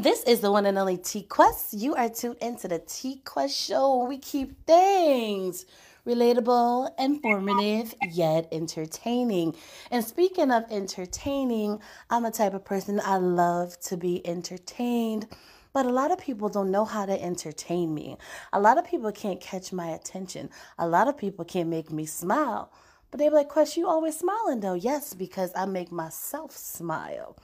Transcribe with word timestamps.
This 0.00 0.22
is 0.22 0.38
the 0.38 0.52
one 0.52 0.64
and 0.64 0.78
only 0.78 0.96
T 0.96 1.22
Quest. 1.22 1.72
You 1.72 1.96
are 1.96 2.08
tuned 2.08 2.36
into 2.40 2.68
the 2.68 2.78
T 2.78 3.20
Quest 3.24 3.52
show 3.52 3.96
where 3.96 4.06
we 4.06 4.18
keep 4.18 4.64
things 4.64 5.66
relatable, 6.06 6.96
informative, 7.00 7.96
yet 8.12 8.46
entertaining. 8.52 9.56
And 9.90 10.04
speaking 10.04 10.52
of 10.52 10.62
entertaining, 10.70 11.80
I'm 12.10 12.24
a 12.24 12.30
type 12.30 12.54
of 12.54 12.64
person 12.64 13.00
I 13.04 13.16
love 13.16 13.76
to 13.80 13.96
be 13.96 14.24
entertained. 14.24 15.26
But 15.72 15.84
a 15.84 15.90
lot 15.90 16.12
of 16.12 16.20
people 16.20 16.48
don't 16.48 16.70
know 16.70 16.84
how 16.84 17.04
to 17.04 17.20
entertain 17.20 17.92
me. 17.92 18.18
A 18.52 18.60
lot 18.60 18.78
of 18.78 18.86
people 18.86 19.10
can't 19.10 19.40
catch 19.40 19.72
my 19.72 19.88
attention. 19.88 20.48
A 20.78 20.86
lot 20.86 21.08
of 21.08 21.18
people 21.18 21.44
can't 21.44 21.68
make 21.68 21.90
me 21.90 22.06
smile. 22.06 22.70
But 23.10 23.18
they 23.18 23.30
be 23.30 23.34
like, 23.34 23.48
Quest, 23.48 23.76
you 23.76 23.88
always 23.88 24.16
smiling 24.16 24.60
though. 24.60 24.74
Yes, 24.74 25.12
because 25.12 25.50
I 25.56 25.64
make 25.64 25.90
myself 25.90 26.52
smile. 26.52 27.36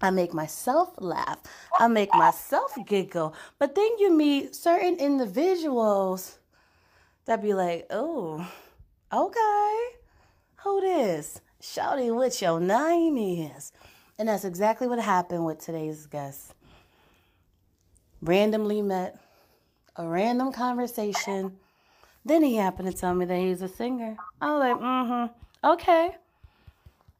I 0.00 0.10
make 0.10 0.32
myself 0.32 0.94
laugh. 0.98 1.40
I 1.78 1.88
make 1.88 2.14
myself 2.14 2.76
giggle. 2.86 3.34
But 3.58 3.74
then 3.74 3.98
you 3.98 4.12
meet 4.12 4.54
certain 4.54 4.96
individuals 4.96 6.38
that 7.24 7.42
be 7.42 7.52
like, 7.52 7.86
oh, 7.90 8.48
okay, 9.12 9.96
who 10.56 10.80
this? 10.80 11.40
Shouty 11.60 12.14
what 12.14 12.40
your 12.40 12.60
name 12.60 13.18
is. 13.18 13.72
And 14.18 14.28
that's 14.28 14.44
exactly 14.44 14.86
what 14.86 15.00
happened 15.00 15.44
with 15.44 15.58
today's 15.58 16.06
guest. 16.06 16.54
Randomly 18.20 18.82
met, 18.82 19.18
a 19.96 20.06
random 20.06 20.52
conversation. 20.52 21.56
Then 22.24 22.44
he 22.44 22.56
happened 22.56 22.90
to 22.90 22.96
tell 22.96 23.14
me 23.14 23.24
that 23.24 23.38
he's 23.38 23.62
a 23.62 23.68
singer. 23.68 24.16
I 24.40 24.52
was 24.52 24.60
like, 24.60 24.76
mm-hmm, 24.76 25.68
okay 25.68 26.16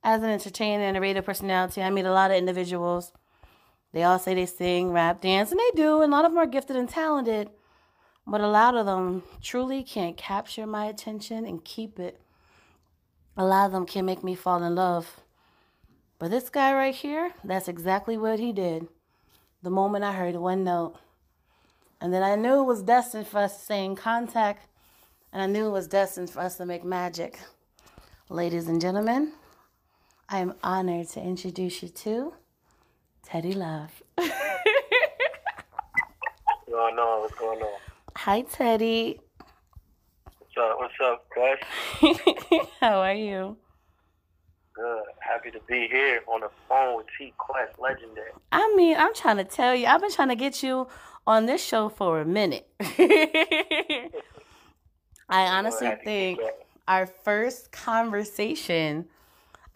as 0.03 0.23
an 0.23 0.31
entertainer 0.31 0.85
and 0.85 0.97
a 0.97 1.01
radio 1.01 1.23
personality, 1.23 1.83
I 1.83 1.91
meet 1.91 2.07
a 2.07 2.13
lot 2.13 2.31
of 2.31 2.37
individuals. 2.37 3.13
They 3.93 4.03
all 4.03 4.19
say 4.19 4.35
they 4.35 4.47
sing, 4.47 4.93
rap, 4.93 5.21
dance, 5.21 5.51
and 5.51 5.59
they 5.59 5.71
do, 5.75 6.03
and 6.03 6.13
a 6.13 6.17
lot 6.17 6.25
of 6.25 6.33
them 6.33 6.39
are 6.39 6.47
gifted 6.47 6.77
and 6.77 6.89
talented. 6.89 7.51
But 8.27 8.43
a 8.43 8.49
lot 8.49 8.77
of 8.77 8.85
them 8.85 9.23
truly 9.41 9.83
can't 9.83 10.17
capture 10.17 10.67
my 10.67 10.85
attention 10.85 11.47
and 11.47 11.65
keep 11.65 11.99
it. 11.99 12.21
A 13.37 13.45
lot 13.45 13.67
of 13.67 13.73
them 13.73 13.87
can 13.87 14.05
make 14.05 14.23
me 14.23 14.35
fall 14.35 14.63
in 14.63 14.75
love. 14.75 15.21
But 16.19 16.31
this 16.31 16.51
guy 16.51 16.75
right 16.75 16.95
here, 16.95 17.33
that's 17.43 17.69
exactly 17.69 18.19
what 18.19 18.39
he 18.39 18.53
did. 18.53 18.89
The 19.63 19.71
moment 19.71 20.05
I 20.05 20.13
heard 20.13 20.37
one 20.37 20.65
note. 20.65 20.97
And 22.01 22.13
then 22.13 22.23
I 22.23 22.37
knew 22.37 22.61
it 22.61 22.65
was 22.65 22.83
destined 22.83 23.27
for 23.27 23.39
us 23.39 23.57
to 23.57 23.65
stay 23.65 23.85
in 23.85 23.97
contact. 23.97 24.67
And 25.33 25.41
I 25.41 25.47
knew 25.47 25.67
it 25.67 25.73
was 25.73 25.89
destined 25.89 26.31
for 26.31 26.41
us 26.41 26.57
to 26.57 26.67
make 26.67 26.85
magic. 26.85 27.39
Ladies 28.29 28.69
and 28.69 28.81
gentlemen, 28.81 29.33
I 30.31 30.41
am 30.41 30.53
honored 30.63 31.09
to 31.11 31.23
introduce 31.23 31.83
you 31.83 31.89
to 31.89 32.35
Teddy 33.23 33.55
Love. 33.55 34.03
What's 34.15 34.31
going 36.69 36.99
on? 36.99 37.21
What's 37.23 37.35
going 37.35 37.63
on? 37.63 37.81
Hi, 38.15 38.43
Teddy. 38.43 39.21
What's 40.39 40.55
up? 40.59 40.77
What's 40.79 40.93
up, 41.03 41.25
Quest? 41.31 41.63
How 42.81 43.01
are 43.01 43.15
you? 43.15 43.57
Good. 44.75 45.03
Happy 45.21 45.51
to 45.51 45.61
be 45.67 45.89
here 45.89 46.21
on 46.27 46.43
the 46.43 46.51
phone 46.69 46.99
with 46.99 47.07
T 47.17 47.33
Quest, 47.39 47.79
legendary. 47.79 48.33
I 48.53 48.75
mean, 48.77 48.99
I'm 48.99 49.15
trying 49.15 49.39
to 49.39 49.45
tell 49.45 49.75
you, 49.75 49.87
I've 49.87 50.03
been 50.03 50.13
trying 50.13 50.29
to 50.29 50.37
get 50.37 50.63
you 50.63 50.89
on 51.27 51.47
this 51.47 51.65
show 51.65 51.89
for 51.89 52.21
a 52.21 52.27
minute. 52.27 52.69
I 52.81 54.13
honestly 55.31 55.91
think 56.05 56.39
our 56.87 57.07
first 57.07 57.73
conversation 57.73 59.09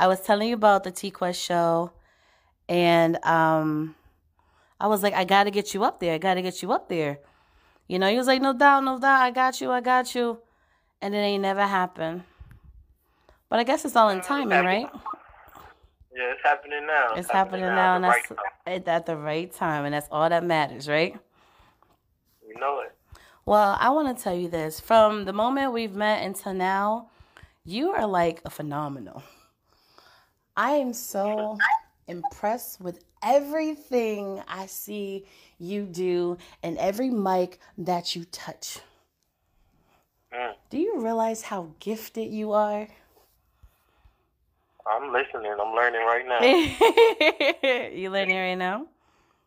I 0.02 0.08
was 0.08 0.20
telling 0.20 0.48
you 0.48 0.54
about 0.54 0.82
the 0.82 0.90
T 0.90 1.12
Quest 1.12 1.40
show, 1.40 1.92
and 2.68 3.24
um, 3.24 3.94
I 4.80 4.88
was 4.88 5.00
like, 5.00 5.14
I 5.14 5.22
got 5.22 5.44
to 5.44 5.52
get 5.52 5.74
you 5.74 5.84
up 5.84 6.00
there. 6.00 6.14
I 6.14 6.18
got 6.18 6.34
to 6.34 6.42
get 6.42 6.60
you 6.60 6.72
up 6.72 6.88
there. 6.88 7.20
You 7.86 8.00
know, 8.00 8.10
he 8.10 8.16
was 8.16 8.26
like, 8.26 8.42
no 8.42 8.52
doubt, 8.52 8.82
no 8.82 8.98
doubt. 8.98 9.20
I 9.20 9.30
got 9.30 9.60
you. 9.60 9.70
I 9.70 9.80
got 9.80 10.12
you. 10.12 10.38
And 11.00 11.14
it 11.14 11.18
ain't 11.18 11.42
never 11.42 11.64
happened. 11.64 12.24
But 13.48 13.60
I 13.60 13.62
guess 13.62 13.84
it's 13.84 13.94
all 13.94 14.08
in 14.08 14.20
timing, 14.22 14.64
right? 14.64 14.88
Yeah, 16.12 16.32
it's 16.32 16.42
happening 16.42 16.84
now. 16.84 17.10
It's, 17.10 17.20
it's 17.20 17.30
happening, 17.30 17.60
happening, 17.60 17.76
now, 17.76 17.94
and 17.94 18.04
that's 18.04 18.32
right 18.66 18.88
at 18.88 19.06
the 19.06 19.16
right 19.16 19.52
time, 19.52 19.84
and 19.84 19.94
that's 19.94 20.08
all 20.10 20.28
that 20.28 20.42
matters, 20.42 20.88
right? 20.88 21.16
You 22.44 22.58
know 22.58 22.80
it. 22.80 22.92
Well, 23.46 23.76
I 23.78 23.90
want 23.90 24.16
to 24.18 24.20
tell 24.20 24.34
you 24.34 24.48
this. 24.48 24.80
From 24.80 25.26
the 25.26 25.32
moment 25.32 25.72
we've 25.72 25.94
met 25.94 26.24
until 26.24 26.54
now, 26.54 27.10
you 27.64 27.90
are 27.90 28.08
like 28.08 28.42
a 28.44 28.50
phenomenal. 28.50 29.22
I 30.56 30.72
am 30.72 30.92
so 30.92 31.56
impressed 32.08 32.80
with 32.80 33.02
everything 33.22 34.42
I 34.46 34.66
see 34.66 35.24
you 35.58 35.84
do 35.84 36.36
and 36.62 36.76
every 36.78 37.10
mic 37.10 37.58
that 37.78 38.14
you 38.14 38.24
touch. 38.26 38.80
Mm. 40.34 40.54
Do 40.70 40.78
you 40.78 41.00
realize 41.00 41.42
how 41.42 41.70
gifted 41.78 42.30
you 42.30 42.52
are? 42.52 42.88
I'm 44.86 45.12
listening. 45.12 45.54
I'm 45.60 45.74
learning 45.74 46.00
right 46.02 46.26
now. 46.26 46.40
you 47.94 48.10
learning 48.10 48.36
right 48.36 48.54
now? 48.54 48.86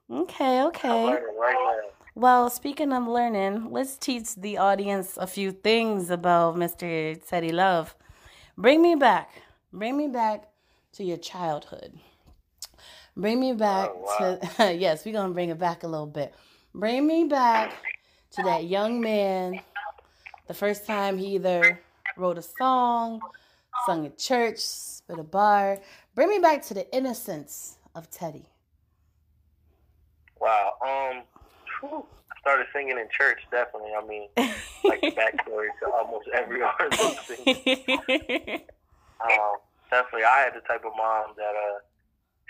Okay, 0.09 0.63
okay. 0.63 1.05
Right 1.05 1.53
now. 1.53 1.89
Well, 2.15 2.49
speaking 2.49 2.93
of 2.93 3.07
learning, 3.07 3.71
let's 3.71 3.97
teach 3.97 4.35
the 4.35 4.57
audience 4.57 5.17
a 5.17 5.27
few 5.27 5.51
things 5.51 6.09
about 6.09 6.55
Mr. 6.55 7.21
Teddy 7.27 7.51
Love. 7.51 7.93
Bring 8.57 8.81
me 8.81 8.95
back. 8.95 9.29
Bring 9.73 9.97
me 9.97 10.07
back 10.07 10.47
to 10.95 11.03
your 11.03 11.17
childhood. 11.17 11.93
Bring 13.17 13.39
me 13.39 13.53
back 13.53 13.91
oh, 13.93 14.15
wow. 14.19 14.67
to, 14.67 14.73
yes, 14.75 15.05
we're 15.05 15.13
going 15.13 15.29
to 15.29 15.33
bring 15.33 15.49
it 15.49 15.59
back 15.59 15.83
a 15.83 15.87
little 15.87 16.07
bit. 16.07 16.33
Bring 16.73 17.07
me 17.07 17.25
back 17.25 17.73
to 18.31 18.43
that 18.43 18.65
young 18.65 18.99
man, 18.99 19.61
the 20.47 20.53
first 20.53 20.85
time 20.85 21.17
he 21.17 21.35
either 21.35 21.79
wrote 22.17 22.37
a 22.37 22.41
song, 22.41 23.21
sung 23.85 24.05
at 24.05 24.17
church, 24.17 24.57
spit 24.57 25.19
a 25.19 25.23
bar. 25.23 25.79
Bring 26.13 26.29
me 26.29 26.39
back 26.39 26.63
to 26.63 26.73
the 26.73 26.93
innocence 26.95 27.77
of 27.93 28.09
Teddy. 28.09 28.45
Wow. 30.39 30.73
Um, 30.85 31.23
whew, 31.79 32.05
I 32.31 32.39
started 32.41 32.67
singing 32.73 32.97
in 32.97 33.07
church, 33.17 33.39
definitely. 33.51 33.91
I 33.97 34.05
mean, 34.05 34.27
like 34.83 35.01
the 35.01 35.11
backstory 35.17 35.67
to 35.79 35.89
almost 35.93 36.27
every 36.33 36.61
artist. 36.79 37.31
um, 39.21 39.55
definitely. 39.89 40.25
I 40.25 40.45
had 40.45 40.53
the 40.55 40.65
type 40.67 40.85
of 40.85 40.93
mom 40.97 41.33
that 41.37 41.53
uh, 41.55 41.79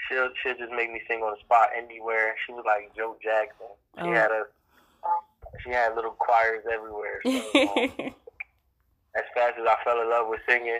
she'll 0.07 0.29
she'll 0.41 0.57
just 0.57 0.72
make 0.72 0.91
me 0.91 1.01
sing 1.07 1.22
on 1.22 1.34
the 1.34 1.40
spot 1.44 1.69
anywhere. 1.75 2.35
She 2.46 2.53
was 2.53 2.63
like 2.66 2.96
Joe 2.96 3.16
Jackson. 3.22 3.72
She 3.97 4.09
oh. 4.09 4.13
had 4.13 4.31
a 4.31 4.44
she 5.63 5.69
had 5.72 5.96
little 5.96 6.16
choirs 6.19 6.63
everywhere. 6.72 7.22
So, 7.23 7.31
um, 7.31 8.13
as 9.16 9.23
fast 9.34 9.56
as 9.59 9.66
I 9.68 9.75
fell 9.84 10.01
in 10.01 10.09
love 10.09 10.28
with 10.28 10.41
singing, 10.47 10.79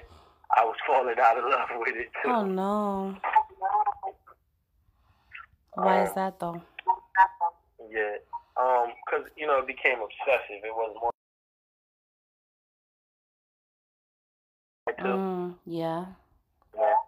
I 0.55 0.63
was 0.63 0.75
falling 0.85 1.16
out 1.21 1.38
of 1.38 1.45
love 1.45 1.69
with 1.79 1.95
it 1.95 2.09
too. 2.21 2.29
Oh 2.29 2.45
no. 2.45 3.16
Why 5.75 5.99
um, 5.99 6.07
is 6.07 6.13
that 6.16 6.39
though? 6.39 6.61
Yeah, 7.90 8.16
um, 8.59 8.87
cause 9.09 9.25
you 9.37 9.47
know 9.47 9.59
it 9.59 9.67
became 9.67 9.97
obsessive. 9.99 10.63
It 10.63 10.73
was 10.73 10.96
more. 10.99 11.11
Mm, 14.99 15.55
yeah. 15.66 16.05
Yeah. 16.77 16.99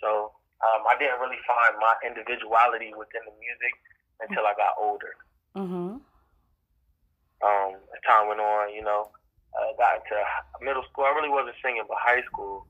So 0.00 0.34
um, 0.62 0.82
I 0.88 0.98
didn't 0.98 1.20
really 1.20 1.40
find 1.46 1.78
my 1.80 1.94
individuality 2.04 2.92
within 2.96 3.24
the 3.26 3.34
music 3.40 3.74
until 4.20 4.46
I 4.46 4.54
got 4.54 4.74
older. 4.78 5.14
Mm-hmm. 5.56 6.00
Um, 7.44 7.70
as 7.76 8.00
time 8.06 8.28
went 8.28 8.40
on, 8.40 8.72
you 8.72 8.82
know, 8.82 9.10
uh, 9.54 9.70
got 9.76 10.00
into 10.00 10.16
middle 10.64 10.84
school. 10.90 11.04
I 11.04 11.14
really 11.14 11.28
wasn't 11.28 11.56
singing, 11.62 11.84
but 11.86 11.98
high 12.00 12.22
school 12.24 12.66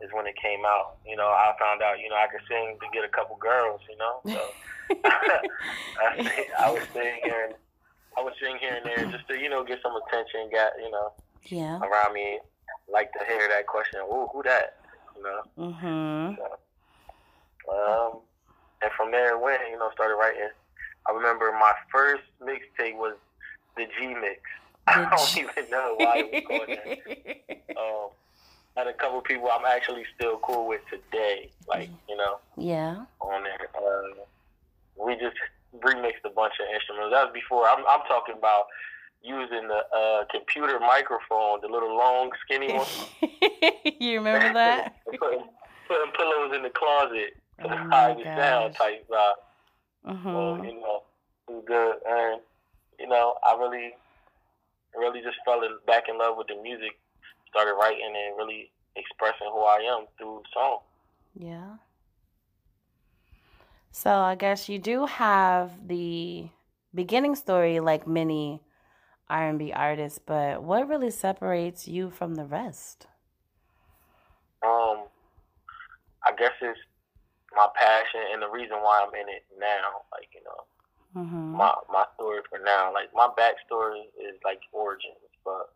is 0.00 0.10
when 0.12 0.26
it 0.26 0.36
came 0.36 0.64
out. 0.64 0.98
You 1.06 1.16
know, 1.16 1.28
I 1.28 1.54
found 1.58 1.82
out, 1.82 1.98
you 1.98 2.08
know, 2.08 2.16
I 2.16 2.28
could 2.30 2.44
sing 2.48 2.78
to 2.78 2.86
get 2.92 3.04
a 3.04 3.08
couple 3.08 3.36
girls. 3.36 3.80
You 3.88 3.96
know, 3.96 4.14
so 4.26 4.42
I, 6.02 6.46
I 6.58 6.70
would 6.72 6.86
sing 6.92 7.20
here 7.22 7.50
and 7.50 7.54
I 8.16 8.22
would 8.22 8.34
sing 8.40 8.56
here 8.60 8.74
and 8.76 8.86
there 8.86 9.10
just 9.10 9.26
to, 9.28 9.38
you 9.38 9.48
know, 9.48 9.64
get 9.64 9.80
some 9.82 9.94
attention. 9.96 10.50
Got 10.52 10.72
you 10.78 10.90
know, 10.90 11.12
yeah, 11.46 11.80
around 11.80 12.14
me, 12.14 12.38
like 12.90 13.12
to 13.12 13.20
hear 13.26 13.48
that 13.48 13.66
question. 13.66 14.00
Ooh, 14.12 14.28
who 14.32 14.42
that? 14.44 14.77
You 15.18 15.24
know. 15.24 15.42
Mhm. 15.58 16.36
So, 16.36 18.12
um, 18.14 18.20
and 18.82 18.90
from 18.96 19.10
there 19.10 19.30
it 19.34 19.40
went. 19.40 19.60
You 19.70 19.78
know, 19.78 19.90
started 19.92 20.14
writing. 20.16 20.48
I 21.08 21.12
remember 21.12 21.50
my 21.52 21.72
first 21.90 22.22
mixtape 22.42 22.96
was 22.96 23.14
the 23.76 23.86
G 23.98 24.14
mix. 24.14 24.40
I 24.86 25.08
don't 25.10 25.36
even 25.38 25.70
know 25.70 25.94
why 25.98 26.18
it 26.18 26.32
was 26.32 26.44
going 26.48 26.76
that. 26.76 27.58
Um, 27.78 28.08
had 28.76 28.86
a 28.88 28.92
couple 28.92 29.20
people 29.20 29.48
I'm 29.52 29.64
actually 29.64 30.04
still 30.16 30.38
cool 30.38 30.66
with 30.66 30.80
today, 30.90 31.50
like 31.68 31.90
you 32.08 32.16
know, 32.16 32.38
Yeah. 32.56 33.04
on 33.20 33.44
there. 33.44 33.68
Uh, 33.76 34.24
we 34.96 35.14
just 35.14 35.36
remixed 35.78 36.24
a 36.24 36.30
bunch 36.30 36.54
of 36.60 36.66
instruments. 36.74 37.12
That 37.12 37.24
was 37.26 37.32
before. 37.32 37.68
I'm 37.68 37.84
I'm 37.88 38.00
talking 38.08 38.34
about 38.36 38.66
using 39.22 39.68
the 39.68 39.80
uh, 39.96 40.24
computer 40.30 40.78
microphone, 40.80 41.60
the 41.60 41.68
little 41.68 41.96
long, 41.96 42.30
skinny 42.44 42.72
one. 42.74 42.86
you 44.00 44.18
remember 44.18 44.52
that? 44.54 44.94
putting, 45.18 45.44
putting 45.86 46.12
pillows 46.12 46.54
in 46.54 46.62
the 46.62 46.70
closet 46.70 47.36
to 47.62 47.68
Oh 47.68 47.68
hide 47.90 48.18
the 48.18 48.24
sound 48.24 48.74
type 48.74 49.08
vibe. 49.10 49.32
So, 50.04 50.56
hmm 50.56 50.64
you 50.64 50.80
know, 50.80 51.02
it 51.48 51.52
was 51.52 51.64
good. 51.66 51.96
And, 52.08 52.40
you 52.98 53.08
know, 53.08 53.34
I 53.46 53.56
really, 53.58 53.94
really 54.96 55.20
just 55.22 55.36
fell 55.44 55.62
in, 55.62 55.78
back 55.86 56.04
in 56.08 56.18
love 56.18 56.36
with 56.36 56.46
the 56.46 56.60
music, 56.62 56.98
started 57.50 57.74
writing 57.74 58.14
and 58.14 58.36
really 58.36 58.70
expressing 58.96 59.48
who 59.52 59.60
I 59.60 59.78
am 59.98 60.06
through 60.18 60.42
song. 60.52 60.78
Yeah. 61.34 61.76
So 63.90 64.10
I 64.10 64.34
guess 64.34 64.68
you 64.68 64.78
do 64.78 65.06
have 65.06 65.88
the 65.88 66.48
beginning 66.94 67.34
story 67.34 67.80
like 67.80 68.06
many 68.06 68.62
R&B 69.30 69.72
artists, 69.72 70.18
but 70.18 70.62
what 70.62 70.88
really 70.88 71.10
separates 71.10 71.86
you 71.88 72.10
from 72.10 72.34
the 72.34 72.44
rest? 72.46 73.06
Um, 74.64 75.06
I 76.26 76.32
guess 76.36 76.52
it's 76.60 76.78
my 77.54 77.68
passion 77.74 78.20
and 78.32 78.42
the 78.42 78.48
reason 78.48 78.78
why 78.82 79.04
I'm 79.06 79.14
in 79.14 79.28
it 79.28 79.44
now. 79.58 80.02
Like, 80.12 80.28
you 80.34 80.42
know, 80.44 80.64
hmm 81.14 81.56
my 81.56 81.74
my 81.90 82.04
story 82.14 82.40
for 82.50 82.58
now. 82.58 82.92
Like 82.92 83.08
my 83.14 83.28
backstory 83.38 84.04
is 84.20 84.36
like 84.44 84.60
origins, 84.72 85.30
but 85.44 85.72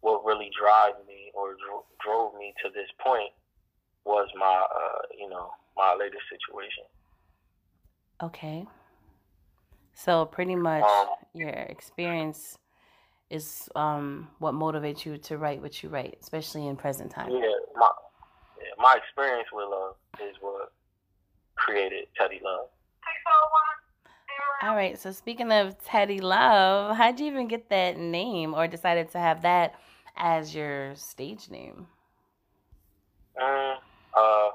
what 0.00 0.24
really 0.24 0.50
drives 0.58 0.98
me 1.06 1.30
or 1.34 1.54
dro- 1.54 1.86
drove 2.04 2.34
me 2.34 2.54
to 2.64 2.70
this 2.70 2.88
point 3.02 3.32
was 4.04 4.28
my 4.36 4.66
uh, 4.70 5.02
you 5.18 5.28
know 5.28 5.50
my 5.76 5.94
latest 5.98 6.24
situation. 6.30 6.84
Okay. 8.22 8.66
So 9.94 10.24
pretty 10.26 10.54
much 10.56 10.84
Um, 10.84 11.06
your 11.34 11.48
experience 11.50 12.58
is 13.32 13.68
um 13.74 14.28
what 14.38 14.54
motivates 14.54 15.04
you 15.06 15.16
to 15.16 15.38
write 15.38 15.60
what 15.62 15.82
you 15.82 15.88
write, 15.88 16.18
especially 16.20 16.66
in 16.66 16.76
present 16.76 17.10
time. 17.10 17.30
Yeah, 17.30 17.48
my 17.74 17.90
yeah, 18.58 18.74
my 18.78 18.96
experience 19.02 19.48
with 19.52 19.68
love 19.68 19.94
is 20.20 20.36
what 20.40 20.72
created 21.56 22.06
Teddy 22.18 22.40
Love. 22.44 22.68
All 24.62 24.76
right. 24.76 24.96
So 24.98 25.10
speaking 25.10 25.50
of 25.50 25.82
Teddy 25.82 26.20
Love, 26.20 26.96
how'd 26.96 27.18
you 27.18 27.26
even 27.26 27.48
get 27.48 27.68
that 27.70 27.98
name 27.98 28.54
or 28.54 28.68
decided 28.68 29.10
to 29.10 29.18
have 29.18 29.42
that 29.42 29.74
as 30.16 30.54
your 30.54 30.94
stage 30.94 31.50
name? 31.50 31.88
Mm, 33.40 33.76
uh, 34.16 34.48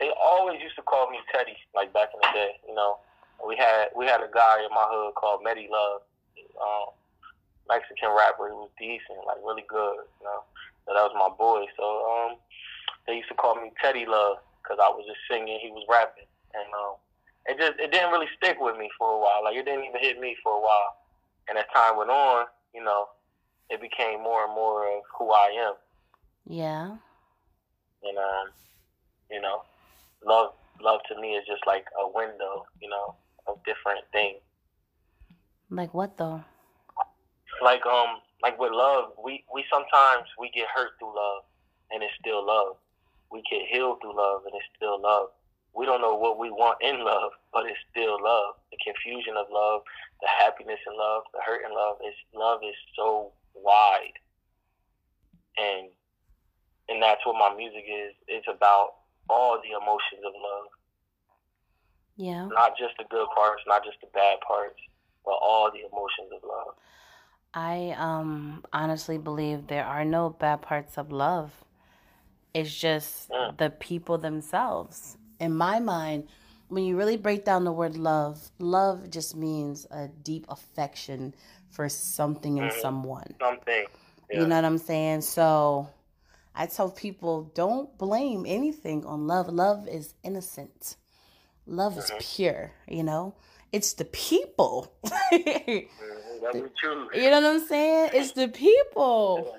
they 0.00 0.10
always 0.20 0.60
used 0.60 0.74
to 0.76 0.82
call 0.82 1.10
me 1.10 1.18
Teddy, 1.32 1.56
like 1.76 1.92
back 1.92 2.08
in 2.14 2.20
the 2.22 2.32
day. 2.34 2.52
You 2.66 2.74
know, 2.74 2.98
we 3.46 3.56
had 3.56 3.88
we 3.94 4.06
had 4.06 4.20
a 4.20 4.28
guy 4.34 4.64
in 4.64 4.70
my 4.74 4.86
hood 4.90 5.14
called 5.14 5.42
Medi 5.44 5.68
Love, 5.70 6.00
um, 6.60 6.86
Mexican 7.68 8.10
rapper. 8.10 8.48
He 8.48 8.54
was 8.54 8.70
decent, 8.78 9.26
like 9.26 9.38
really 9.44 9.64
good. 9.68 10.06
You 10.20 10.24
know, 10.24 10.42
so 10.86 10.94
that 10.94 11.02
was 11.02 11.14
my 11.14 11.30
boy. 11.34 11.66
So 11.76 11.84
um, 11.84 12.36
they 13.06 13.16
used 13.16 13.28
to 13.28 13.34
call 13.34 13.56
me 13.56 13.72
Teddy 13.80 14.06
Love 14.06 14.38
because 14.62 14.78
I 14.82 14.88
was 14.90 15.04
just 15.06 15.20
singing, 15.28 15.58
he 15.60 15.70
was 15.70 15.84
rapping, 15.88 16.30
and 16.54 16.68
um, 16.74 16.94
it 17.46 17.58
just 17.58 17.78
it 17.78 17.90
didn't 17.90 18.12
really 18.12 18.30
stick 18.36 18.58
with 18.60 18.76
me 18.76 18.90
for 18.98 19.10
a 19.10 19.18
while. 19.18 19.42
Like 19.44 19.56
it 19.56 19.64
didn't 19.64 19.84
even 19.84 20.00
hit 20.00 20.20
me 20.20 20.36
for 20.42 20.58
a 20.58 20.60
while. 20.60 20.96
And 21.48 21.58
as 21.58 21.64
time 21.74 21.96
went 21.96 22.10
on, 22.10 22.46
you 22.74 22.82
know, 22.82 23.06
it 23.68 23.80
became 23.80 24.22
more 24.22 24.44
and 24.44 24.54
more 24.54 24.86
of 24.86 25.02
who 25.18 25.30
I 25.30 25.50
am. 25.66 25.74
Yeah. 26.46 26.86
And 28.04 28.18
um, 28.18 28.46
you 29.30 29.40
know, 29.40 29.62
love 30.24 30.52
love 30.80 31.00
to 31.08 31.20
me 31.20 31.34
is 31.34 31.46
just 31.46 31.66
like 31.66 31.86
a 32.00 32.08
window, 32.08 32.66
you 32.80 32.88
know, 32.88 33.16
of 33.46 33.58
different 33.64 34.04
things. 34.12 34.38
Like 35.70 35.94
what 35.94 36.16
though? 36.18 36.44
Like 37.62 37.86
um, 37.86 38.18
like 38.42 38.58
with 38.58 38.72
love, 38.72 39.12
we 39.22 39.44
we 39.52 39.64
sometimes 39.72 40.26
we 40.38 40.50
get 40.50 40.66
hurt 40.74 40.98
through 40.98 41.14
love, 41.14 41.44
and 41.90 42.02
it's 42.02 42.12
still 42.20 42.44
love. 42.44 42.76
We 43.30 43.42
get 43.48 43.68
healed 43.70 43.98
through 44.02 44.16
love, 44.16 44.42
and 44.44 44.54
it's 44.54 44.66
still 44.76 45.00
love. 45.00 45.28
We 45.74 45.86
don't 45.86 46.02
know 46.02 46.14
what 46.14 46.38
we 46.38 46.50
want 46.50 46.82
in 46.82 47.04
love, 47.04 47.32
but 47.52 47.64
it's 47.64 47.78
still 47.90 48.18
love. 48.22 48.60
The 48.70 48.78
confusion 48.84 49.34
of 49.38 49.46
love, 49.50 49.82
the 50.20 50.28
happiness 50.28 50.80
in 50.86 50.98
love, 50.98 51.22
the 51.32 51.40
hurt 51.40 51.64
in 51.64 51.72
love. 51.72 51.96
Is 52.04 52.14
love 52.34 52.60
is 52.66 52.76
so 52.96 53.32
wide, 53.54 54.18
and 55.56 55.88
and 56.88 57.02
that's 57.02 57.24
what 57.24 57.38
my 57.38 57.54
music 57.56 57.84
is. 57.88 58.12
It's 58.26 58.48
about 58.48 59.06
all 59.30 59.56
the 59.62 59.70
emotions 59.70 60.26
of 60.26 60.34
love. 60.34 60.68
Yeah. 62.16 62.46
not 62.52 62.76
just 62.76 62.92
the 62.98 63.04
good 63.08 63.26
parts, 63.34 63.62
not 63.66 63.84
just 63.84 63.96
the 64.00 64.06
bad 64.12 64.38
parts, 64.46 64.78
but 65.24 65.38
all 65.40 65.70
the 65.72 65.80
emotions 65.80 66.28
of 66.36 66.44
love. 66.44 66.76
I 67.54 67.94
um 67.98 68.64
honestly 68.72 69.18
believe 69.18 69.66
there 69.66 69.84
are 69.84 70.04
no 70.04 70.30
bad 70.30 70.62
parts 70.62 70.96
of 70.98 71.12
love. 71.12 71.52
It's 72.54 72.74
just 72.74 73.30
Mm. 73.30 73.56
the 73.58 73.70
people 73.70 74.18
themselves. 74.18 75.16
In 75.40 75.54
my 75.54 75.80
mind, 75.80 76.28
when 76.68 76.84
you 76.84 76.96
really 76.96 77.16
break 77.16 77.44
down 77.44 77.64
the 77.64 77.72
word 77.72 77.96
love, 77.96 78.50
love 78.58 79.10
just 79.10 79.36
means 79.36 79.86
a 79.90 80.08
deep 80.08 80.46
affection 80.48 81.34
for 81.70 81.88
something 81.88 82.58
and 82.58 82.70
Mhm. 82.70 82.80
someone. 82.80 83.34
Something. 83.38 83.86
Yeah. 84.30 84.40
You 84.40 84.46
know 84.46 84.56
what 84.56 84.64
I'm 84.64 84.78
saying? 84.78 85.22
So 85.22 85.88
I 86.54 86.66
tell 86.66 86.90
people 86.90 87.50
don't 87.54 87.96
blame 87.98 88.44
anything 88.46 89.04
on 89.06 89.26
love. 89.26 89.48
Love 89.48 89.88
is 89.88 90.14
innocent. 90.22 90.96
Love 91.66 91.96
is 91.98 92.10
pure, 92.18 92.72
you 92.88 93.02
know? 93.02 93.34
It's 93.72 93.94
the 93.94 94.04
people. 94.04 94.92
you 96.42 96.48
That's 96.52 96.62
what 96.62 96.76
true. 96.76 97.08
know 97.30 97.40
what 97.40 97.44
I'm 97.44 97.66
saying? 97.66 98.10
It's 98.14 98.32
the 98.32 98.48
people 98.48 99.56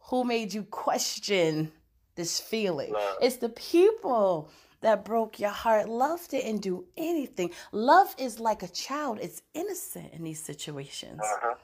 who 0.00 0.24
made 0.24 0.52
you 0.52 0.64
question 0.64 1.72
this 2.14 2.40
feeling. 2.40 2.92
Love. 2.92 3.16
It's 3.20 3.36
the 3.36 3.48
people 3.48 4.50
that 4.80 5.04
broke 5.04 5.38
your 5.38 5.50
heart. 5.50 5.88
Love 5.88 6.26
didn't 6.28 6.58
do 6.58 6.84
anything. 6.96 7.50
Love 7.70 8.14
is 8.18 8.38
like 8.38 8.62
a 8.62 8.68
child, 8.68 9.18
it's 9.22 9.42
innocent 9.54 10.12
in 10.12 10.24
these 10.24 10.42
situations. 10.42 11.20
Uh-huh. 11.22 11.54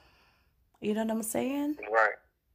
You 0.81 0.95
know 0.95 1.03
what 1.03 1.11
I'm 1.11 1.23
saying? 1.23 1.77
Right. 1.93 2.11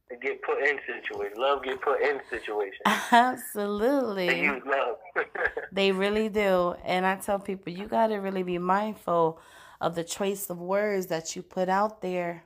They 0.08 0.16
get 0.16 0.42
put 0.42 0.62
in 0.62 0.78
situations. 0.86 1.38
Love 1.38 1.62
get 1.62 1.80
put 1.80 2.00
in 2.00 2.20
situations. 2.30 2.80
Absolutely. 3.12 4.28
They 4.28 4.42
use 4.42 4.62
love. 4.66 4.96
They 5.72 5.90
really 5.92 6.28
do. 6.28 6.76
And 6.84 7.04
I 7.04 7.16
tell 7.16 7.38
people, 7.38 7.72
you 7.72 7.86
got 7.88 8.08
to 8.08 8.16
really 8.16 8.44
be 8.44 8.58
mindful 8.58 9.40
of 9.84 9.94
the 9.94 10.02
choice 10.02 10.48
of 10.48 10.58
words 10.58 11.08
that 11.08 11.36
you 11.36 11.42
put 11.42 11.68
out 11.68 12.00
there 12.00 12.44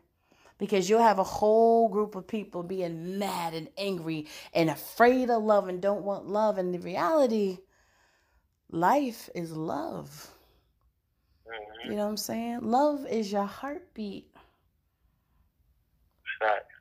because 0.58 0.90
you'll 0.90 1.00
have 1.00 1.20
a 1.20 1.24
whole 1.24 1.88
group 1.88 2.16
of 2.16 2.26
people 2.26 2.64
being 2.64 3.16
mad 3.16 3.54
and 3.54 3.68
angry 3.78 4.26
and 4.52 4.68
afraid 4.68 5.30
of 5.30 5.44
love 5.44 5.68
and 5.68 5.80
don't 5.80 6.02
want 6.02 6.26
love. 6.26 6.58
And 6.58 6.74
the 6.74 6.80
reality, 6.80 7.58
life 8.70 9.30
is 9.36 9.52
love. 9.52 10.34
Mhm. 11.46 11.90
You 11.90 11.96
know 11.96 12.04
what 12.04 12.10
I'm 12.10 12.16
saying? 12.16 12.60
Love 12.62 13.06
is 13.06 13.30
your 13.30 13.44
heartbeat. 13.46 14.34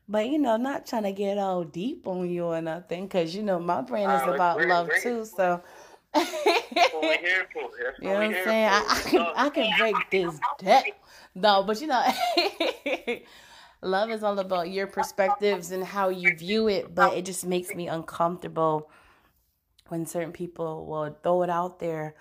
But 0.09 0.29
you 0.29 0.39
know, 0.39 0.57
not 0.57 0.87
trying 0.87 1.03
to 1.03 1.11
get 1.11 1.37
all 1.37 1.63
deep 1.65 2.07
on 2.07 2.29
you 2.29 2.45
or 2.45 2.61
nothing, 2.61 3.05
because 3.07 3.35
you 3.35 3.43
know 3.43 3.59
my 3.59 3.81
brand 3.81 4.11
is 4.11 4.23
about 4.23 4.65
love 4.65 4.89
too. 5.01 5.25
So 5.25 5.61
That's 6.25 6.93
what 6.93 7.01
we're 7.01 7.17
here 7.17 7.47
for. 7.53 7.69
That's 7.81 7.99
You 7.99 8.07
know 8.09 8.13
what 8.15 8.23
I'm 8.23 8.33
saying? 8.33 8.69
I, 8.69 8.85
I 8.87 9.01
can 9.09 9.27
I 9.35 9.49
can 9.49 9.77
break 9.77 9.95
this 10.11 10.39
down. 10.59 10.83
No, 11.35 11.63
but 11.63 11.81
you 11.81 11.87
know, 11.87 12.03
love 13.81 14.09
is 14.09 14.23
all 14.23 14.39
about 14.39 14.69
your 14.69 14.87
perspectives 14.87 15.71
and 15.71 15.83
how 15.83 16.09
you 16.09 16.35
view 16.35 16.67
it. 16.67 16.93
But 16.93 17.15
it 17.17 17.25
just 17.25 17.45
makes 17.45 17.73
me 17.73 17.87
uncomfortable 17.87 18.89
when 19.89 20.05
certain 20.05 20.31
people 20.31 20.85
will 20.85 21.15
throw 21.23 21.43
it 21.43 21.49
out 21.49 21.79
there 21.79 22.15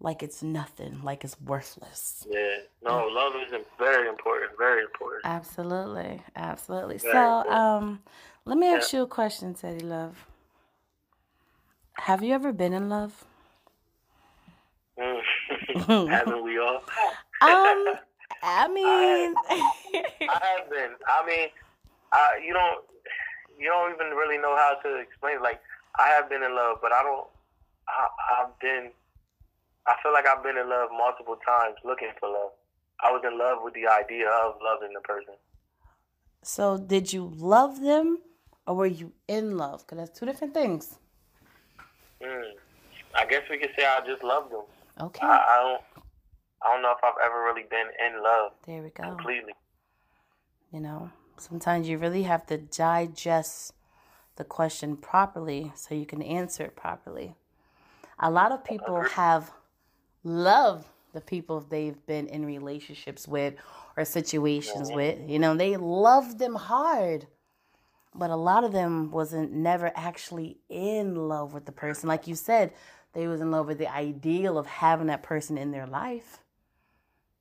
like 0.00 0.22
it's 0.22 0.42
nothing, 0.42 1.00
like 1.02 1.22
it's 1.24 1.40
worthless. 1.40 2.26
Yeah. 2.28 2.56
No, 2.84 3.06
love 3.06 3.34
is 3.36 3.54
very 3.78 4.08
important. 4.08 4.52
Very 4.58 4.82
important. 4.82 5.22
Absolutely, 5.24 6.20
absolutely. 6.34 6.98
Very 6.98 7.12
So, 7.12 7.42
good. 7.44 7.52
um, 7.52 8.00
let 8.44 8.58
me 8.58 8.66
ask 8.66 8.92
you 8.92 9.02
a 9.02 9.06
question, 9.06 9.54
Teddy 9.54 9.84
Love. 9.84 10.26
Have 11.94 12.22
you 12.24 12.34
ever 12.34 12.52
been 12.52 12.72
in 12.72 12.88
love? 12.88 13.24
Haven't 16.10 16.44
we 16.44 16.58
all? 16.58 16.82
Um, 17.42 17.98
I 18.44 18.68
mean, 18.68 19.34
I 19.50 20.40
have 20.56 20.70
been. 20.70 20.92
I 21.08 21.26
mean, 21.26 21.48
I, 22.12 22.38
you 22.46 22.52
don't, 22.52 22.84
you 23.58 23.66
don't 23.66 23.92
even 23.92 24.16
really 24.16 24.38
know 24.38 24.54
how 24.54 24.76
to 24.80 25.00
explain. 25.00 25.38
it. 25.38 25.42
Like, 25.42 25.60
I 25.98 26.06
have 26.10 26.30
been 26.30 26.44
in 26.44 26.54
love, 26.54 26.76
but 26.80 26.92
I 26.92 27.02
don't. 27.02 27.26
I, 27.88 28.06
I've 28.38 28.56
been 28.60 28.92
I 29.86 29.94
feel 30.02 30.12
like 30.12 30.26
I've 30.26 30.42
been 30.42 30.56
in 30.56 30.68
love 30.68 30.90
multiple 30.96 31.36
times 31.44 31.76
looking 31.84 32.10
for 32.20 32.28
love. 32.28 32.52
I 33.02 33.10
was 33.10 33.22
in 33.26 33.36
love 33.36 33.58
with 33.62 33.74
the 33.74 33.88
idea 33.88 34.28
of 34.28 34.54
loving 34.62 34.92
the 34.94 35.00
person. 35.00 35.34
So, 36.42 36.78
did 36.78 37.12
you 37.12 37.32
love 37.36 37.80
them 37.80 38.18
or 38.66 38.76
were 38.76 38.86
you 38.86 39.12
in 39.26 39.56
love? 39.56 39.84
Because 39.84 39.98
that's 39.98 40.18
two 40.18 40.26
different 40.26 40.54
things. 40.54 40.98
Mm. 42.22 42.52
I 43.14 43.26
guess 43.26 43.42
we 43.50 43.58
could 43.58 43.70
say 43.76 43.84
I 43.84 44.04
just 44.06 44.22
loved 44.22 44.52
them. 44.52 44.62
Okay. 45.00 45.26
I, 45.26 45.28
I 45.28 45.62
don't. 45.62 45.82
I 46.64 46.72
don't 46.72 46.82
know 46.82 46.92
if 46.92 47.02
I've 47.02 47.14
ever 47.24 47.42
really 47.42 47.64
been 47.68 47.86
in 48.06 48.22
love. 48.22 48.52
There 48.66 48.82
we 48.82 48.90
go. 48.90 49.02
Completely. 49.02 49.52
You 50.72 50.80
know, 50.80 51.10
sometimes 51.36 51.88
you 51.88 51.98
really 51.98 52.22
have 52.22 52.46
to 52.46 52.56
digest 52.56 53.74
the 54.36 54.44
question 54.44 54.96
properly 54.96 55.72
so 55.74 55.94
you 55.94 56.06
can 56.06 56.22
answer 56.22 56.64
it 56.64 56.76
properly. 56.76 57.34
A 58.20 58.30
lot 58.30 58.52
of 58.52 58.64
people 58.64 59.02
have 59.02 59.50
loved 60.22 60.86
the 61.12 61.20
people 61.20 61.60
they've 61.60 62.06
been 62.06 62.28
in 62.28 62.46
relationships 62.46 63.26
with 63.26 63.54
or 63.96 64.04
situations 64.04 64.90
Mhm. 64.90 64.94
with. 64.94 65.28
You 65.28 65.38
know, 65.38 65.54
they 65.54 65.76
loved 65.76 66.38
them 66.38 66.54
hard. 66.54 67.26
But 68.14 68.30
a 68.30 68.36
lot 68.36 68.62
of 68.62 68.72
them 68.72 69.10
wasn't 69.10 69.52
never 69.52 69.90
actually 69.94 70.58
in 70.68 71.28
love 71.28 71.52
with 71.54 71.64
the 71.64 71.72
person. 71.72 72.08
Like 72.08 72.26
you 72.26 72.34
said, 72.34 72.72
they 73.12 73.26
was 73.26 73.40
in 73.40 73.50
love 73.50 73.66
with 73.66 73.78
the 73.78 73.92
ideal 73.92 74.58
of 74.58 74.66
having 74.66 75.06
that 75.08 75.22
person 75.22 75.58
in 75.58 75.70
their 75.70 75.86
life. 75.86 76.38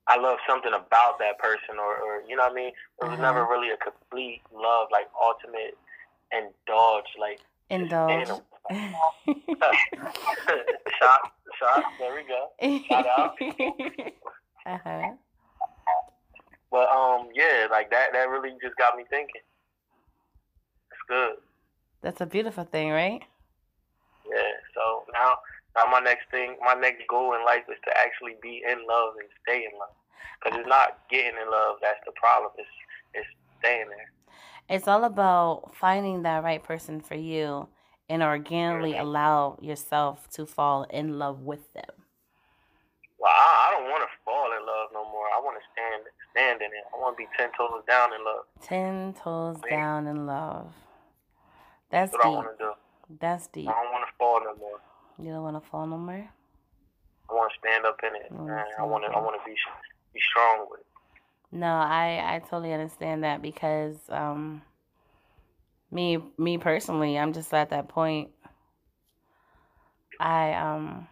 I 0.08 0.18
love 0.18 0.40
something 0.50 0.74
about 0.74 1.20
that 1.20 1.38
person, 1.40 1.78
or, 1.80 1.96
or 1.98 2.22
you 2.28 2.36
know 2.36 2.44
what 2.44 2.52
I 2.52 2.56
mean. 2.56 2.74
It 3.02 3.06
was 3.06 3.14
Uh-huh. 3.14 3.22
never 3.22 3.46
really 3.46 3.70
a 3.72 3.78
complete 3.78 4.42
love, 4.54 4.88
like 4.92 5.08
ultimate 5.22 5.78
indulge, 6.32 7.06
like 7.20 7.40
Indulge. 7.70 8.28
shot, 8.28 8.44
shot. 11.00 11.22
There 12.00 12.16
we 12.16 12.24
go. 12.28 12.50
Shout 12.90 13.06
out. 13.08 13.36
uh-huh. 14.66 15.12
But 16.72 16.90
um, 16.90 17.30
yeah, 17.34 17.68
like 17.72 17.90
that. 17.92 18.08
That 18.14 18.30
really 18.30 18.52
just 18.62 18.76
got 18.78 18.98
me 18.98 19.04
thinking. 19.10 19.42
It's 20.92 21.02
good. 21.08 21.36
That's 22.02 22.20
a 22.22 22.26
beautiful 22.26 22.64
thing, 22.66 22.90
right? 22.92 23.22
Yeah. 24.30 24.52
So 24.74 25.04
now, 25.14 25.34
now 25.76 25.86
my 25.90 26.00
next 26.00 26.30
thing, 26.32 26.56
my 26.64 26.74
next 26.74 27.08
goal 27.08 27.34
in 27.34 27.46
life 27.46 27.64
is 27.70 27.78
to 27.86 27.92
actually 27.98 28.36
be 28.42 28.64
in 28.66 28.86
love 28.88 29.14
and 29.20 29.28
stay 29.44 29.66
in 29.72 29.80
love. 29.80 29.96
Because 30.42 30.60
it's 30.60 30.68
not 30.68 31.00
getting 31.10 31.40
in 31.42 31.52
love 31.52 31.78
that's 31.82 32.00
the 32.06 32.12
problem. 32.14 32.52
It's 32.58 32.70
it's 33.14 33.28
staying 33.60 33.90
there. 33.90 34.12
It's 34.70 34.88
all 34.88 35.04
about 35.04 35.76
finding 35.76 36.24
that 36.24 36.44
right 36.44 36.64
person 36.64 37.02
for 37.02 37.16
you 37.16 37.68
and 38.10 38.24
organically 38.24 38.94
mm-hmm. 38.94 39.02
allow 39.08 39.58
yourself 39.62 40.30
to 40.32 40.46
fall 40.46 40.84
in 40.84 41.20
love 41.20 41.42
with 41.42 41.74
them. 41.74 41.92
Well, 43.20 43.32
I, 43.32 43.68
I 43.68 43.80
don't 43.80 43.90
want 43.90 44.04
to 44.04 44.10
fall 44.26 44.50
in 44.58 44.66
love 44.66 44.90
no 44.94 45.04
more. 45.12 45.28
I 45.28 45.40
want 45.40 45.58
to 45.58 45.64
stand 45.72 46.04
stand 46.32 46.62
in 46.62 46.68
it. 46.68 46.84
I 46.94 46.98
want 46.98 47.18
to 47.18 47.24
be 47.24 47.28
ten 47.38 47.50
toes 47.58 47.84
down 47.88 48.10
in 48.14 48.26
love. 48.26 48.46
Ten 48.62 49.14
toes 49.14 49.58
down 49.70 50.08
in 50.08 50.26
love. 50.26 50.74
That's 51.92 52.12
That's 52.12 52.24
what 52.24 52.26
I 52.26 52.30
want 52.30 52.48
deep. 52.50 52.58
to 52.58 52.64
do. 52.64 53.18
That's 53.20 53.48
deep. 53.48 53.70
I 53.70 53.74
don't 53.74 53.92
want 53.92 54.08
to 54.08 54.14
fall 54.18 54.40
no 54.40 54.56
more. 54.56 54.80
You 55.22 55.32
don't 55.32 55.44
want 55.44 55.62
to 55.62 55.70
fall 55.70 55.86
no 55.86 55.98
more? 55.98 56.28
I 57.30 57.34
want 57.34 57.52
to 57.54 57.60
stand 57.60 57.86
up 57.86 58.00
in 58.04 58.16
it. 58.16 58.32
Man. 58.32 58.66
I 58.80 58.84
want 58.84 59.04
to. 59.04 59.10
I 59.12 59.20
want 59.20 59.40
to 59.40 59.46
be 59.50 59.56
be 60.14 60.20
strong 60.32 60.66
with 60.70 60.80
it. 60.82 60.86
No, 61.52 61.68
I 61.68 62.36
I 62.36 62.40
totally 62.40 62.74
understand 62.74 63.24
that 63.24 63.42
because 63.42 63.98
um 64.10 64.62
me 65.92 66.18
me 66.38 66.58
personally, 66.58 67.18
I'm 67.20 67.34
just 67.34 67.54
at 67.54 67.70
that 67.70 67.88
point. 67.88 68.32
I 70.20 70.54
um 70.54 71.08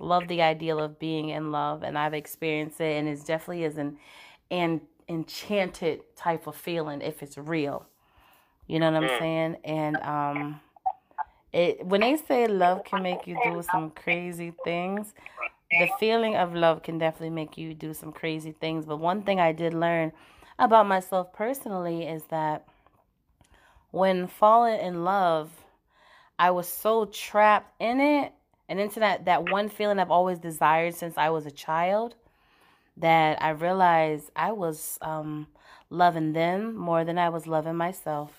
love 0.00 0.28
the 0.28 0.42
ideal 0.42 0.80
of 0.80 0.98
being 0.98 1.28
in 1.28 1.50
love 1.50 1.82
and 1.82 1.98
I've 1.98 2.14
experienced 2.14 2.80
it 2.80 2.96
and 2.96 3.08
it 3.08 3.24
definitely 3.26 3.64
is 3.64 3.76
an 3.78 3.98
an 4.50 4.80
enchanted 5.08 6.00
type 6.16 6.46
of 6.46 6.54
feeling 6.56 7.00
if 7.02 7.22
it's 7.22 7.36
real. 7.38 7.86
You 8.66 8.78
know 8.78 8.90
what 8.90 9.02
I'm 9.02 9.08
Mm. 9.08 9.18
saying? 9.18 9.56
And 9.64 9.96
um 10.02 10.60
it 11.52 11.84
when 11.84 12.00
they 12.00 12.16
say 12.16 12.46
love 12.46 12.84
can 12.84 13.02
make 13.02 13.26
you 13.26 13.36
do 13.44 13.62
some 13.62 13.90
crazy 13.90 14.52
things, 14.64 15.14
the 15.78 15.88
feeling 15.98 16.36
of 16.36 16.54
love 16.54 16.82
can 16.82 16.98
definitely 16.98 17.30
make 17.30 17.56
you 17.58 17.74
do 17.74 17.94
some 17.94 18.12
crazy 18.12 18.52
things. 18.52 18.86
But 18.86 18.98
one 18.98 19.22
thing 19.22 19.40
I 19.40 19.52
did 19.52 19.74
learn 19.74 20.12
about 20.58 20.86
myself 20.86 21.32
personally 21.32 22.06
is 22.06 22.24
that 22.24 22.66
when 23.90 24.26
falling 24.26 24.80
in 24.80 25.04
love, 25.04 25.50
I 26.38 26.50
was 26.50 26.68
so 26.68 27.06
trapped 27.06 27.74
in 27.80 28.00
it 28.00 28.32
and 28.68 28.78
into 28.78 29.00
that, 29.00 29.24
that 29.24 29.50
one 29.50 29.68
feeling 29.68 29.98
I've 29.98 30.10
always 30.10 30.38
desired 30.38 30.94
since 30.94 31.16
I 31.16 31.30
was 31.30 31.46
a 31.46 31.50
child 31.50 32.14
that 32.96 33.42
I 33.42 33.50
realized 33.50 34.30
I 34.36 34.52
was 34.52 34.98
um, 35.00 35.46
loving 35.90 36.32
them 36.32 36.76
more 36.76 37.04
than 37.04 37.18
I 37.18 37.28
was 37.28 37.46
loving 37.46 37.76
myself. 37.76 38.32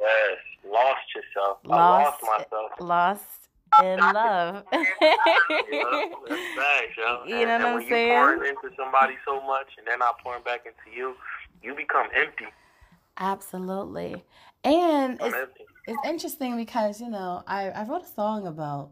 Yes, 0.00 0.38
lost 0.78 1.06
yourself. 1.16 1.58
I 1.64 1.68
Lost, 1.68 2.22
lost 2.22 2.40
myself. 2.50 2.70
lost 2.80 3.40
in 3.84 3.98
love. 3.98 4.64
Yeah, 4.72 6.04
that's 6.28 6.48
facts, 6.58 6.96
yo. 6.98 7.10
You 7.26 7.46
know 7.46 7.58
what 7.58 7.66
I'm 7.66 7.74
when 7.74 7.88
saying? 7.88 8.08
you 8.08 8.14
pouring 8.14 8.44
into 8.54 8.68
somebody 8.76 9.14
so 9.24 9.34
much 9.42 9.68
and 9.78 9.86
they're 9.86 9.98
not 9.98 10.16
pouring 10.22 10.42
back 10.42 10.62
into 10.70 10.86
you, 10.96 11.14
you 11.62 11.74
become 11.74 12.06
empty. 12.14 12.46
Absolutely. 13.18 14.24
And 14.64 15.18
it's 15.20 15.34
empty. 15.34 15.64
it's 15.86 16.02
interesting 16.06 16.56
because, 16.56 17.00
you 17.00 17.08
know, 17.08 17.42
I, 17.46 17.70
I 17.70 17.84
wrote 17.84 18.02
a 18.02 18.06
song 18.06 18.46
about 18.46 18.90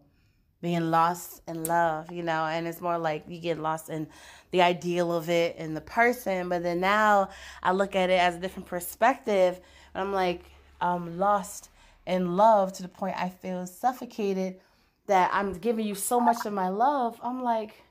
being 0.63 0.91
lost 0.91 1.43
in 1.47 1.65
love, 1.65 2.11
you 2.11 2.23
know, 2.23 2.45
and 2.47 2.67
it's 2.67 2.81
more 2.81 2.97
like 2.99 3.25
you 3.29 3.39
get 3.39 3.59
lost 3.59 3.91
in 3.91 4.07
the 4.51 4.63
ideal 4.63 5.13
of 5.13 5.29
it 5.29 5.57
and 5.59 5.77
the 5.77 5.81
person. 5.83 6.49
But 6.49 6.63
then 6.63 6.81
now 6.81 7.29
I 7.63 7.73
look 7.73 7.95
at 7.95 8.09
it 8.11 8.19
as 8.19 8.37
a 8.37 8.39
different 8.39 8.67
perspective 8.67 9.61
and 9.95 10.03
I'm 10.03 10.13
like, 10.13 10.43
I'm 10.81 11.19
lost 11.19 11.69
in 12.07 12.37
love 12.37 12.73
to 12.75 12.83
the 12.83 12.89
point 12.89 13.17
I 13.17 13.29
feel 13.29 13.67
suffocated 13.67 14.61
that 15.07 15.31
I'm 15.33 15.53
giving 15.53 15.87
you 15.87 15.95
so 15.95 16.21
much 16.21 16.45
of 16.47 16.53
my 16.53 16.69
love. 16.69 17.19
I'm 17.23 17.43
like, 17.43 17.83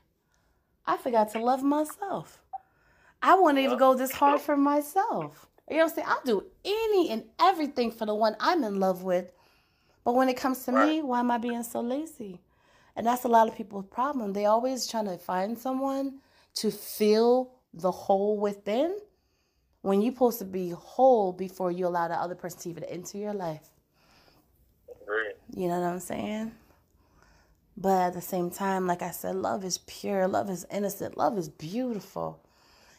I 0.86 0.96
forgot 0.96 1.30
to 1.32 1.38
love 1.38 1.62
myself. 1.62 2.42
I 3.22 3.34
won't 3.36 3.58
even 3.58 3.78
go 3.78 3.94
this 3.94 4.12
hard 4.12 4.40
for 4.40 4.56
myself. 4.56 5.46
You 5.70 5.78
know 5.78 5.84
what 5.84 5.90
I'm 5.90 5.94
saying? 5.94 6.08
I'll 6.10 6.22
do 6.24 6.44
any 6.64 7.10
and 7.10 7.24
everything 7.40 7.90
for 7.90 8.04
the 8.04 8.14
one 8.14 8.36
I'm 8.38 8.64
in 8.64 8.78
love 8.78 9.02
with. 9.02 9.32
But 10.04 10.14
when 10.14 10.28
it 10.28 10.36
comes 10.36 10.64
to 10.64 10.72
me, 10.72 11.00
why 11.00 11.20
am 11.20 11.30
I 11.30 11.38
being 11.38 11.62
so 11.62 11.80
lazy? 11.80 12.40
And 12.96 13.06
that's 13.06 13.24
a 13.24 13.28
lot 13.28 13.48
of 13.48 13.56
people's 13.56 13.86
problem. 13.86 14.34
They 14.34 14.44
always 14.44 14.86
trying 14.86 15.06
to 15.06 15.16
find 15.16 15.58
someone 15.58 16.20
to 16.56 16.70
fill 16.70 17.52
the 17.72 17.90
hole 17.90 18.38
within 18.38 18.98
when 19.80 20.00
you're 20.00 20.12
supposed 20.12 20.38
to 20.38 20.44
be 20.44 20.70
whole 20.70 21.32
before 21.32 21.72
you 21.72 21.86
allow 21.86 22.08
the 22.08 22.14
other 22.14 22.34
person 22.34 22.60
to 22.60 22.68
even 22.70 22.84
enter 22.84 23.18
your 23.18 23.34
life. 23.34 23.70
You 25.52 25.68
know 25.68 25.80
what 25.80 25.88
I'm 25.88 26.00
saying? 26.00 26.52
But 27.76 28.02
at 28.02 28.14
the 28.14 28.20
same 28.20 28.50
time, 28.50 28.86
like 28.86 29.02
I 29.02 29.10
said, 29.10 29.34
love 29.34 29.64
is 29.64 29.78
pure, 29.78 30.28
love 30.28 30.48
is 30.48 30.64
innocent, 30.70 31.16
love 31.16 31.36
is 31.36 31.48
beautiful. 31.48 32.40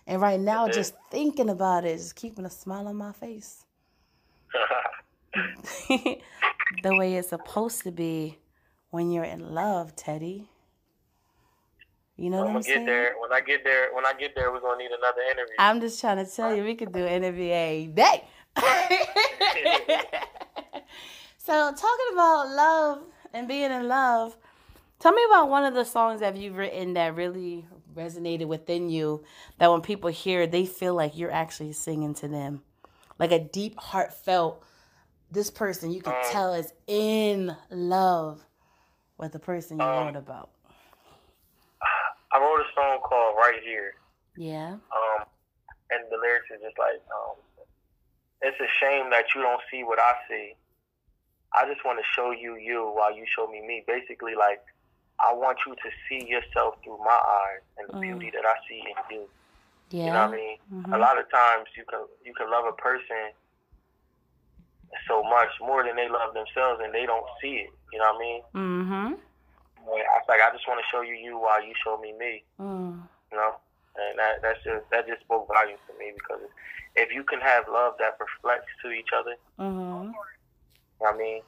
And 0.05 0.21
right 0.21 0.39
now, 0.39 0.67
just 0.67 0.93
thinking 1.09 1.49
about 1.49 1.85
it 1.85 1.91
is 1.91 2.13
keeping 2.13 2.45
a 2.45 2.49
smile 2.49 2.87
on 2.87 2.95
my 2.95 3.11
face. 3.11 3.65
the 6.83 6.95
way 6.95 7.15
it's 7.15 7.29
supposed 7.29 7.83
to 7.83 7.91
be 7.91 8.37
when 8.91 9.11
you're 9.11 9.23
in 9.23 9.53
love, 9.53 9.95
Teddy. 9.95 10.49
You 12.17 12.29
know 12.29 12.39
I'm 12.39 12.45
what 12.45 12.55
I'm 12.57 12.63
saying? 12.63 12.79
get 12.79 12.85
there. 12.85 13.15
When 13.19 13.33
I 13.33 13.41
get 13.41 13.63
there, 13.63 13.93
when 13.93 14.05
I 14.05 14.13
get 14.13 14.35
there, 14.35 14.51
we're 14.51 14.61
gonna 14.61 14.77
need 14.77 14.91
another 14.91 15.21
interview. 15.29 15.55
I'm 15.59 15.81
just 15.81 15.99
trying 15.99 16.23
to 16.23 16.31
tell 16.31 16.55
you, 16.55 16.63
we 16.63 16.75
could 16.75 16.93
do 16.93 16.99
an 16.99 17.23
interview 17.23 17.51
a 17.51 17.87
day. 17.87 18.23
so, 21.45 21.71
talking 21.71 22.13
about 22.13 22.49
love 22.49 23.03
and 23.33 23.47
being 23.47 23.71
in 23.71 23.87
love, 23.87 24.35
tell 24.99 25.11
me 25.13 25.23
about 25.29 25.49
one 25.49 25.63
of 25.63 25.73
the 25.73 25.83
songs 25.83 26.19
that 26.21 26.35
you've 26.35 26.57
written 26.57 26.93
that 26.95 27.15
really 27.15 27.65
resonated 27.95 28.47
within 28.47 28.89
you. 28.89 29.23
That 29.59 29.71
when 29.71 29.81
people 29.81 30.09
hear, 30.09 30.47
they 30.47 30.65
feel 30.65 30.95
like 30.95 31.17
you're 31.17 31.31
actually 31.31 31.73
singing 31.73 32.13
to 32.15 32.27
them, 32.27 32.63
like 33.19 33.31
a 33.31 33.39
deep, 33.39 33.77
heartfelt. 33.79 34.63
This 35.31 35.49
person 35.49 35.91
you 35.91 36.01
can 36.01 36.13
Um, 36.13 36.21
tell 36.31 36.53
is 36.53 36.73
in 36.87 37.55
love 37.69 38.45
with 39.17 39.31
the 39.31 39.39
person 39.39 39.77
you 39.79 39.85
Um, 39.85 40.07
wrote 40.07 40.15
about. 40.15 40.49
I 42.31 42.39
wrote 42.39 42.61
a 42.61 42.73
song 42.73 42.99
called 43.01 43.35
"Right 43.37 43.61
Here." 43.63 43.95
Yeah. 44.35 44.73
Um, 44.73 45.25
and 45.89 46.11
the 46.11 46.17
lyrics 46.17 46.49
are 46.51 46.57
just 46.57 46.77
like, 46.77 47.01
um, 47.13 47.35
it's 48.41 48.59
a 48.59 48.67
shame 48.79 49.09
that 49.11 49.25
you 49.33 49.41
don't 49.41 49.61
see 49.71 49.83
what 49.83 49.99
I 49.99 50.13
see. 50.27 50.55
I 51.57 51.65
just 51.71 51.83
want 51.85 51.99
to 51.99 52.05
show 52.15 52.31
you 52.31 52.55
you 52.57 52.91
while 52.95 53.15
you 53.15 53.25
show 53.35 53.47
me 53.47 53.61
me. 53.61 53.83
Basically, 53.87 54.35
like, 54.35 54.61
I 55.19 55.33
want 55.33 55.57
you 55.65 55.73
to 55.75 55.89
see 56.09 56.27
yourself 56.27 56.75
through 56.83 56.97
my 56.99 57.19
eyes 57.39 57.61
and 57.77 57.87
the 57.89 57.93
Mm. 57.93 58.01
beauty 58.01 58.31
that 58.31 58.45
I 58.45 58.55
see 58.67 58.79
in 58.79 58.95
you. 59.15 59.29
Yeah. 59.89 60.05
You 60.05 60.11
know 60.13 60.25
what 60.27 60.33
I 60.33 60.35
mean? 60.35 60.57
Mhm. 60.73 60.95
A 60.95 60.97
lot 60.97 61.17
of 61.17 61.29
times 61.31 61.67
you 61.77 61.85
can 61.85 62.03
you 62.25 62.33
can 62.33 62.49
love 62.49 62.65
a 62.65 62.73
person 62.73 63.31
so 65.07 65.23
much 65.23 65.49
more 65.59 65.83
than 65.83 65.95
they 65.95 66.07
love 66.09 66.33
themselves, 66.33 66.81
and 66.83 66.93
they 66.93 67.05
don't 67.05 67.25
see 67.41 67.57
it. 67.67 67.71
You 67.91 67.99
know 67.99 68.11
what 68.13 68.15
I 68.15 68.19
mean? 68.19 68.41
Mm-hmm. 68.55 69.13
I 69.87 70.17
was 70.17 70.25
like, 70.27 70.41
I 70.41 70.51
just 70.51 70.67
want 70.67 70.79
to 70.79 70.85
show 70.91 71.01
you 71.01 71.13
you 71.13 71.37
while 71.37 71.63
you 71.63 71.73
show 71.83 71.97
me 71.97 72.11
me. 72.13 72.43
Mm. 72.59 73.07
You 73.31 73.37
know, 73.37 73.55
and 73.95 74.19
that 74.19 74.41
that's 74.41 74.61
just 74.63 74.89
that 74.89 75.07
just 75.07 75.21
spoke 75.21 75.47
volumes 75.47 75.79
to 75.87 75.93
me 75.99 76.11
because 76.13 76.41
if 76.95 77.11
you 77.13 77.23
can 77.23 77.39
have 77.41 77.67
love 77.69 77.95
that 77.99 78.17
reflects 78.19 78.71
to 78.81 78.89
each 78.91 79.09
other, 79.15 79.35
mm-hmm. 79.59 80.11
I 81.03 81.15
mean, 81.17 81.41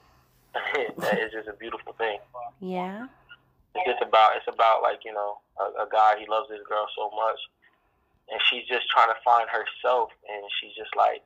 that 0.97 1.19
is 1.19 1.31
just 1.31 1.47
a 1.47 1.53
beautiful 1.53 1.93
thing. 1.93 2.19
Yeah. 2.59 3.07
It's 3.75 3.85
just 3.85 4.01
about 4.01 4.35
it's 4.35 4.49
about 4.49 4.81
like 4.81 5.05
you 5.05 5.13
know 5.13 5.37
a, 5.59 5.85
a 5.85 5.87
guy 5.91 6.17
he 6.19 6.25
loves 6.25 6.49
his 6.49 6.65
girl 6.67 6.87
so 6.97 7.11
much, 7.13 7.37
and 8.31 8.41
she's 8.49 8.65
just 8.65 8.89
trying 8.89 9.13
to 9.13 9.19
find 9.23 9.47
herself, 9.49 10.09
and 10.27 10.41
she's 10.59 10.73
just 10.73 10.89
like 10.97 11.21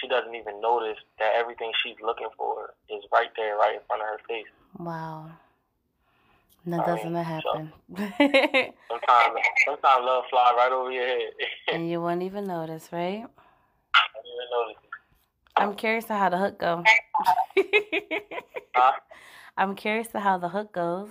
she 0.00 0.06
doesn't 0.08 0.34
even 0.34 0.60
notice 0.60 0.98
that 1.18 1.34
everything 1.34 1.72
she's 1.82 1.96
looking 2.02 2.28
for 2.36 2.74
is 2.88 3.02
right 3.12 3.30
there, 3.36 3.56
right 3.56 3.74
in 3.74 3.80
front 3.86 4.02
of 4.02 4.08
her 4.08 4.20
face. 4.28 4.52
Wow. 4.78 5.30
That 6.66 6.84
doesn't 6.84 7.12
mean, 7.12 7.24
happen. 7.24 7.72
So, 7.88 7.96
sometimes, 7.96 9.38
sometimes 9.64 10.02
love 10.02 10.24
fly 10.30 10.52
right 10.56 10.72
over 10.72 10.90
your 10.90 11.06
head. 11.06 11.30
and 11.72 11.88
you 11.88 12.00
won't 12.00 12.22
even 12.22 12.44
notice, 12.44 12.88
right? 12.92 13.22
I 13.22 14.02
didn't 14.12 14.32
even 14.34 14.46
notice. 14.50 14.82
I'm 15.58 15.74
curious 15.74 16.04
to 16.06 16.14
how 16.14 16.28
the 16.28 16.36
hook 16.36 16.58
goes. 16.58 16.84
huh? 18.74 18.92
I'm 19.56 19.74
curious 19.74 20.08
to 20.08 20.20
how 20.20 20.36
the 20.36 20.48
hook 20.48 20.72
goes. 20.72 21.08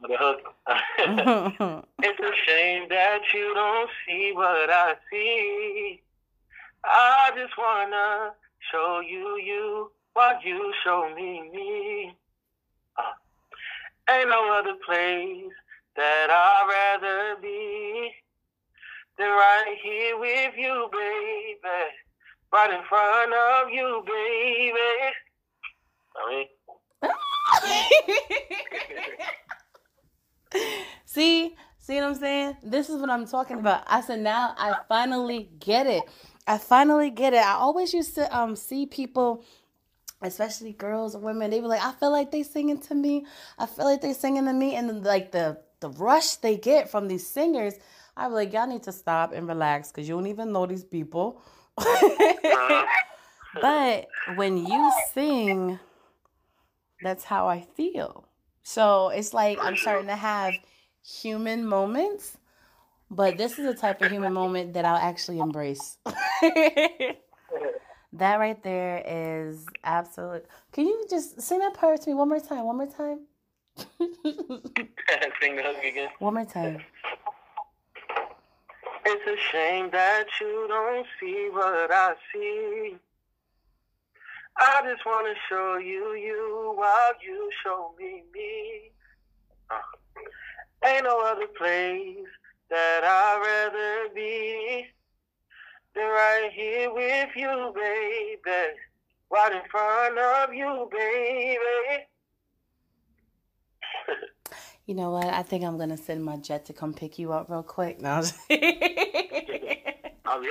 The 0.00 0.16
hook. 0.16 0.54
it's 2.02 2.20
a 2.20 2.32
shame 2.46 2.88
that 2.88 3.20
you 3.34 3.52
don't 3.54 3.90
see 4.06 4.30
what 4.32 4.70
I 4.70 4.94
see. 5.10 6.00
I 6.84 7.32
just 7.36 7.58
wanna 7.58 8.32
show 8.70 9.00
you 9.00 9.40
you 9.44 9.90
while 10.12 10.40
you 10.44 10.72
show 10.84 11.12
me 11.16 11.50
me. 11.52 12.16
Uh, 12.96 14.12
ain't 14.12 14.28
no 14.28 14.52
other 14.52 14.74
place 14.86 15.52
that 15.96 16.30
I'd 16.30 17.00
rather 17.02 17.40
be 17.42 18.12
than 19.18 19.30
right 19.30 19.76
here 19.82 20.16
with 20.16 20.54
you, 20.56 20.88
baby. 20.92 22.07
Right 22.52 22.70
in 22.70 22.82
front 22.88 23.32
of 23.34 23.70
you, 23.70 24.02
baby. 24.06 24.78
I 26.16 26.28
mean. 26.30 26.46
See, 31.04 31.54
see 31.78 31.94
what 31.96 32.04
I'm 32.04 32.14
saying? 32.14 32.56
This 32.62 32.88
is 32.88 33.00
what 33.00 33.10
I'm 33.10 33.26
talking 33.26 33.58
about. 33.58 33.84
I 33.86 34.00
said 34.00 34.20
now 34.20 34.54
I 34.56 34.76
finally 34.88 35.50
get 35.58 35.86
it. 35.86 36.02
I 36.46 36.58
finally 36.58 37.10
get 37.10 37.34
it. 37.34 37.44
I 37.44 37.52
always 37.52 37.92
used 37.92 38.14
to 38.14 38.36
um 38.36 38.56
see 38.56 38.86
people 38.86 39.44
especially 40.22 40.72
girls 40.72 41.14
or 41.14 41.20
women, 41.20 41.50
they 41.50 41.60
were 41.60 41.68
like, 41.68 41.82
I 41.82 41.92
feel 41.92 42.10
like 42.10 42.30
they 42.30 42.42
singing 42.42 42.80
to 42.82 42.94
me. 42.94 43.26
I 43.58 43.66
feel 43.66 43.84
like 43.84 44.00
they 44.00 44.12
singing 44.12 44.46
to 44.46 44.52
me. 44.52 44.74
And 44.74 45.04
like 45.04 45.32
the 45.32 45.58
the 45.80 45.90
rush 45.90 46.36
they 46.36 46.56
get 46.56 46.90
from 46.90 47.08
these 47.08 47.26
singers, 47.26 47.74
I 48.16 48.26
was 48.26 48.34
like, 48.34 48.52
y'all 48.52 48.66
need 48.66 48.82
to 48.84 48.92
stop 48.92 49.32
and 49.32 49.46
relax 49.46 49.90
because 49.90 50.08
you 50.08 50.14
don't 50.14 50.26
even 50.26 50.52
know 50.52 50.66
these 50.66 50.84
people. 50.84 51.40
but 53.60 54.06
when 54.36 54.66
you 54.66 54.92
sing, 55.12 55.78
that's 57.02 57.24
how 57.24 57.48
I 57.48 57.66
feel. 57.74 58.24
So 58.62 59.08
it's 59.08 59.32
like 59.32 59.58
I'm 59.60 59.76
starting 59.76 60.08
to 60.08 60.16
have 60.16 60.54
human 61.02 61.66
moments 61.66 62.38
but 63.10 63.38
this 63.38 63.58
is 63.58 63.66
a 63.66 63.74
type 63.74 64.02
of 64.02 64.10
human 64.10 64.32
moment 64.32 64.74
that 64.74 64.84
I'll 64.84 64.96
actually 64.96 65.38
embrace. 65.38 65.96
that 68.12 68.36
right 68.36 68.62
there 68.62 69.02
is 69.06 69.64
absolute. 69.82 70.44
Can 70.72 70.86
you 70.86 71.06
just 71.08 71.40
sing 71.40 71.60
that 71.60 71.74
part 71.74 72.02
to 72.02 72.10
me 72.10 72.14
one 72.14 72.28
more 72.28 72.40
time? 72.40 72.64
One 72.64 72.76
more 72.76 72.86
time. 72.86 73.20
sing 75.40 75.56
the 75.56 75.62
hook 75.62 75.84
again. 75.84 76.10
One 76.18 76.34
more 76.34 76.44
time. 76.44 76.84
It's 79.04 79.26
a 79.26 79.36
shame 79.52 79.90
that 79.92 80.26
you 80.40 80.66
don't 80.68 81.06
see 81.20 81.48
what 81.52 81.90
I 81.90 82.14
see. 82.32 82.96
I 84.56 84.82
just 84.90 85.06
want 85.06 85.26
to 85.26 85.34
show 85.48 85.76
you 85.76 86.14
you 86.14 86.72
while 86.74 87.12
you 87.24 87.48
show 87.62 87.92
me 87.98 88.24
me. 88.34 88.90
Uh, 89.70 89.78
ain't 90.84 91.04
no 91.04 91.20
other 91.20 91.46
place 91.46 92.26
that 92.70 93.04
I'd 93.04 93.40
rather 93.40 94.14
be 94.14 94.86
than 95.94 96.04
right 96.04 96.50
here 96.52 96.92
with 96.92 97.28
you, 97.36 97.72
baby. 97.74 98.74
Right 99.30 99.52
in 99.52 99.62
front 99.70 100.18
of 100.18 100.52
you, 100.54 100.88
baby. 100.90 102.07
You 104.88 104.94
know 104.94 105.10
what? 105.10 105.26
I 105.26 105.42
think 105.42 105.64
I'm 105.64 105.76
gonna 105.76 105.98
send 105.98 106.24
my 106.24 106.36
jet 106.38 106.64
to 106.66 106.72
come 106.72 106.94
pick 106.94 107.18
you 107.18 107.30
up 107.32 107.50
real 107.50 107.62
quick. 107.62 108.02
I'll 108.02 108.22
be. 108.48 108.58
Oh, 110.30 110.42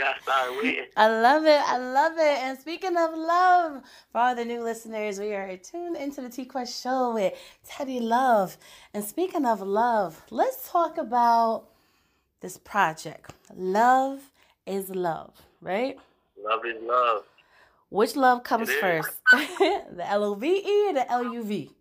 I 0.96 1.08
love 1.08 1.46
it. 1.46 1.62
I 1.66 1.78
love 1.78 2.14
it. 2.18 2.38
And 2.44 2.60
speaking 2.60 2.96
of 2.98 3.16
love, 3.16 3.82
for 4.12 4.20
all 4.20 4.36
the 4.36 4.46
new 4.46 4.64
listeners, 4.64 5.20
we 5.20 5.34
are 5.34 5.58
tuned 5.58 5.98
into 5.98 6.22
the 6.22 6.30
T 6.30 6.46
Quest 6.46 6.84
show 6.84 7.16
with 7.16 7.34
Teddy 7.68 8.00
Love. 8.00 8.58
And 8.94 9.04
speaking 9.04 9.46
of 9.46 9.62
love, 9.62 10.24
let's 10.30 10.70
talk 10.70 11.00
about 11.00 11.66
this 12.42 12.58
project. 12.60 13.34
Love 13.56 14.22
is 14.68 14.92
love, 14.92 15.34
right? 15.62 15.98
Love 16.44 16.64
is 16.64 16.76
love. 16.84 17.24
Which 17.90 18.16
love 18.16 18.44
comes 18.44 18.72
first? 18.72 19.10
the 19.32 20.06
L 20.06 20.24
O 20.24 20.36
V 20.36 20.48
E 20.48 20.90
or 20.90 20.94
the 20.94 21.12
L 21.12 21.34
U 21.34 21.44
V? 21.44 21.72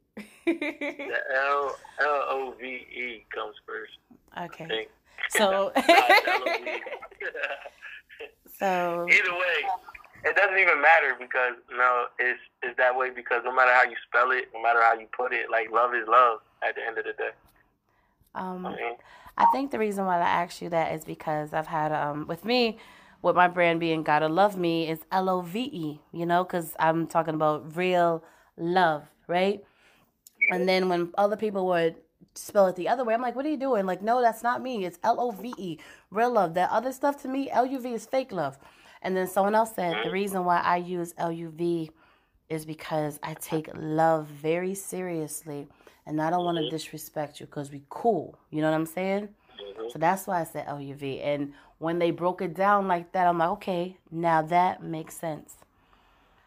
The 0.46 1.20
L 1.34 1.76
L 2.00 2.22
O 2.28 2.54
V 2.60 2.66
E 2.66 3.24
comes 3.34 3.56
first. 3.66 3.98
Okay. 4.38 4.88
So 5.30 5.72
So 8.58 9.06
either 9.10 9.32
way, 9.32 9.58
it 10.24 10.34
doesn't 10.34 10.58
even 10.58 10.80
matter 10.80 11.14
because 11.18 11.54
no, 11.76 12.06
it's 12.18 12.40
it's 12.62 12.76
that 12.78 12.96
way 12.96 13.10
because 13.10 13.42
no 13.44 13.54
matter 13.54 13.72
how 13.72 13.84
you 13.84 13.96
spell 14.08 14.30
it, 14.30 14.48
no 14.54 14.62
matter 14.62 14.80
how 14.80 14.94
you 14.94 15.06
put 15.16 15.32
it, 15.32 15.50
like 15.50 15.70
love 15.70 15.94
is 15.94 16.08
love 16.08 16.40
at 16.66 16.74
the 16.74 16.82
end 16.86 16.98
of 16.98 17.04
the 17.04 17.12
day. 17.12 17.30
Um 18.34 18.66
I 18.66 18.70
mean, 18.70 18.96
I 19.36 19.46
think 19.52 19.70
the 19.70 19.78
reason 19.78 20.06
why 20.06 20.16
I 20.18 20.20
asked 20.20 20.62
you 20.62 20.70
that 20.70 20.94
is 20.94 21.04
because 21.04 21.52
I've 21.52 21.66
had 21.66 21.92
um 21.92 22.26
with 22.26 22.44
me, 22.44 22.78
with 23.20 23.36
my 23.36 23.48
brand 23.48 23.80
being 23.80 24.02
"Gotta 24.02 24.28
Love 24.28 24.56
Me" 24.56 24.88
is 24.88 25.00
L 25.12 25.28
O 25.28 25.42
V 25.42 25.60
E, 25.60 26.00
you 26.12 26.24
know, 26.24 26.44
because 26.44 26.74
I'm 26.78 27.06
talking 27.06 27.34
about 27.34 27.76
real 27.76 28.24
love, 28.56 29.10
right? 29.26 29.62
And 30.50 30.68
then 30.68 30.88
when 30.88 31.12
other 31.18 31.36
people 31.36 31.66
would 31.66 31.96
spell 32.34 32.66
it 32.66 32.76
the 32.76 32.88
other 32.88 33.04
way, 33.04 33.14
I'm 33.14 33.22
like, 33.22 33.34
what 33.36 33.46
are 33.46 33.50
you 33.50 33.56
doing? 33.56 33.86
Like, 33.86 34.02
no, 34.02 34.20
that's 34.20 34.42
not 34.42 34.62
me. 34.62 34.84
It's 34.84 34.98
L 35.02 35.20
O 35.20 35.30
V 35.30 35.54
E, 35.58 35.78
real 36.10 36.30
love. 36.30 36.54
That 36.54 36.70
other 36.70 36.92
stuff 36.92 37.20
to 37.22 37.28
me, 37.28 37.50
L 37.50 37.66
U 37.66 37.80
V 37.80 37.94
is 37.94 38.06
fake 38.06 38.32
love. 38.32 38.58
And 39.02 39.16
then 39.16 39.26
someone 39.26 39.54
else 39.54 39.74
said 39.74 39.96
the 40.04 40.10
reason 40.10 40.44
why 40.44 40.60
I 40.60 40.76
use 40.76 41.14
L 41.18 41.32
U 41.32 41.50
V 41.50 41.90
is 42.48 42.64
because 42.64 43.18
I 43.22 43.34
take 43.34 43.68
love 43.74 44.26
very 44.26 44.74
seriously 44.74 45.68
and 46.06 46.22
I 46.22 46.30
don't 46.30 46.44
want 46.44 46.56
to 46.58 46.62
mm-hmm. 46.62 46.70
disrespect 46.70 47.40
you 47.40 47.46
because 47.46 47.70
we 47.70 47.82
cool. 47.88 48.38
You 48.50 48.60
know 48.62 48.70
what 48.70 48.76
I'm 48.76 48.86
saying? 48.86 49.28
Mm-hmm. 49.60 49.88
So 49.90 49.98
that's 49.98 50.26
why 50.26 50.40
I 50.40 50.44
said 50.44 50.66
LUV. 50.66 51.24
And 51.24 51.52
when 51.78 51.98
they 51.98 52.10
broke 52.10 52.42
it 52.42 52.54
down 52.54 52.88
like 52.88 53.12
that, 53.12 53.26
I'm 53.26 53.38
like, 53.38 53.50
okay, 53.50 53.96
now 54.10 54.42
that 54.42 54.82
makes 54.82 55.16
sense. 55.16 55.56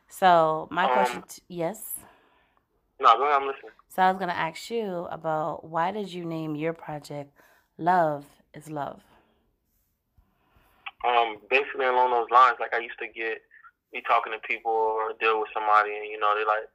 So 0.08 0.68
my 0.72 0.86
um, 0.86 0.94
question, 0.94 1.24
t- 1.28 1.42
yes. 1.50 1.94
No, 3.00 3.16
go 3.18 3.24
ahead. 3.24 3.42
I'm 3.42 3.48
listening. 3.48 3.72
So 3.90 4.04
I 4.04 4.12
was 4.12 4.20
gonna 4.20 4.34
ask 4.34 4.70
you 4.70 5.08
about 5.10 5.66
why 5.66 5.92
did 5.92 6.14
you 6.14 6.24
name 6.24 6.56
your 6.56 6.74
project 6.74 7.34
"Love 7.78 8.26
Is 8.54 8.70
Love"? 8.70 9.02
Um, 11.04 11.38
basically 11.50 11.86
along 11.86 12.12
those 12.12 12.30
lines. 12.30 12.58
Like 12.60 12.74
I 12.76 12.80
used 12.80 13.00
to 13.00 13.08
get 13.08 13.42
me 13.92 14.04
talking 14.08 14.32
to 14.32 14.40
people 14.48 14.72
or 14.72 15.14
deal 15.20 15.40
with 15.40 15.50
somebody, 15.54 15.98
and 15.98 16.06
you 16.06 16.20
know, 16.20 16.36
they 16.38 16.46
like, 16.46 16.70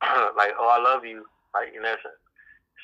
like, 0.36 0.52
oh, 0.58 0.68
I 0.68 0.82
love 0.82 1.04
you 1.04 1.26
like 1.52 1.74
in 1.76 1.84
essence. 1.84 2.16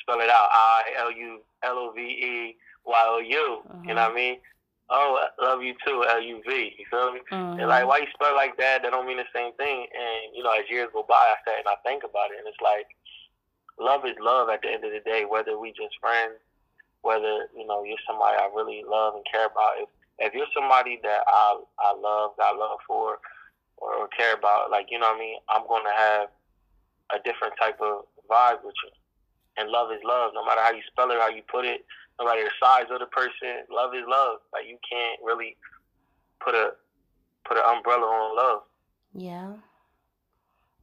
Spell 0.03 0.21
it 0.21 0.29
out. 0.29 0.49
I 0.53 0.83
L 0.99 1.11
U 1.11 1.41
L 1.63 1.79
O 1.79 1.93
V 1.93 2.01
E 2.03 2.57
Y 2.85 3.05
O 3.09 3.19
U. 3.19 3.63
You 3.87 3.95
know 3.95 4.03
what 4.03 4.13
I 4.13 4.15
mean? 4.15 4.37
Oh, 4.91 5.19
I 5.19 5.43
love 5.43 5.63
you 5.63 5.75
too, 5.85 6.05
L 6.07 6.21
U 6.21 6.43
V. 6.47 6.77
You 6.79 6.85
feel 6.91 7.13
me? 7.13 7.21
Mm-hmm. 7.33 7.61
And 7.61 7.69
like, 7.69 7.87
why 7.87 7.99
you 7.99 8.07
spell 8.13 8.37
like 8.37 8.59
that? 8.59 8.83
That 8.83 8.91
don't 8.91 9.07
mean 9.07 9.17
the 9.17 9.25
same 9.35 9.55
thing. 9.55 9.87
And 9.97 10.37
you 10.37 10.43
know, 10.43 10.53
as 10.53 10.69
years 10.69 10.91
go 10.93 11.07
by, 11.09 11.15
I 11.15 11.37
sat 11.49 11.59
and 11.59 11.69
I 11.69 11.77
think 11.89 12.05
about 12.05 12.31
it, 12.33 12.39
and 12.39 12.47
it's 12.47 12.61
like, 12.61 12.87
love 13.79 14.05
is 14.05 14.17
love. 14.21 14.49
At 14.49 14.63
the 14.63 14.69
end 14.69 14.85
of 14.85 14.93
the 14.93 15.01
day, 15.01 15.25
whether 15.29 15.59
we 15.59 15.71
just 15.71 15.99
friends, 16.01 16.39
whether 17.03 17.49
you 17.57 17.67
know 17.67 17.85
you're 17.85 18.03
somebody 18.07 18.37
I 18.39 18.49
really 18.55 18.83
love 18.89 19.15
and 19.15 19.25
care 19.31 19.47
about. 19.47 19.79
If 19.79 19.89
if 20.19 20.35
you're 20.35 20.51
somebody 20.55 20.99
that 21.03 21.21
I 21.27 21.61
I 21.79 21.95
love, 21.99 22.37
got 22.37 22.57
love 22.57 22.79
for, 22.87 23.19
or, 23.77 23.95
or 23.95 24.09
care 24.09 24.35
about, 24.35 24.71
like 24.71 24.87
you 24.91 24.99
know 24.99 25.09
what 25.09 25.17
I 25.17 25.21
mean, 25.21 25.39
I'm 25.49 25.67
gonna 25.69 25.97
have 25.97 26.29
a 27.15 27.19
different 27.25 27.55
type 27.61 27.81
of 27.81 28.05
vibe 28.31 28.65
with 28.65 28.75
you. 28.85 28.91
And 29.59 29.71
love 29.71 29.91
is 29.91 30.01
love, 30.05 30.33
no 30.35 30.45
matter 30.45 30.61
how 30.61 30.73
you 30.73 30.83
spell 30.91 31.11
it, 31.11 31.19
how 31.21 31.29
you 31.29 31.43
put 31.51 31.65
it, 31.65 31.85
no 32.19 32.27
matter 32.27 32.45
the 32.45 32.51
size 32.61 32.87
of 32.91 33.01
the 33.01 33.07
person. 33.07 33.65
Love 33.71 33.95
is 33.95 34.05
love. 34.09 34.39
Like 34.53 34.67
you 34.69 34.79
can't 34.89 35.21
really 35.23 35.57
put 36.41 36.55
a 36.55 36.73
put 37.47 37.57
an 37.57 37.65
umbrella 37.67 38.05
on 38.05 38.37
love. 38.37 38.63
Yeah, 39.15 39.53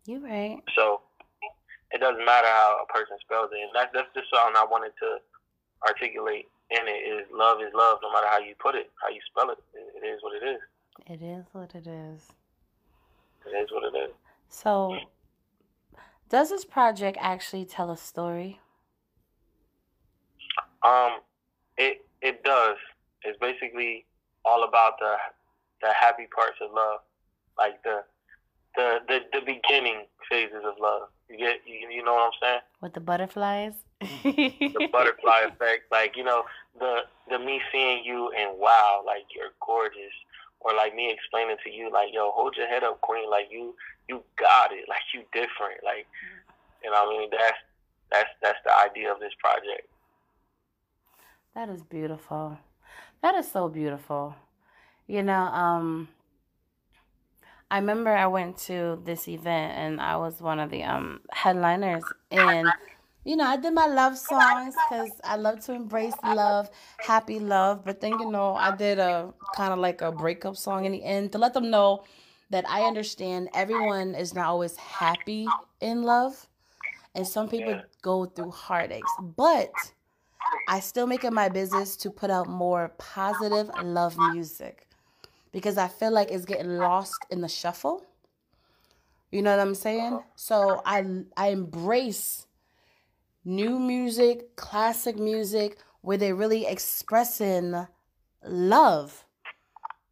you're 0.06 0.22
right. 0.22 0.62
So, 0.76 1.02
it 1.94 2.02
doesn't 2.02 2.26
matter 2.26 2.48
how 2.48 2.84
a 2.84 2.92
person 2.92 3.18
spells 3.22 3.50
it. 3.54 3.62
And 3.62 3.72
that's 3.74 3.92
that's 3.94 4.10
just 4.14 4.28
something 4.34 4.58
I 4.58 4.66
wanted 4.66 4.92
to 5.00 5.22
articulate 5.88 6.50
in 6.72 6.88
it 6.88 7.06
is 7.06 7.28
love 7.32 7.62
is 7.62 7.72
love 7.74 8.00
no 8.02 8.12
matter 8.12 8.28
how 8.28 8.40
you 8.40 8.56
put 8.60 8.76
it, 8.76 8.90
how 9.02 9.10
you 9.10 9.22
spell 9.30 9.50
it. 9.52 9.60
It, 9.74 10.04
it 10.04 10.08
is 10.08 10.20
what 10.22 10.34
it 10.36 10.46
is. 10.46 10.62
It 11.06 11.24
is 11.24 11.46
what 11.52 11.76
it 11.76 11.88
is. 11.88 12.22
It 13.46 13.58
is 13.58 13.72
what 13.72 13.84
it 13.84 13.98
is. 13.98 14.14
So, 14.50 14.98
does 16.30 16.50
this 16.50 16.66
project 16.66 17.18
actually 17.20 17.66
tell 17.66 17.92
a 17.92 17.98
story? 17.98 18.60
Um, 20.84 21.20
it 21.78 22.06
it 22.22 22.44
does. 22.44 22.78
It's 23.24 23.38
basically 23.40 24.06
all 24.46 24.64
about 24.64 25.00
the 25.00 25.16
the 25.82 25.94
happy 26.00 26.28
parts 26.34 26.58
of 26.62 26.72
love, 26.74 27.00
like 27.58 27.82
the 27.84 28.04
the 28.76 29.00
the, 29.08 29.20
the 29.34 29.42
beginning 29.46 30.06
phases 30.30 30.64
of 30.66 30.76
love. 30.80 31.10
You 31.30 31.38
get 31.38 31.62
you, 31.66 31.90
you 31.90 32.04
know 32.04 32.14
what 32.14 32.26
I'm 32.26 32.32
saying? 32.42 32.62
With 32.82 32.94
the 32.94 33.00
butterflies. 33.00 33.74
the 34.02 34.90
butterfly 34.92 35.42
effect, 35.48 35.92
like 35.92 36.16
you 36.16 36.24
know 36.24 36.44
the 36.80 37.02
the 37.30 37.40
me 37.40 37.62
seeing 37.72 38.04
you 38.04 38.32
and 38.38 38.58
wow, 38.60 39.04
like 39.06 39.26
you're 39.36 39.54
gorgeous, 39.66 40.14
or 40.60 40.74
like 40.74 40.96
me 40.96 41.12
explaining 41.12 41.58
to 41.64 41.72
you 41.72 41.92
like 41.92 42.10
yo, 42.14 42.32
hold 42.32 42.56
your 42.58 42.68
head 42.68 42.84
up, 42.84 43.02
queen, 43.02 43.30
like 43.30 43.48
you 43.50 43.74
you 44.08 44.22
got 44.38 44.72
it, 44.72 44.86
like 44.90 45.02
you 45.14 45.22
different, 45.32 45.84
like 45.84 46.06
you 46.84 46.92
know 46.92 47.06
what 47.06 47.16
I 47.16 47.20
mean. 47.20 47.30
That's 47.32 47.58
that's 48.12 48.30
that's 48.42 48.60
the 48.66 48.76
idea 48.76 49.12
of 49.12 49.20
this 49.20 49.34
project. 49.40 49.88
That 51.56 51.70
is 51.70 51.84
beautiful. 51.84 52.58
That 53.22 53.36
is 53.36 53.50
so 53.50 53.70
beautiful. 53.70 54.36
You 55.08 55.24
know, 55.24 55.34
um, 55.34 56.10
I 57.70 57.78
remember 57.78 58.12
I 58.12 58.28
went 58.28 58.58
to 58.70 59.02
this 59.04 59.28
event 59.28 59.74
and 59.78 60.02
I 60.02 60.18
was 60.18 60.42
one 60.42 60.60
of 60.60 60.70
the 60.70 60.84
um, 60.84 61.22
headliners. 61.32 62.04
And, 62.32 62.68
you 63.24 63.36
know, 63.36 63.46
I 63.46 63.58
did 63.58 63.74
my 63.74 63.88
love 63.88 64.18
songs 64.18 64.76
because 64.76 65.12
I 65.24 65.38
love 65.38 65.60
to 65.66 65.74
embrace 65.74 66.14
love, 66.24 66.70
happy 67.00 67.40
love. 67.40 67.84
But 67.84 68.02
then, 68.02 68.12
you 68.20 68.30
know, 68.30 68.56
I 68.56 68.76
did 68.76 69.00
a 69.00 69.34
kind 69.56 69.74
of 69.74 69.80
like 69.80 70.02
a 70.02 70.12
breakup 70.12 70.56
song 70.56 70.86
in 70.86 70.92
the 70.92 71.04
end 71.04 71.32
to 71.32 71.38
let 71.38 71.54
them 71.54 71.70
know 71.70 72.04
that 72.50 72.70
I 72.70 72.84
understand 72.84 73.50
everyone 73.54 74.14
is 74.14 74.34
not 74.36 74.48
always 74.48 74.76
happy 74.78 75.48
in 75.82 76.04
love. 76.04 76.48
And 77.16 77.28
some 77.28 77.50
people 77.50 77.82
go 78.02 78.26
through 78.26 78.52
heartaches. 78.52 79.04
But 79.20 79.72
I 80.68 80.80
still 80.80 81.08
make 81.08 81.24
it 81.24 81.34
my 81.34 81.50
business 81.50 81.96
to 81.98 82.12
put 82.12 82.30
out 82.30 82.48
more 82.48 82.94
positive 82.98 83.70
love 83.84 84.18
music 84.18 84.83
because 85.54 85.78
I 85.78 85.88
feel 85.88 86.12
like 86.12 86.32
it's 86.32 86.46
getting 86.46 86.78
lost 86.78 87.26
in 87.30 87.40
the 87.40 87.48
shuffle. 87.48 88.04
You 89.32 89.42
know 89.42 89.52
what 89.52 89.62
I'm 89.62 89.76
saying? 89.76 90.14
Uh-huh. 90.14 90.28
So 90.36 90.82
I 90.86 91.06
I 91.38 91.48
embrace 91.48 92.46
new 93.46 93.80
music, 93.80 94.56
classic 94.58 95.18
music 95.18 95.78
where 96.02 96.18
they're 96.18 96.36
really 96.36 96.66
expressing 96.66 97.88
love. 98.44 99.26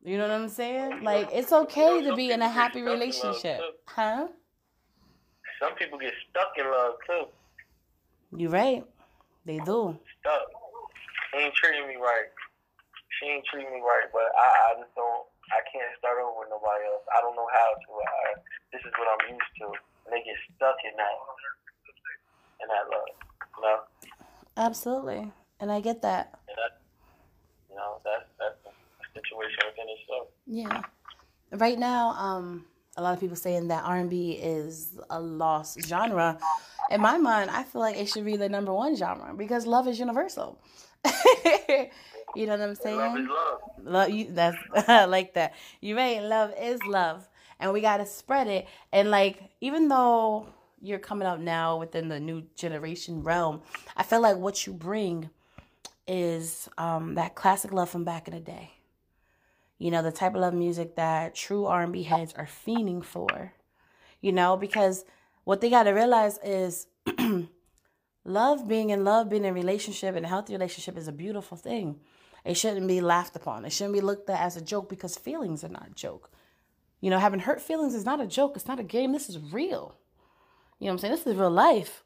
You 0.03 0.17
know 0.17 0.27
what 0.27 0.33
I'm 0.33 0.49
saying? 0.49 1.03
Like 1.03 1.29
it's 1.33 1.51
okay 1.51 2.03
to 2.03 2.15
be 2.15 2.31
in 2.31 2.41
a 2.41 2.49
happy 2.49 2.81
relationship. 2.81 3.59
Huh? 3.85 4.27
Some 5.61 5.75
people 5.75 5.99
get 5.99 6.13
stuck 6.29 6.53
in 6.57 6.65
love 6.65 6.93
too. 7.05 7.25
You're 8.35 8.49
right. 8.49 8.83
They 9.45 9.59
do. 9.59 9.97
Stuck. 10.19 10.41
She 11.33 11.39
ain't 11.39 11.53
treating 11.53 11.87
me 11.87 11.95
right. 11.95 12.29
She 13.19 13.27
ain't 13.27 13.45
treating 13.45 13.71
me 13.71 13.79
right, 13.81 14.09
but 14.11 14.23
I, 14.35 14.73
I 14.73 14.79
just 14.81 14.95
don't. 14.95 15.27
I 15.51 15.61
can't 15.67 15.91
start 15.99 16.17
over 16.23 16.39
with 16.39 16.49
nobody 16.49 16.87
else. 16.87 17.03
I 17.11 17.19
don't 17.19 17.35
know 17.35 17.47
how 17.51 17.69
to. 17.75 17.89
I, 17.99 18.39
this 18.71 18.83
is 18.83 18.93
what 18.95 19.07
I'm 19.11 19.23
used 19.35 19.53
to, 19.59 19.67
and 20.07 20.11
they 20.15 20.23
get 20.23 20.39
stuck 20.55 20.79
in 20.87 20.95
that, 20.95 21.15
in 22.63 22.67
that 22.71 22.85
love. 22.87 23.11
You 23.55 23.61
know. 23.63 23.79
Absolutely, 24.57 25.31
and 25.59 25.71
I 25.71 25.79
get 25.79 26.01
that. 26.01 26.39
And 26.47 26.55
that, 26.55 26.73
you 27.69 27.75
know, 27.75 27.99
that's 28.03 28.27
that's 28.39 28.59
a 28.67 28.73
situation 29.11 29.59
within 29.67 29.87
itself. 29.91 30.27
Yeah. 30.47 30.81
Right 31.51 31.77
now, 31.77 32.11
um, 32.11 32.65
a 32.97 33.01
lot 33.01 33.13
of 33.13 33.19
people 33.19 33.35
saying 33.35 33.67
that 33.69 33.83
R&B 33.83 34.33
is 34.33 34.97
a 35.09 35.19
lost 35.19 35.81
genre. 35.81 36.39
In 36.89 37.01
my 37.01 37.17
mind, 37.17 37.49
I 37.49 37.63
feel 37.63 37.81
like 37.81 37.97
it 37.97 38.09
should 38.09 38.25
be 38.25 38.37
the 38.37 38.49
number 38.49 38.73
one 38.73 38.95
genre 38.95 39.33
because 39.35 39.65
love 39.65 39.87
is 39.87 39.99
universal. 39.99 40.61
you 42.35 42.45
know 42.45 42.53
what 42.53 42.61
I'm 42.61 42.75
saying? 42.75 42.97
Love 42.97 43.19
is 43.19 43.27
love. 43.27 43.59
Love 43.83 44.09
you. 44.09 44.27
That's 44.31 44.57
I 44.87 45.05
like 45.05 45.33
that. 45.35 45.53
You 45.79 45.97
right. 45.97 46.21
Love 46.21 46.53
is 46.59 46.83
love, 46.83 47.27
and 47.59 47.73
we 47.73 47.81
gotta 47.81 48.05
spread 48.05 48.47
it. 48.47 48.67
And 48.91 49.11
like, 49.11 49.41
even 49.61 49.87
though 49.87 50.47
you're 50.81 50.99
coming 50.99 51.27
out 51.27 51.41
now 51.41 51.77
within 51.77 52.07
the 52.09 52.19
new 52.19 52.43
generation 52.55 53.23
realm, 53.23 53.61
I 53.95 54.03
feel 54.03 54.21
like 54.21 54.37
what 54.37 54.65
you 54.65 54.73
bring 54.73 55.29
is 56.07 56.67
um, 56.77 57.15
that 57.15 57.35
classic 57.35 57.71
love 57.71 57.89
from 57.89 58.03
back 58.03 58.27
in 58.27 58.33
the 58.33 58.39
day. 58.39 58.71
You 59.77 59.91
know, 59.91 60.03
the 60.03 60.11
type 60.11 60.35
of 60.35 60.41
love 60.41 60.53
music 60.53 60.95
that 60.95 61.33
true 61.33 61.65
R&B 61.65 62.03
heads 62.03 62.33
are 62.33 62.47
fiending 62.47 63.03
for. 63.03 63.53
You 64.21 64.31
know, 64.31 64.55
because 64.55 65.05
what 65.43 65.61
they 65.61 65.69
got 65.69 65.83
to 65.83 65.91
realize 65.91 66.37
is 66.43 66.87
love, 68.23 68.67
being 68.67 68.89
in 68.89 69.03
love, 69.03 69.29
being 69.29 69.45
in 69.45 69.53
relationship, 69.53 70.15
and 70.15 70.25
a 70.25 70.29
healthy 70.29 70.53
relationship 70.53 70.97
is 70.97 71.07
a 71.07 71.11
beautiful 71.11 71.57
thing. 71.57 71.99
It 72.43 72.55
shouldn't 72.55 72.87
be 72.87 73.01
laughed 73.01 73.35
upon. 73.35 73.65
It 73.65 73.71
shouldn't 73.71 73.93
be 73.93 74.01
looked 74.01 74.29
at 74.29 74.41
as 74.41 74.57
a 74.57 74.61
joke 74.61 74.89
because 74.89 75.15
feelings 75.17 75.63
are 75.63 75.69
not 75.69 75.87
a 75.89 75.93
joke. 75.93 76.31
You 76.99 77.09
know, 77.09 77.19
having 77.19 77.39
hurt 77.39 77.61
feelings 77.61 77.93
is 77.93 78.05
not 78.05 78.21
a 78.21 78.27
joke. 78.27 78.53
It's 78.55 78.67
not 78.67 78.79
a 78.79 78.83
game. 78.83 79.11
This 79.11 79.29
is 79.29 79.37
real. 79.37 79.95
You 80.79 80.85
know 80.85 80.93
what 80.93 80.93
I'm 80.93 80.97
saying? 80.99 81.13
This 81.13 81.27
is 81.27 81.35
real 81.35 81.51
life. 81.51 82.03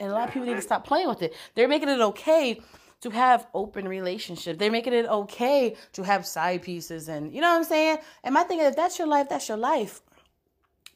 And 0.00 0.10
a 0.10 0.14
lot 0.14 0.28
of 0.28 0.34
people 0.34 0.46
need 0.46 0.56
to 0.56 0.62
stop 0.62 0.86
playing 0.86 1.08
with 1.08 1.22
it. 1.22 1.34
They're 1.54 1.68
making 1.68 1.88
it 1.88 2.00
okay 2.00 2.60
to 3.00 3.10
have 3.10 3.46
open 3.54 3.86
relationships. 3.86 4.58
They're 4.58 4.70
making 4.70 4.94
it 4.94 5.06
okay 5.06 5.76
to 5.92 6.02
have 6.02 6.26
side 6.26 6.62
pieces 6.62 7.08
and 7.08 7.34
you 7.34 7.40
know 7.40 7.50
what 7.50 7.58
I'm 7.58 7.64
saying? 7.64 7.98
And 8.22 8.32
my 8.32 8.44
thing 8.44 8.60
is 8.60 8.68
if 8.68 8.76
that's 8.76 8.98
your 8.98 9.08
life, 9.08 9.28
that's 9.28 9.48
your 9.48 9.58
life. 9.58 10.00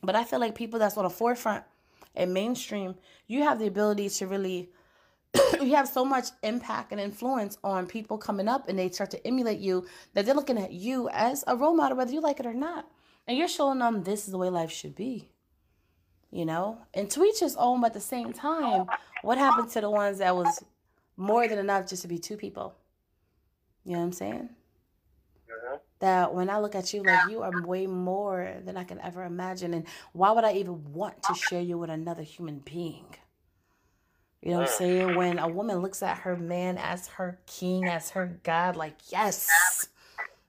But 0.02 0.16
I 0.16 0.24
feel 0.24 0.40
like 0.40 0.54
people 0.54 0.78
that's 0.78 0.96
on 0.96 1.04
the 1.04 1.10
forefront 1.10 1.64
and 2.14 2.34
mainstream, 2.34 2.94
you 3.26 3.42
have 3.42 3.58
the 3.58 3.66
ability 3.66 4.08
to 4.08 4.26
really 4.26 4.70
you 5.60 5.74
have 5.74 5.88
so 5.88 6.04
much 6.04 6.28
impact 6.42 6.92
and 6.92 7.00
influence 7.00 7.58
on 7.62 7.86
people 7.86 8.16
coming 8.16 8.48
up 8.48 8.68
and 8.68 8.78
they 8.78 8.88
start 8.88 9.10
to 9.10 9.26
emulate 9.26 9.58
you 9.58 9.86
that 10.14 10.24
they're 10.24 10.34
looking 10.34 10.58
at 10.58 10.72
you 10.72 11.08
as 11.10 11.44
a 11.46 11.56
role 11.56 11.74
model 11.74 11.96
whether 11.96 12.12
you 12.12 12.20
like 12.20 12.40
it 12.40 12.46
or 12.46 12.54
not. 12.54 12.86
And 13.26 13.36
you're 13.36 13.48
showing 13.48 13.78
them 13.78 14.04
this 14.04 14.26
is 14.26 14.32
the 14.32 14.38
way 14.38 14.48
life 14.48 14.72
should 14.72 14.94
be. 14.94 15.28
You 16.30 16.46
know? 16.46 16.78
And 16.94 17.10
to 17.10 17.24
each 17.24 17.40
his 17.40 17.56
own, 17.56 17.80
but 17.80 17.88
at 17.88 17.94
the 17.94 18.00
same 18.00 18.32
time, 18.32 18.86
what 19.22 19.38
happened 19.38 19.70
to 19.70 19.80
the 19.80 19.90
ones 19.90 20.18
that 20.18 20.34
was 20.34 20.64
more 21.16 21.46
than 21.46 21.58
enough 21.58 21.88
just 21.88 22.02
to 22.02 22.08
be 22.08 22.18
two 22.18 22.36
people? 22.36 22.74
You 23.84 23.92
know 23.92 23.98
what 23.98 24.06
I'm 24.06 24.12
saying? 24.12 24.48
That 26.00 26.32
when 26.32 26.48
I 26.48 26.58
look 26.60 26.74
at 26.74 26.94
you, 26.94 27.02
like 27.02 27.28
you 27.28 27.42
are 27.42 27.66
way 27.66 27.86
more 27.86 28.54
than 28.64 28.76
I 28.76 28.84
can 28.84 29.00
ever 29.00 29.24
imagine. 29.24 29.74
And 29.74 29.84
why 30.12 30.30
would 30.30 30.44
I 30.44 30.52
even 30.52 30.92
want 30.92 31.22
to 31.24 31.34
share 31.34 31.60
you 31.60 31.78
with 31.78 31.90
another 31.90 32.22
human 32.22 32.60
being? 32.60 33.06
You 34.42 34.52
know 34.52 34.58
what 34.58 34.68
I'm 34.68 34.74
mm. 34.74 34.78
saying? 34.78 35.16
When 35.16 35.38
a 35.38 35.48
woman 35.48 35.78
looks 35.78 36.02
at 36.02 36.18
her 36.18 36.36
man 36.36 36.78
as 36.78 37.08
her 37.08 37.40
king, 37.46 37.86
as 37.86 38.10
her 38.10 38.38
God, 38.44 38.76
like, 38.76 38.94
yes. 39.10 39.48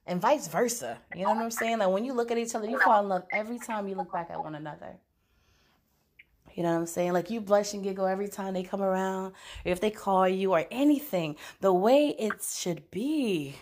And 0.06 0.20
vice 0.20 0.48
versa. 0.48 0.98
You 1.14 1.24
know 1.24 1.34
what 1.34 1.42
I'm 1.42 1.50
saying? 1.50 1.78
Like 1.78 1.90
when 1.90 2.04
you 2.04 2.12
look 2.12 2.30
at 2.30 2.38
each 2.38 2.54
other, 2.54 2.68
you 2.68 2.78
fall 2.78 3.02
in 3.02 3.08
love 3.08 3.24
every 3.32 3.58
time 3.58 3.88
you 3.88 3.94
look 3.94 4.12
back 4.12 4.30
at 4.30 4.42
one 4.42 4.54
another. 4.54 4.96
You 6.54 6.64
know 6.64 6.72
what 6.72 6.80
I'm 6.80 6.86
saying? 6.86 7.12
Like 7.12 7.30
you 7.30 7.40
blush 7.40 7.74
and 7.74 7.82
giggle 7.82 8.06
every 8.06 8.28
time 8.28 8.54
they 8.54 8.62
come 8.62 8.82
around, 8.82 9.26
or 9.64 9.72
if 9.72 9.80
they 9.80 9.90
call 9.90 10.28
you 10.28 10.52
or 10.52 10.66
anything, 10.70 11.36
the 11.60 11.72
way 11.72 12.08
it 12.18 12.42
should 12.42 12.90
be. 12.90 13.56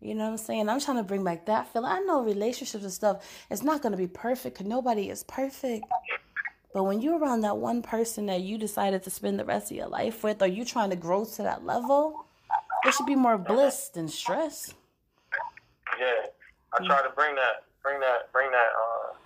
You 0.00 0.14
know 0.14 0.24
what 0.24 0.30
I'm 0.30 0.36
saying? 0.38 0.68
I'm 0.68 0.80
trying 0.80 0.98
to 0.98 1.02
bring 1.02 1.24
back 1.24 1.46
that 1.46 1.72
feeling. 1.72 1.90
I 1.90 1.98
know 2.00 2.22
relationships 2.22 2.84
and 2.84 2.92
stuff, 2.92 3.26
it's 3.50 3.62
not 3.62 3.82
going 3.82 3.92
to 3.92 3.98
be 3.98 4.06
perfect 4.06 4.56
because 4.56 4.68
nobody 4.68 5.10
is 5.10 5.24
perfect. 5.24 5.86
But 6.72 6.84
when 6.84 7.00
you're 7.02 7.18
around 7.18 7.40
that 7.40 7.56
one 7.56 7.82
person 7.82 8.26
that 8.26 8.42
you 8.42 8.58
decided 8.58 9.02
to 9.04 9.10
spend 9.10 9.40
the 9.40 9.44
rest 9.44 9.70
of 9.72 9.76
your 9.76 9.88
life 9.88 10.22
with, 10.22 10.40
or 10.40 10.46
you 10.46 10.64
trying 10.64 10.90
to 10.90 10.96
grow 10.96 11.24
to 11.24 11.42
that 11.42 11.64
level, 11.64 12.26
it 12.84 12.94
should 12.94 13.06
be 13.06 13.16
more 13.16 13.38
bliss 13.38 13.88
than 13.88 14.06
stress. 14.06 14.74
Yeah, 15.98 16.30
I 16.74 16.86
try 16.86 17.02
to 17.02 17.10
bring 17.16 17.34
that, 17.34 17.64
bring 17.82 17.98
that, 18.00 18.30
bring 18.32 18.50
that 18.52 18.70
uh, 18.70 19.16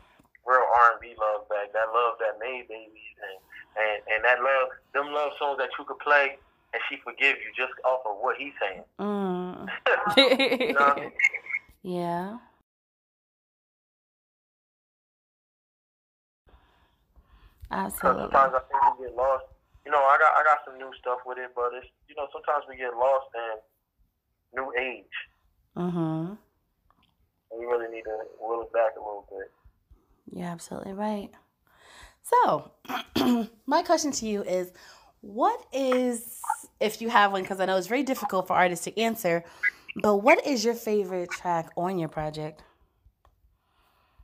real 0.46 0.62
R 0.76 0.92
and 0.92 1.00
B 1.00 1.14
love 1.20 1.48
back. 1.48 1.72
That 1.74 1.92
love 1.92 2.16
that 2.20 2.38
made 2.40 2.68
babies 2.68 3.16
and 3.20 3.38
and 3.76 4.02
and 4.14 4.24
that 4.24 4.38
love, 4.40 4.68
them 4.94 5.12
love 5.12 5.32
songs 5.38 5.58
that 5.58 5.70
you 5.78 5.84
could 5.84 5.98
play 5.98 6.38
and 6.72 6.82
she 6.88 6.96
forgive 7.04 7.36
you 7.38 7.50
just 7.56 7.72
off 7.84 8.00
of 8.06 8.16
what 8.20 8.36
he's 8.38 8.52
saying. 8.60 8.84
Mm. 8.98 9.68
You 10.16 10.72
know 10.74 10.80
I 10.96 11.00
mean? 11.00 11.12
yeah. 11.82 12.36
Absolutely. 17.70 18.22
sometimes 18.24 18.52
I 18.54 18.60
think 18.68 19.00
we 19.00 19.06
get 19.06 19.16
lost. 19.16 19.44
You 19.86 19.90
know, 19.90 19.98
I 19.98 20.18
got 20.18 20.32
I 20.36 20.44
got 20.44 20.58
some 20.64 20.78
new 20.78 20.90
stuff 21.00 21.20
with 21.24 21.38
it, 21.38 21.50
but 21.56 21.70
it's 21.74 21.86
you 22.08 22.14
know 22.14 22.26
sometimes 22.32 22.64
we 22.68 22.76
get 22.76 22.94
lost 22.94 23.26
in 23.34 24.60
new 24.60 24.72
age. 24.78 25.16
Mm-hmm. 25.76 26.34
We 27.58 27.66
really 27.66 27.88
need 27.94 28.02
to 28.02 28.18
will 28.40 28.62
it 28.62 28.72
back 28.72 28.92
a 28.96 29.00
little 29.00 29.26
bit. 29.30 29.50
You're 30.30 30.48
absolutely 30.48 30.92
right. 30.92 31.30
So, 32.22 32.70
my 33.66 33.82
question 33.82 34.12
to 34.12 34.26
you 34.26 34.42
is 34.42 34.72
what 35.22 35.64
is, 35.72 36.66
if 36.80 37.00
you 37.00 37.08
have 37.08 37.32
one, 37.32 37.42
because 37.42 37.60
I 37.60 37.64
know 37.64 37.76
it's 37.76 37.86
very 37.86 38.02
difficult 38.02 38.46
for 38.46 38.54
artists 38.54 38.84
to 38.84 39.00
answer, 39.00 39.44
but 39.96 40.16
what 40.16 40.44
is 40.46 40.64
your 40.64 40.74
favorite 40.74 41.30
track 41.30 41.70
on 41.76 41.98
your 41.98 42.08
project? 42.08 42.62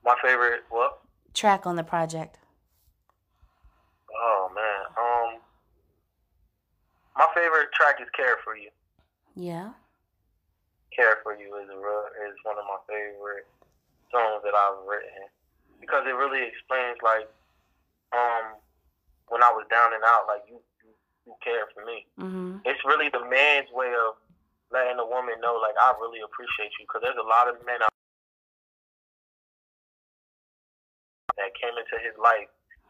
My 0.05 0.17
favorite 0.23 0.63
what? 0.71 1.01
Track 1.35 1.67
on 1.67 1.77
the 1.77 1.85
project. 1.85 2.39
Oh 4.11 4.51
man, 4.55 4.87
um, 4.99 5.41
my 7.17 7.29
favorite 7.35 7.71
track 7.73 8.01
is 8.01 8.09
"Care 8.17 8.39
for 8.43 8.57
You." 8.57 8.71
Yeah. 9.37 9.73
"Care 10.95 11.19
for 11.23 11.37
You" 11.37 11.55
is 11.57 11.69
a 11.69 11.79
is 12.27 12.37
one 12.43 12.59
of 12.59 12.65
my 12.65 12.79
favorite 12.89 13.47
songs 14.11 14.43
that 14.43 14.55
I've 14.55 14.85
written 14.87 15.29
because 15.81 16.05
it 16.07 16.17
really 16.17 16.43
explains 16.43 16.99
like 17.03 17.29
um 18.13 18.57
when 19.29 19.43
I 19.43 19.53
was 19.53 19.67
down 19.71 19.93
and 19.95 20.03
out, 20.05 20.27
like 20.27 20.43
you 20.49 20.59
you 21.29 21.37
care 21.45 21.69
for 21.77 21.85
me. 21.85 22.09
Mm-hmm. 22.17 22.65
It's 22.65 22.81
really 22.89 23.13
the 23.13 23.29
man's 23.29 23.69
way 23.77 23.93
of 23.93 24.17
letting 24.73 24.97
a 24.97 25.05
woman 25.05 25.37
know, 25.45 25.61
like 25.61 25.77
I 25.77 25.93
really 26.01 26.25
appreciate 26.25 26.73
you, 26.81 26.89
because 26.89 27.05
there's 27.05 27.21
a 27.21 27.29
lot 27.29 27.53
of 27.53 27.61
men 27.69 27.85
out 27.85 27.93
that 31.37 31.53
came 31.61 31.77
into 31.77 32.01
his 32.01 32.17
life 32.17 32.49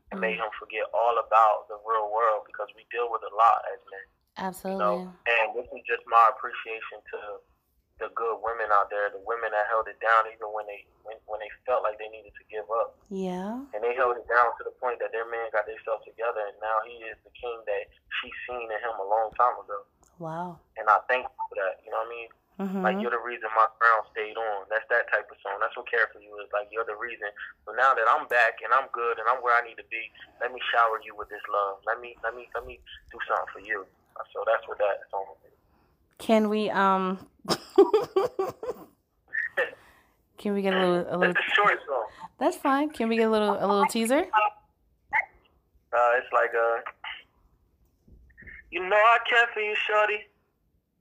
and 0.08 0.22
made 0.22 0.40
him 0.40 0.48
forget 0.56 0.88
all 0.94 1.20
about 1.20 1.68
the 1.68 1.76
real 1.84 2.08
world 2.08 2.46
because 2.48 2.70
we 2.72 2.86
deal 2.88 3.12
with 3.12 3.20
a 3.26 3.34
lot 3.34 3.60
as 3.74 3.82
men. 3.92 4.06
Absolutely. 4.38 4.78
You 4.78 4.86
know, 4.86 5.12
and 5.28 5.46
this 5.52 5.68
is 5.74 5.82
just 5.84 6.06
my 6.08 6.32
appreciation 6.32 7.02
to 7.12 7.18
the 7.98 8.10
good 8.14 8.38
women 8.40 8.70
out 8.70 8.90
there, 8.90 9.10
the 9.10 9.22
women 9.26 9.50
that 9.50 9.66
held 9.66 9.90
it 9.90 9.98
down 9.98 10.30
even 10.30 10.50
when 10.54 10.66
they 10.70 10.86
when, 11.02 11.18
when 11.26 11.42
they 11.42 11.50
felt 11.66 11.82
like 11.82 11.98
they 11.98 12.10
needed 12.10 12.32
to 12.38 12.44
give 12.46 12.66
up. 12.70 12.94
Yeah. 13.10 13.58
And 13.74 13.80
they 13.82 13.94
held 13.98 14.14
it 14.18 14.26
down 14.30 14.54
to 14.58 14.62
the 14.62 14.74
point 14.78 15.02
that 15.02 15.10
their 15.10 15.26
man 15.26 15.50
got 15.50 15.66
themselves 15.66 16.06
together 16.06 16.42
and 16.46 16.56
now 16.62 16.78
he 16.86 17.02
is 17.06 17.18
the 17.26 17.32
king 17.34 17.58
that 17.66 17.90
she 18.22 18.30
seen 18.46 18.70
in 18.70 18.80
him 18.80 18.96
a 19.02 19.06
long 19.06 19.34
time 19.34 19.58
ago. 19.58 19.82
Wow. 20.18 20.58
And 20.78 20.86
I 20.86 21.02
thank 21.06 21.26
you 21.26 21.42
for 21.50 21.56
that. 21.58 21.82
You 21.82 21.90
know 21.90 22.02
what 22.02 22.10
I 22.10 22.14
mean? 22.14 22.30
Mm-hmm. 22.58 22.82
Like 22.82 22.98
you're 22.98 23.14
the 23.14 23.22
reason 23.22 23.46
my 23.54 23.70
crown 23.78 24.02
stayed 24.10 24.34
on. 24.34 24.66
That's 24.66 24.86
that 24.90 25.06
type 25.14 25.30
of 25.30 25.38
song. 25.46 25.62
That's 25.62 25.74
what 25.78 25.86
care 25.86 26.10
for 26.10 26.18
you 26.18 26.34
is. 26.42 26.50
Like 26.50 26.66
you're 26.74 26.86
the 26.86 26.98
reason. 26.98 27.30
So 27.62 27.70
now 27.74 27.94
that 27.94 28.06
I'm 28.10 28.26
back 28.26 28.58
and 28.66 28.74
I'm 28.74 28.90
good 28.90 29.22
and 29.22 29.30
I'm 29.30 29.38
where 29.46 29.54
I 29.54 29.62
need 29.62 29.78
to 29.78 29.86
be, 29.86 30.10
let 30.42 30.50
me 30.50 30.58
shower 30.74 30.98
you 31.06 31.14
with 31.14 31.30
this 31.30 31.42
love. 31.46 31.78
Let 31.86 32.02
me 32.02 32.18
let 32.26 32.34
me 32.34 32.50
let 32.58 32.66
me 32.66 32.82
do 33.14 33.18
something 33.30 33.50
for 33.54 33.62
you. 33.62 33.86
So 34.34 34.42
that's 34.42 34.66
what 34.66 34.82
that 34.82 35.06
song 35.14 35.38
is. 35.46 35.57
Can 36.18 36.48
we 36.48 36.68
um 36.70 37.26
Can 40.38 40.54
we 40.54 40.62
get 40.62 40.74
a 40.74 40.78
little 40.78 41.06
a 41.10 41.16
little 41.16 41.34
It's 41.34 41.40
a 41.40 41.54
short 41.54 41.78
song. 41.86 42.06
That's 42.38 42.56
fine. 42.56 42.90
Can 42.90 43.08
we 43.08 43.16
get 43.16 43.26
a 43.26 43.30
little 43.30 43.54
a 43.58 43.66
little 43.66 43.86
teaser? 43.86 44.26
Uh, 45.90 46.10
it's 46.20 46.30
like 46.32 46.50
uh, 46.54 46.80
you 48.70 48.80
know 48.80 48.96
I 48.96 49.18
care 49.28 49.48
for 49.52 49.60
you, 49.60 49.74
shorty. 49.74 50.26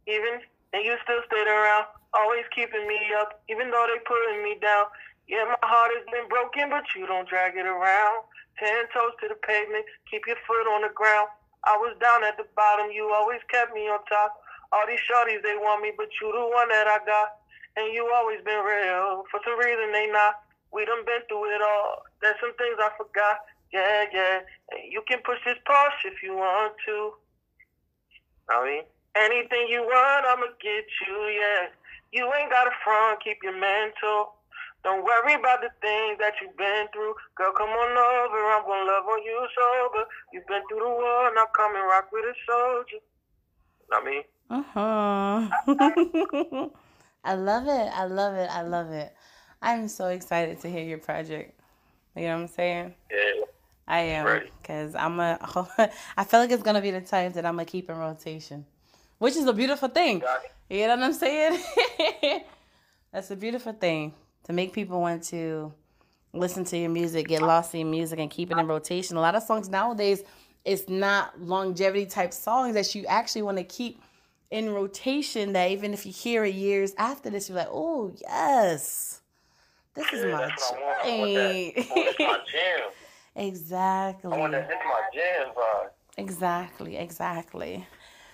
Even 0.08 0.39
and 0.73 0.84
you 0.84 0.95
still 1.03 1.21
stayed 1.27 1.47
around, 1.47 1.86
always 2.13 2.45
keeping 2.53 2.88
me 2.88 2.97
up, 3.19 3.41
even 3.49 3.69
though 3.69 3.86
they 3.88 3.99
putting 4.06 4.43
me 4.43 4.58
down. 4.62 4.86
Yeah, 5.27 5.43
my 5.43 5.60
heart 5.67 5.91
has 5.95 6.06
been 6.08 6.27
broken, 6.30 6.69
but 6.69 6.88
you 6.95 7.06
don't 7.06 7.27
drag 7.27 7.58
it 7.58 7.67
around. 7.67 8.23
Ten 8.58 8.88
toes 8.95 9.13
to 9.21 9.27
the 9.27 9.36
pavement, 9.43 9.86
keep 10.10 10.25
your 10.25 10.39
foot 10.47 10.65
on 10.71 10.82
the 10.82 10.93
ground. 10.95 11.27
I 11.63 11.75
was 11.77 11.95
down 11.99 12.23
at 12.23 12.38
the 12.38 12.47
bottom, 12.56 12.89
you 12.91 13.12
always 13.13 13.43
kept 13.51 13.73
me 13.75 13.91
on 13.91 13.99
top. 14.08 14.39
All 14.71 14.86
these 14.88 15.03
shorties 15.08 15.43
they 15.43 15.56
want 15.56 15.82
me, 15.82 15.91
but 15.95 16.10
you 16.21 16.32
the 16.32 16.45
one 16.47 16.69
that 16.69 16.88
I 16.88 16.99
got. 17.06 17.39
And 17.77 17.93
you 17.93 18.10
always 18.13 18.41
been 18.41 18.65
real. 18.65 19.23
For 19.30 19.39
some 19.45 19.58
reason 19.60 19.91
they 19.91 20.08
not. 20.12 20.41
We 20.73 20.84
done 20.84 21.06
been 21.06 21.23
through 21.30 21.56
it 21.56 21.62
all. 21.62 22.03
There's 22.21 22.36
some 22.41 22.53
things 22.58 22.75
I 22.80 22.91
forgot. 22.97 23.45
Yeah, 23.71 24.06
yeah. 24.12 24.39
And 24.71 24.91
you 24.91 25.03
can 25.08 25.19
push 25.23 25.39
this 25.45 25.60
Porsche 25.67 26.12
if 26.12 26.23
you 26.23 26.36
want 26.36 26.73
to. 26.86 27.13
I 28.49 28.63
mean, 28.63 28.84
anything 29.15 29.67
you 29.67 29.84
want, 29.84 30.25
I'ma 30.27 30.47
get 30.62 30.88
you, 31.08 31.15
yeah. 31.36 31.67
You 32.12 32.32
ain't 32.34 32.51
got 32.51 32.67
a 32.67 32.75
front, 32.84 33.23
keep 33.23 33.43
your 33.43 33.58
mental. 33.58 34.39
Don't 34.84 35.03
worry 35.03 35.34
about 35.36 35.60
the 35.60 35.67
things 35.82 36.15
that 36.19 36.39
you've 36.39 36.56
been 36.56 36.88
through. 36.93 37.13
Girl, 37.36 37.51
come 37.51 37.69
on 37.69 37.91
over, 37.91 38.39
I'm 38.56 38.63
gonna 38.63 38.88
love 38.88 39.03
on 39.03 39.23
you 39.23 39.36
sober. 39.51 40.08
You've 40.32 40.47
been 40.47 40.63
through 40.69 40.80
the 40.80 40.89
war, 40.89 41.32
now 41.36 41.47
come 41.51 41.75
and 41.75 41.84
rock 41.84 42.08
with 42.12 42.23
a 42.23 42.36
soldier. 42.47 43.03
I 43.91 44.03
mean, 44.03 44.23
Uh-huh. 44.49 45.49
I 47.23 47.33
love 47.33 47.67
it. 47.67 47.91
I 47.93 48.05
love 48.05 48.36
it. 48.36 48.49
I 48.49 48.62
love 48.62 48.91
it. 48.91 49.13
I'm 49.62 49.88
so 49.88 50.07
excited 50.07 50.60
to 50.62 50.69
hear 50.69 50.83
your 50.83 50.99
project. 50.99 51.60
You 52.15 52.23
know 52.23 52.36
what 52.36 52.41
I'm 52.43 52.47
saying? 52.47 52.93
yeah. 53.12 53.43
I 53.89 53.99
am 53.99 54.25
Ready. 54.25 54.49
because 54.62 54.95
I'm 54.95 55.17
a. 55.19 55.38
I 56.17 56.23
feel 56.25 56.41
like 56.41 56.51
it's 56.51 56.63
gonna 56.63 56.81
be 56.81 56.91
the 56.91 56.99
type 56.99 57.33
that 57.33 57.45
I'm 57.45 57.53
gonna 57.53 57.63
keep 57.65 57.89
in 57.89 57.95
rotation, 57.95 58.65
which 59.17 59.36
is 59.38 59.45
a 59.45 59.53
beautiful 59.53 59.88
thing. 59.88 60.21
You 60.69 60.88
know 60.88 60.95
what 60.97 61.03
I'm 61.03 61.13
saying? 61.13 61.62
That's 63.13 63.31
a 63.31 63.36
beautiful 63.38 63.71
thing 63.71 64.13
to 64.43 64.51
make 64.53 64.73
people 64.73 64.99
want 64.99 65.23
to 65.25 65.73
listen 66.33 66.65
to 66.65 66.77
your 66.77 66.89
music, 66.89 67.29
get 67.29 67.41
lost 67.41 67.73
in 67.73 67.79
your 67.81 67.89
music, 67.89 68.19
and 68.19 68.29
keep 68.29 68.51
it 68.51 68.57
in 68.57 68.67
rotation. 68.67 69.15
A 69.15 69.21
lot 69.21 69.36
of 69.36 69.43
songs 69.43 69.69
nowadays, 69.69 70.21
it's 70.65 70.89
not 70.89 71.39
longevity 71.39 72.05
type 72.05 72.33
songs 72.33 72.73
that 72.73 72.93
you 72.93 73.05
actually 73.05 73.43
want 73.43 73.57
to 73.57 73.63
keep 73.63 74.01
in 74.51 74.71
rotation. 74.71 75.53
That 75.53 75.71
even 75.71 75.93
if 75.93 76.05
you 76.05 76.12
hear 76.12 76.45
it 76.45 76.55
years 76.55 76.93
after 76.97 77.29
this, 77.29 77.49
you're 77.49 77.57
like, 77.57 77.69
oh 77.71 78.12
yes, 78.21 79.21
this 79.95 80.13
is 80.13 80.23
Yeah, 80.23 80.31
my 80.31 80.47
that's 80.47 80.71
what 80.71 80.79
I 80.79 80.81
want. 80.81 80.99
I 80.99 81.17
want 81.19 81.33
that. 81.36 81.55
I 81.89 81.93
want 81.93 82.05
joint. 82.05 82.17
this 82.17 82.17
my 82.25 82.38
jam. 82.51 82.89
exactly. 83.36 84.31
I 84.31 84.38
want 84.38 84.53
that. 84.53 84.67
This 84.67 84.77
my 84.86 85.01
jam 85.13 85.53
vibe. 85.55 85.89
Exactly, 86.17 86.97
exactly. 86.97 87.88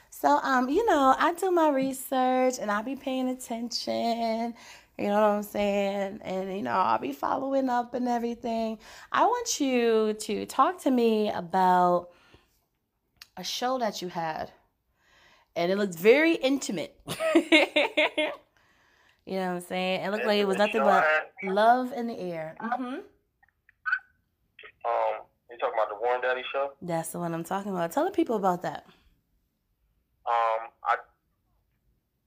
So, 0.10 0.40
um, 0.44 0.70
you 0.70 0.86
know, 0.86 1.16
I 1.18 1.34
do 1.34 1.52
my 1.52 1.70
research 1.70 2.56
and 2.60 2.72
I'll 2.72 2.84
be 2.84 2.96
paying 2.96 3.30
attention. 3.30 4.54
You 4.98 5.08
know 5.08 5.14
what 5.22 5.38
I'm 5.38 5.44
saying? 5.44 6.20
And, 6.24 6.56
you 6.56 6.62
know, 6.64 6.72
I'll 6.72 7.00
be 7.00 7.14
following 7.14 7.70
up 7.70 7.94
and 7.94 8.08
everything. 8.08 8.80
I 9.12 9.26
want 9.26 9.60
you 9.60 10.14
to 10.14 10.46
talk 10.46 10.82
to 10.84 10.92
me 10.92 11.32
about 11.32 12.10
a 13.38 13.44
show 13.44 13.78
that 13.80 14.02
you 14.02 14.10
had. 14.10 14.52
And 15.56 15.72
it 15.72 15.78
looks 15.78 15.96
very 15.96 16.34
intimate. 16.36 17.00
you 17.36 17.46
know 19.38 19.48
what 19.48 19.56
I'm 19.56 19.62
saying? 19.62 20.02
It 20.02 20.10
looked 20.12 20.26
like 20.26 20.40
it 20.40 20.48
was 20.48 20.58
nothing 20.58 20.82
but 20.82 21.06
love 21.44 21.94
in 21.94 22.08
the 22.08 22.18
air. 22.18 22.56
hmm 22.60 22.84
Um, 22.84 23.04
you 25.50 25.58
talking 25.60 25.78
about 25.78 25.90
the 25.90 26.00
Warm 26.02 26.22
Daddy 26.22 26.42
show? 26.52 26.74
That's 26.82 27.10
the 27.10 27.20
one 27.20 27.34
I'm 27.34 27.44
talking 27.44 27.72
about. 27.72 27.92
Tell 27.92 28.06
the 28.06 28.12
people 28.12 28.36
about 28.36 28.64
that. 28.64 28.86
Um, 30.26 30.72
I 30.84 30.96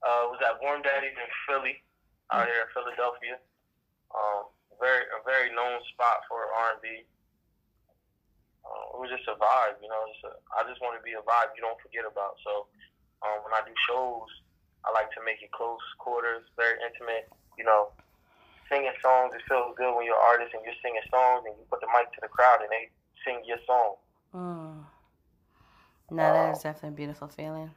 uh, 0.05 0.23
was 0.31 0.39
at 0.45 0.61
Warm 0.61 0.81
Daddy's 0.81 1.17
in 1.17 1.31
Philly, 1.47 1.83
out 2.31 2.47
here 2.47 2.63
in 2.63 2.69
Philadelphia. 2.71 3.35
Um, 4.15 4.47
very 4.79 5.03
a 5.11 5.19
very 5.25 5.49
known 5.51 5.81
spot 5.91 6.21
for 6.29 6.47
R 6.53 6.77
and 6.77 6.81
B. 6.81 7.03
Uh, 8.63 8.95
it 8.95 8.99
was 9.01 9.09
just 9.09 9.27
a 9.27 9.35
vibe, 9.35 9.81
you 9.81 9.89
know. 9.89 10.01
Just 10.13 10.23
a, 10.29 10.31
I 10.55 10.63
just 10.69 10.79
want 10.79 10.95
to 10.95 11.03
be 11.03 11.17
a 11.17 11.23
vibe 11.25 11.51
you 11.57 11.65
don't 11.65 11.79
forget 11.81 12.05
about. 12.05 12.37
So 12.45 12.69
um, 13.25 13.41
when 13.45 13.53
I 13.53 13.61
do 13.65 13.73
shows, 13.89 14.29
I 14.85 14.93
like 14.93 15.09
to 15.17 15.21
make 15.25 15.41
it 15.41 15.51
close 15.51 15.81
quarters, 15.97 16.45
very 16.55 16.77
intimate. 16.83 17.29
You 17.57 17.65
know, 17.65 17.89
singing 18.69 18.93
songs. 19.01 19.33
It 19.33 19.41
feels 19.47 19.73
good 19.75 19.95
when 19.95 20.05
you're 20.05 20.19
an 20.19 20.27
artist 20.27 20.53
and 20.53 20.61
you're 20.63 20.77
singing 20.83 21.03
songs 21.09 21.43
and 21.47 21.55
you 21.57 21.63
put 21.71 21.81
the 21.81 21.89
mic 21.91 22.11
to 22.13 22.21
the 22.21 22.31
crowd 22.31 22.61
and 22.61 22.69
they 22.71 22.91
sing 23.25 23.41
your 23.47 23.59
song. 23.65 23.95
Mm. 24.35 24.77
No, 26.11 26.23
that 26.23 26.55
is 26.55 26.63
definitely 26.63 26.95
a 26.95 26.99
beautiful 26.99 27.27
feeling. 27.27 27.71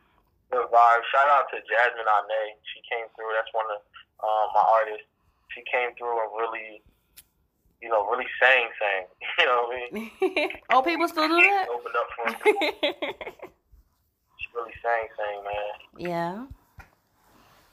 Good 0.50 0.66
vibe. 0.70 1.02
Shout 1.10 1.30
out 1.30 1.46
to 1.50 1.58
Jasmine 1.62 2.06
Ane. 2.06 2.58
She 2.74 2.82
came 2.86 3.06
through. 3.14 3.30
That's 3.34 3.50
one 3.54 3.66
of 3.70 3.80
um, 4.22 4.46
my 4.54 4.62
artists. 4.62 5.06
She 5.54 5.62
came 5.66 5.94
through 5.98 6.14
and 6.14 6.30
really, 6.38 6.82
you 7.82 7.88
know, 7.88 8.06
really 8.06 8.26
sang, 8.38 8.70
sang. 8.78 9.06
You 9.38 9.46
know 9.46 9.66
what 9.66 9.78
I 9.78 9.94
mean? 9.94 10.50
oh, 10.70 10.82
people 10.82 11.08
still 11.08 11.26
do 11.26 11.36
that? 11.38 11.66
Opened 11.70 11.96
up 11.96 12.08
for 12.14 12.24
her. 12.28 13.48
Really 14.54 14.74
sang, 14.82 15.06
sang, 15.16 15.44
man. 15.44 15.72
yeah. 15.96 16.46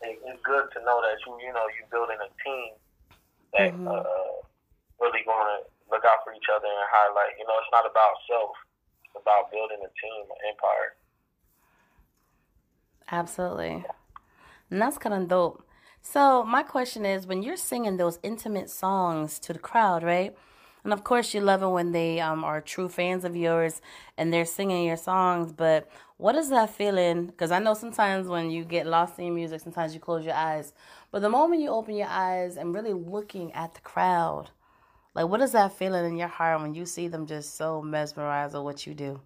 It, 0.02 0.20
it's 0.26 0.42
good 0.44 0.66
to 0.74 0.80
know 0.86 1.02
that 1.02 1.18
you, 1.26 1.34
you 1.42 1.52
know, 1.54 1.66
you're 1.74 1.90
building 1.90 2.18
a 2.22 2.30
team 2.44 2.74
that 3.54 3.74
Mhm. 3.74 3.88
uh, 3.88 4.32
really 5.02 5.24
going 5.26 5.48
to 5.48 5.70
look 5.90 6.06
out 6.06 6.24
for 6.24 6.34
each 6.34 6.50
other 6.54 6.68
and 6.68 6.88
highlight. 6.92 7.38
You 7.40 7.46
know, 7.48 7.58
it's 7.58 7.72
not 7.72 7.90
about 7.90 8.14
self. 8.30 8.52
It's 9.06 9.16
about 9.22 9.52
building 9.52 9.80
a 9.82 9.90
team, 10.00 10.24
an 10.30 10.38
empire. 10.54 10.96
Absolutely. 13.10 13.86
And 14.70 14.82
that's 14.82 14.98
kind 14.98 15.16
of 15.16 15.28
dope. 15.30 15.64
So, 16.02 16.44
my 16.44 16.64
question 16.64 17.06
is 17.06 17.26
when 17.28 17.42
you're 17.42 17.58
singing 17.58 17.98
those 17.98 18.20
intimate 18.24 18.70
songs 18.70 19.40
to 19.40 19.54
the 19.54 19.60
crowd, 19.60 20.04
right? 20.04 20.36
And 20.88 20.94
of 20.94 21.04
course, 21.04 21.34
you 21.34 21.42
love 21.42 21.64
it 21.64 21.68
when 21.68 21.92
they 21.92 22.22
um, 22.22 22.46
are 22.46 22.62
true 22.62 22.88
fans 22.88 23.26
of 23.26 23.36
yours 23.36 23.82
and 24.18 24.32
they're 24.32 24.46
singing 24.46 24.86
your 24.86 24.96
songs. 24.96 25.52
But 25.52 25.90
what 26.16 26.36
is 26.36 26.50
that 26.50 26.70
feeling? 26.70 27.26
Because 27.26 27.52
I 27.52 27.60
know 27.60 27.74
sometimes 27.74 28.30
when 28.30 28.50
you 28.52 28.64
get 28.64 28.88
lost 28.88 29.20
in 29.20 29.36
music, 29.36 29.60
sometimes 29.60 29.94
you 29.94 30.00
close 30.00 30.24
your 30.24 30.36
eyes. 30.36 30.72
But 31.12 31.22
the 31.24 31.30
moment 31.30 31.62
you 31.62 31.72
open 31.72 31.96
your 31.98 32.08
eyes 32.08 32.56
and 32.56 32.74
really 32.74 32.94
looking 32.94 33.52
at 33.52 33.74
the 33.74 33.82
crowd, 33.82 34.52
Like, 35.14 35.28
what 35.28 35.42
is 35.42 35.52
that 35.52 35.74
feeling 35.74 36.06
in 36.06 36.18
your 36.18 36.30
heart 36.30 36.62
when 36.62 36.74
you 36.74 36.86
see 36.86 37.10
them 37.10 37.28
just 37.28 37.58
so 37.58 37.82
mesmerized 37.82 38.54
with 38.54 38.64
what 38.64 38.88
you 38.88 38.94
do? 38.94 39.20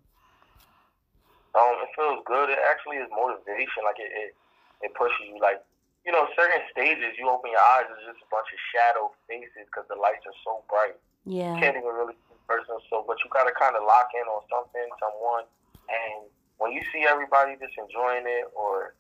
Um, 1.54 1.76
it 1.84 1.90
feels 1.96 2.24
good. 2.26 2.50
It 2.50 2.60
actually 2.72 2.98
is 2.98 3.10
motivation. 3.12 3.84
Like 3.86 4.00
it, 4.00 4.12
it, 4.16 4.36
it 4.82 4.96
pushes 4.96 5.30
you. 5.30 5.38
Like 5.40 5.62
you 6.06 6.12
know, 6.12 6.26
certain 6.36 6.62
stages, 6.72 7.14
you 7.20 7.30
open 7.30 7.52
your 7.52 7.62
eyes, 7.78 7.86
it's 7.92 8.02
just 8.10 8.26
a 8.26 8.30
bunch 8.32 8.48
of 8.50 8.60
shadow 8.74 9.12
faces 9.28 9.70
because 9.70 9.86
the 9.90 10.00
lights 10.00 10.26
are 10.26 10.34
so 10.44 10.64
bright. 10.66 10.98
Yeah. 11.26 11.56
You 11.56 11.62
can't 11.62 11.78
even 11.78 11.94
really 11.94 12.14
see 12.14 12.34
the 12.34 12.42
person. 12.48 12.76
So, 12.90 13.04
but 13.06 13.18
you 13.24 13.30
gotta 13.32 13.54
kind 13.58 13.76
of 13.76 13.84
lock 13.84 14.10
in 14.16 14.26
on 14.28 14.42
something, 14.50 14.88
someone, 15.00 15.46
and 15.90 16.30
when 16.58 16.72
you 16.72 16.82
see 16.94 17.06
everybody 17.10 17.58
just 17.58 17.74
enjoying 17.78 18.26
it, 18.26 18.46
or 18.54 18.94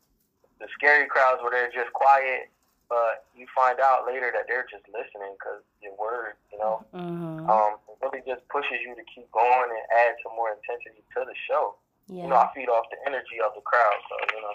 the 0.60 0.68
scary 0.74 1.08
crowds 1.08 1.42
where 1.42 1.52
they're 1.52 1.74
just 1.74 1.94
quiet, 1.94 2.50
but 2.90 3.26
you 3.36 3.46
find 3.56 3.80
out 3.80 4.06
later 4.06 4.32
that 4.34 4.46
they're 4.48 4.68
just 4.70 4.84
listening 4.92 5.34
because 5.40 5.62
your 5.82 5.96
word, 5.96 6.34
you 6.52 6.60
know, 6.60 6.86
mm-hmm. 6.94 7.50
um, 7.50 7.78
it 7.88 7.98
really 8.02 8.22
just 8.28 8.48
pushes 8.50 8.82
you 8.86 8.94
to 8.96 9.06
keep 9.14 9.32
going 9.32 9.70
and 9.70 9.86
add 9.96 10.14
some 10.22 10.36
more 10.36 10.50
intensity 10.52 11.02
to 11.16 11.24
the 11.26 11.34
show. 11.48 11.76
Yeah. 12.08 12.24
You 12.24 12.30
know, 12.30 12.36
I 12.36 12.50
feed 12.54 12.68
off 12.68 12.86
the 12.92 12.98
energy 13.08 13.40
of 13.46 13.54
the 13.56 13.62
crowd, 13.62 14.00
so 14.10 14.16
you 14.36 14.42
know. 14.42 14.54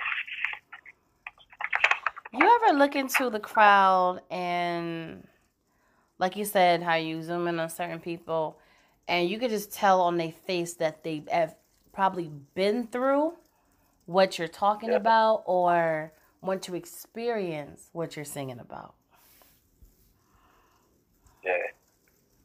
You 2.38 2.60
ever 2.62 2.78
look 2.78 2.94
into 2.94 3.30
the 3.30 3.40
crowd 3.40 4.20
and, 4.30 5.26
like 6.18 6.36
you 6.36 6.44
said, 6.44 6.82
how 6.82 6.94
you 6.94 7.22
zoom 7.22 7.46
in 7.48 7.58
on 7.60 7.68
certain 7.68 8.00
people, 8.00 8.58
and 9.08 9.28
you 9.28 9.38
could 9.38 9.50
just 9.50 9.72
tell 9.72 10.00
on 10.00 10.16
their 10.16 10.32
face 10.32 10.74
that 10.74 11.04
they 11.04 11.24
have 11.30 11.54
probably 11.92 12.30
been 12.54 12.86
through 12.86 13.34
what 14.06 14.38
you're 14.38 14.48
talking 14.48 14.90
Yeah. 14.90 14.96
about 14.96 15.42
or 15.46 16.12
want 16.40 16.62
to 16.62 16.74
experience 16.74 17.88
what 17.92 18.16
you're 18.16 18.24
singing 18.24 18.58
about. 18.58 18.94
Yeah. 21.44 21.56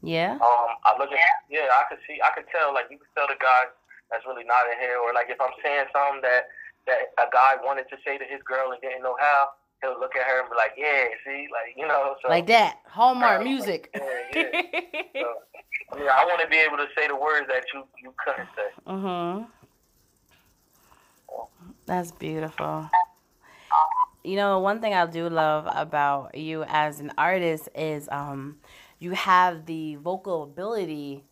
Yeah. 0.02 0.32
Um, 0.34 0.70
I 0.84 0.96
look 0.98 1.12
at 1.12 1.20
yeah, 1.50 1.68
I 1.70 1.84
could 1.90 2.00
see, 2.08 2.18
I 2.24 2.32
could 2.34 2.46
tell, 2.52 2.74
like 2.74 2.86
you 2.90 2.98
could 2.98 3.14
tell 3.16 3.28
the 3.28 3.38
guy 3.40 3.70
that's 4.10 4.26
really 4.26 4.44
not 4.44 4.66
in 4.72 4.80
here, 4.80 4.98
or 4.98 5.14
like 5.14 5.30
if 5.30 5.40
I'm 5.40 5.54
saying 5.64 5.86
something 5.94 6.22
that 6.22 6.50
that 6.88 7.14
a 7.22 7.30
guy 7.32 7.62
wanted 7.64 7.86
to 7.90 7.98
say 8.06 8.18
to 8.18 8.26
his 8.26 8.42
girl 8.42 8.72
and 8.72 8.82
didn't 8.82 9.04
know 9.04 9.16
how, 9.20 9.50
he'll 9.82 10.00
look 10.00 10.16
at 10.16 10.26
her 10.26 10.42
and 10.42 10.50
be 10.50 10.56
like, 10.56 10.74
yeah, 10.78 11.06
see, 11.26 11.48
like 11.52 11.76
you 11.76 11.88
know, 11.88 12.16
so 12.22 12.30
Like 12.30 12.48
that. 12.48 12.80
Hallmark 12.86 13.44
music. 13.44 13.90
Yeah, 13.96 14.02
yeah. 14.36 14.44
so, 15.14 16.00
yeah, 16.00 16.12
I 16.14 16.26
want 16.26 16.42
to 16.42 16.48
be 16.48 16.58
able 16.58 16.78
to 16.78 16.88
say 16.98 17.08
the 17.08 17.16
words 17.16 17.48
that 17.48 17.64
you 17.74 17.84
you 18.02 18.14
couldn't 18.24 18.48
say. 18.56 18.70
Mm-hmm. 18.88 19.44
That's 21.86 22.12
beautiful. 22.12 22.90
You 24.24 24.36
know, 24.36 24.60
one 24.60 24.82
thing 24.82 24.94
I 24.94 25.06
do 25.08 25.30
love 25.30 25.68
about 25.74 26.36
you 26.38 26.64
as 26.68 27.00
an 27.00 27.12
artist 27.18 27.70
is 27.76 28.08
um 28.12 28.58
you 29.00 29.12
have 29.12 29.66
the 29.66 29.96
vocal 29.96 30.44
ability 30.44 31.24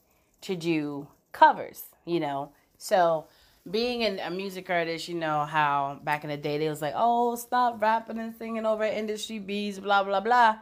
to 0.42 0.56
do 0.56 1.08
covers, 1.32 1.84
you 2.06 2.20
know. 2.20 2.52
So 2.78 3.28
being 3.70 4.04
an, 4.04 4.20
a 4.20 4.30
music 4.32 4.70
artist, 4.70 5.08
you 5.08 5.16
know 5.16 5.46
how 5.46 6.00
back 6.04 6.24
in 6.24 6.30
the 6.30 6.38
day 6.38 6.58
they 6.58 6.70
was 6.70 6.82
like, 6.82 6.94
oh, 6.96 7.36
stop 7.36 7.82
rapping 7.82 8.20
and 8.20 8.36
singing 8.36 8.66
over 8.66 8.84
industry 8.84 9.40
beats, 9.40 9.80
blah 9.80 10.04
blah 10.04 10.20
blah. 10.20 10.58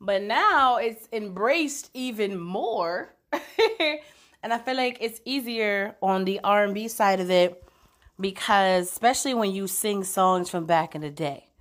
But 0.00 0.22
now 0.22 0.76
it's 0.76 1.08
embraced 1.12 1.90
even 1.94 2.38
more, 2.38 3.14
and 3.32 4.52
I 4.52 4.58
feel 4.58 4.76
like 4.76 4.98
it's 5.00 5.20
easier 5.24 5.96
on 6.02 6.24
the 6.24 6.40
R 6.42 6.64
and 6.64 6.74
B 6.74 6.88
side 6.88 7.20
of 7.20 7.30
it 7.30 7.62
because, 8.18 8.90
especially 8.90 9.34
when 9.34 9.52
you 9.52 9.66
sing 9.66 10.04
songs 10.04 10.50
from 10.50 10.66
back 10.66 10.94
in 10.94 11.00
the 11.00 11.10
day. 11.10 11.51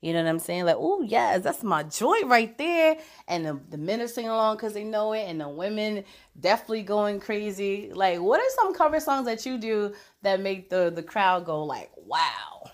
You 0.00 0.14
know 0.14 0.22
what 0.22 0.30
I'm 0.30 0.38
saying? 0.38 0.64
Like, 0.64 0.76
oh 0.78 1.02
yes, 1.02 1.42
that's 1.42 1.62
my 1.62 1.82
joint 1.82 2.26
right 2.26 2.56
there. 2.56 2.96
And 3.28 3.44
the, 3.44 3.60
the 3.68 3.76
men 3.78 4.00
are 4.00 4.08
singing 4.08 4.30
along 4.30 4.56
because 4.56 4.72
they 4.72 4.84
know 4.84 5.12
it, 5.12 5.24
and 5.28 5.40
the 5.40 5.48
women 5.48 6.04
definitely 6.38 6.82
going 6.82 7.20
crazy. 7.20 7.90
Like, 7.92 8.18
what 8.20 8.40
are 8.40 8.50
some 8.56 8.74
cover 8.74 8.98
songs 8.98 9.26
that 9.26 9.44
you 9.44 9.58
do 9.58 9.94
that 10.22 10.40
make 10.40 10.70
the 10.70 10.90
the 10.94 11.02
crowd 11.02 11.44
go 11.44 11.64
like, 11.64 11.90
wow, 11.96 12.70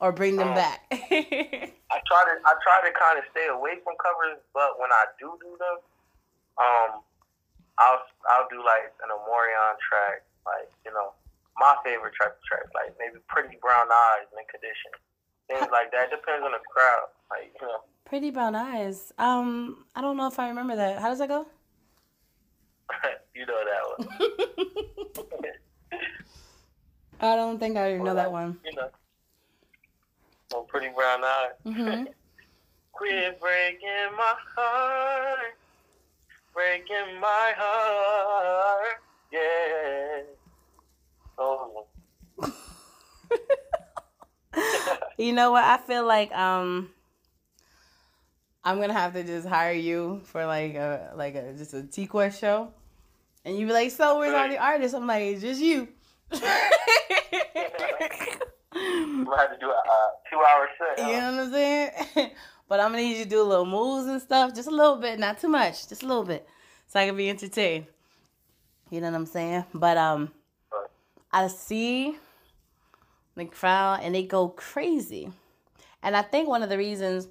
or 0.00 0.12
bring 0.12 0.36
them 0.36 0.48
Um, 0.48 0.54
back? 0.54 0.84
I 0.92 1.98
try 2.04 2.22
to 2.24 2.34
I 2.44 2.52
try 2.62 2.78
to 2.84 2.92
kind 3.00 3.16
of 3.18 3.24
stay 3.32 3.48
away 3.48 3.80
from 3.82 3.94
covers, 4.02 4.40
but 4.52 4.78
when 4.78 4.92
I 4.92 5.04
do 5.18 5.32
do 5.40 5.56
them, 5.56 5.76
um, 6.60 7.00
I'll 7.78 8.02
I'll 8.28 8.48
do 8.52 8.60
like 8.60 8.92
an 9.00 9.08
Omarion 9.08 9.76
track, 9.88 10.24
like 10.44 10.68
you 10.84 10.92
know 10.92 11.12
my 11.56 11.76
favorite 11.84 12.12
track 12.12 12.36
track, 12.44 12.68
like 12.74 12.92
maybe 12.98 13.20
Pretty 13.28 13.56
Brown 13.60 13.88
Eyes, 13.88 14.28
Mint 14.36 14.48
Condition, 14.48 14.92
things 15.48 15.68
like 15.72 15.90
that. 15.92 16.10
Depends 16.10 16.44
on 16.44 16.52
the 16.52 16.58
crowd, 16.70 17.08
like 17.30 17.52
you 17.60 17.66
know. 17.66 17.78
Pretty 18.04 18.30
brown 18.30 18.54
eyes. 18.54 19.12
Um, 19.18 19.84
I 19.94 20.00
don't 20.00 20.16
know 20.16 20.26
if 20.26 20.38
I 20.38 20.48
remember 20.48 20.76
that. 20.76 20.98
How 21.00 21.08
does 21.08 21.18
that 21.18 21.28
go? 21.28 21.46
you 23.34 23.46
know 23.46 23.64
that 23.64 23.82
one. 23.88 24.08
I 27.20 27.36
don't 27.36 27.58
think 27.58 27.76
I 27.76 27.92
even 27.94 28.04
know 28.04 28.14
that 28.14 28.32
one. 28.32 28.58
You 28.64 28.74
know. 28.74 28.88
Oh, 30.54 30.62
Pretty 30.62 30.88
Brown 30.94 31.22
Eyes. 31.24 31.52
hmm 31.64 32.04
Quit 32.92 33.40
breaking 33.40 34.16
my 34.16 34.34
heart, 34.54 35.56
breaking 36.52 37.18
my 37.20 37.52
heart, 37.56 39.00
yeah. 39.32 40.22
Oh, 41.38 41.86
You 45.18 45.32
know 45.32 45.52
what? 45.52 45.62
I 45.62 45.76
feel 45.76 46.06
like 46.06 46.32
um 46.32 46.90
I'm 48.64 48.80
gonna 48.80 48.92
have 48.92 49.12
to 49.14 49.24
just 49.24 49.46
hire 49.46 49.72
you 49.72 50.20
for 50.24 50.46
like 50.46 50.74
a 50.74 51.12
like 51.16 51.34
a 51.34 51.52
just 51.52 51.74
a 51.74 51.82
T 51.82 52.06
Quest 52.06 52.40
show. 52.40 52.72
And 53.44 53.58
you 53.58 53.66
be 53.66 53.72
like, 53.72 53.90
so 53.90 54.18
where's 54.18 54.34
all 54.34 54.48
the 54.48 54.58
artists? 54.58 54.94
I'm 54.94 55.06
like, 55.06 55.22
it's 55.22 55.42
just 55.42 55.60
you. 55.60 55.88
Gonna 56.30 56.46
have 59.36 59.50
to 59.50 59.56
do 59.60 59.66
a 59.66 59.70
uh, 59.70 60.10
two-hour 60.30 60.68
set. 60.78 61.04
huh? 61.04 61.10
You 61.10 61.16
know 61.18 61.32
what 61.32 61.40
I'm 61.46 61.52
saying? 61.52 61.90
but 62.68 62.80
I'm 62.80 62.90
gonna 62.92 63.02
need 63.02 63.18
you 63.18 63.24
to 63.24 63.30
do 63.30 63.42
a 63.42 63.44
little 63.44 63.66
moves 63.66 64.06
and 64.06 64.20
stuff, 64.20 64.54
just 64.54 64.68
a 64.68 64.70
little 64.70 64.96
bit, 64.96 65.18
not 65.18 65.40
too 65.40 65.48
much, 65.48 65.88
just 65.88 66.02
a 66.02 66.06
little 66.06 66.24
bit, 66.24 66.46
so 66.86 67.00
I 67.00 67.06
can 67.06 67.16
be 67.16 67.28
entertained. 67.28 67.86
You 68.90 69.00
know 69.00 69.10
what 69.10 69.16
I'm 69.16 69.26
saying? 69.26 69.64
But 69.74 69.96
um, 69.96 70.30
I 71.32 71.48
see 71.48 72.16
the 73.36 73.44
crowd 73.46 74.00
and 74.02 74.14
they 74.14 74.22
go 74.24 74.48
crazy, 74.48 75.30
and 76.02 76.16
I 76.16 76.22
think 76.22 76.48
one 76.48 76.62
of 76.62 76.68
the 76.68 76.78
reasons 76.78 77.28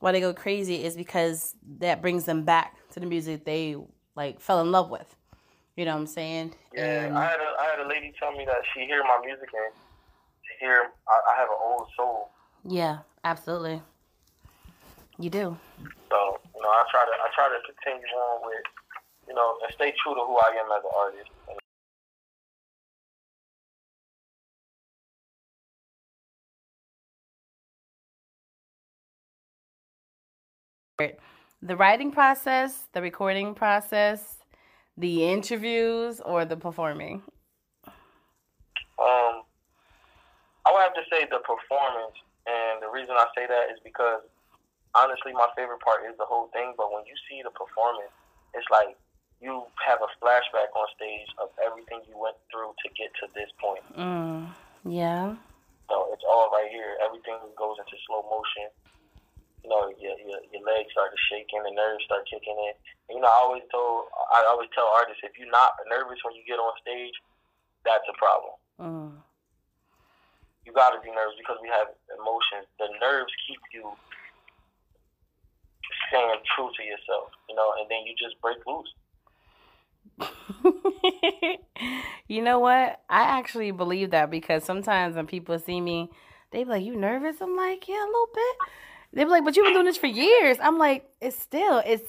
why 0.00 0.12
they 0.12 0.20
go 0.20 0.32
crazy 0.34 0.82
is 0.84 0.96
because 0.96 1.54
that 1.78 2.00
brings 2.02 2.24
them 2.24 2.42
back 2.44 2.76
to 2.90 3.00
the 3.00 3.06
music 3.06 3.44
they 3.44 3.76
like 4.16 4.40
fell 4.40 4.60
in 4.60 4.70
love 4.72 4.90
with. 4.90 5.14
You 5.76 5.84
know 5.86 5.92
what 5.94 6.00
I'm 6.00 6.06
saying? 6.06 6.54
Yeah, 6.74 7.04
And- 7.06 7.16
I 7.18 7.24
had 7.24 7.40
a 7.40 7.50
I 7.60 7.64
had 7.76 7.80
a 7.86 7.88
lady 7.88 8.12
tell 8.18 8.32
me 8.32 8.44
that 8.44 8.58
she 8.74 8.80
hear 8.86 9.02
my 9.04 9.18
music 9.24 9.48
and 9.54 9.72
she 10.42 10.64
hear 10.64 10.90
I, 11.08 11.32
I 11.32 11.40
have 11.40 11.48
an 11.48 11.56
old 11.64 11.88
soul. 11.96 12.30
yeah, 12.64 12.98
absolutely. 13.24 13.80
You 15.18 15.30
do. 15.30 15.56
So 16.10 16.18
you 16.54 16.60
know, 16.62 16.68
I 16.68 16.84
try 16.90 17.04
to 17.04 17.12
I 17.12 17.28
try 17.34 17.48
to 17.48 17.60
continue 17.72 18.06
on 18.06 18.46
with 18.46 18.64
you 19.28 19.34
know 19.34 19.56
and 19.64 19.72
stay 19.74 19.94
true 20.02 20.14
to 20.14 20.20
who 20.20 20.36
I 20.36 20.50
am 20.60 20.66
as 20.72 20.82
an 20.84 20.90
artist. 20.96 21.30
And 21.48 21.58
the 30.98 31.76
writing 31.76 32.10
process, 32.10 32.88
the 32.92 33.02
recording 33.02 33.54
process, 33.54 34.38
the 34.96 35.24
interviews, 35.24 36.20
or 36.20 36.44
the 36.44 36.56
performing? 36.56 37.22
Um, 38.98 39.42
I 40.64 40.70
would 40.70 40.82
have 40.82 40.94
to 40.94 41.06
say 41.10 41.26
the 41.30 41.40
performance, 41.42 42.16
and 42.46 42.82
the 42.82 42.90
reason 42.92 43.14
I 43.16 43.26
say 43.34 43.46
that 43.46 43.70
is 43.72 43.78
because 43.84 44.22
honestly, 44.94 45.32
my 45.32 45.48
favorite 45.56 45.80
part 45.80 46.04
is 46.08 46.16
the 46.18 46.24
whole 46.24 46.48
thing. 46.52 46.74
But 46.76 46.92
when 46.92 47.04
you 47.06 47.16
see 47.28 47.42
the 47.42 47.50
performance, 47.50 48.12
it's 48.54 48.66
like 48.70 48.96
you 49.40 49.64
have 49.82 49.98
a 50.04 50.10
flashback 50.22 50.70
on 50.76 50.86
stage 50.94 51.28
of 51.42 51.48
everything 51.58 52.00
you 52.06 52.14
went 52.14 52.36
through 52.50 52.76
to 52.84 52.86
get 52.94 53.10
to 53.20 53.26
this 53.34 53.50
point. 53.58 53.82
Mm, 53.96 54.52
yeah. 54.86 55.34
So 55.90 56.08
it's 56.12 56.24
all 56.28 56.50
right 56.52 56.70
here. 56.70 56.96
Everything 57.04 57.36
goes 57.58 57.76
into 57.80 57.96
slow 58.06 58.22
motion. 58.30 58.70
You 59.62 59.70
know, 59.70 59.94
your, 59.94 60.18
your 60.18 60.42
your 60.50 60.64
legs 60.66 60.90
start 60.90 61.14
to 61.14 61.20
shaking, 61.30 61.62
the 61.62 61.70
nerves 61.70 62.02
start 62.04 62.26
kicking 62.26 62.58
in. 62.58 62.74
And, 63.08 63.18
you 63.18 63.22
know, 63.22 63.30
I 63.30 63.38
always 63.46 63.62
told, 63.70 64.10
I 64.34 64.42
always 64.50 64.68
tell 64.74 64.90
artists, 64.90 65.22
if 65.22 65.38
you're 65.38 65.50
not 65.50 65.78
nervous 65.86 66.18
when 66.26 66.34
you 66.34 66.42
get 66.42 66.58
on 66.58 66.74
stage, 66.82 67.14
that's 67.86 68.02
a 68.10 68.16
problem. 68.18 68.54
Mm, 68.82 69.22
you 70.64 70.72
got 70.72 70.90
to 70.90 71.00
be 71.02 71.10
nervous 71.10 71.34
because 71.38 71.58
we 71.62 71.68
have 71.68 71.88
emotions. 72.14 72.66
The 72.78 72.88
nerves 73.00 73.32
keep 73.46 73.60
you 73.72 73.92
staying 76.08 76.42
true 76.54 76.70
to 76.76 76.82
yourself, 76.82 77.30
you 77.48 77.54
know, 77.54 77.74
and 77.78 77.90
then 77.90 78.06
you 78.06 78.14
just 78.18 78.40
break 78.40 78.58
loose. 78.66 78.90
you 82.28 82.42
know 82.42 82.58
what? 82.58 83.00
I 83.08 83.22
actually 83.38 83.70
believe 83.70 84.10
that 84.10 84.30
because 84.30 84.64
sometimes 84.64 85.16
when 85.16 85.26
people 85.26 85.58
see 85.58 85.80
me, 85.80 86.10
they 86.50 86.64
be 86.64 86.70
like, 86.70 86.84
"You 86.84 86.96
nervous?" 86.96 87.40
I'm 87.40 87.56
like, 87.56 87.88
"Yeah, 87.88 88.04
a 88.04 88.06
little 88.06 88.28
bit." 88.34 88.56
They 89.12 89.24
be 89.24 89.30
like, 89.30 89.44
"But 89.44 89.56
you've 89.56 89.64
been 89.64 89.74
doing 89.74 89.86
this 89.86 89.96
for 89.96 90.06
years." 90.06 90.58
I'm 90.60 90.78
like, 90.78 91.08
"It's 91.20 91.38
still, 91.38 91.82
it's 91.84 92.08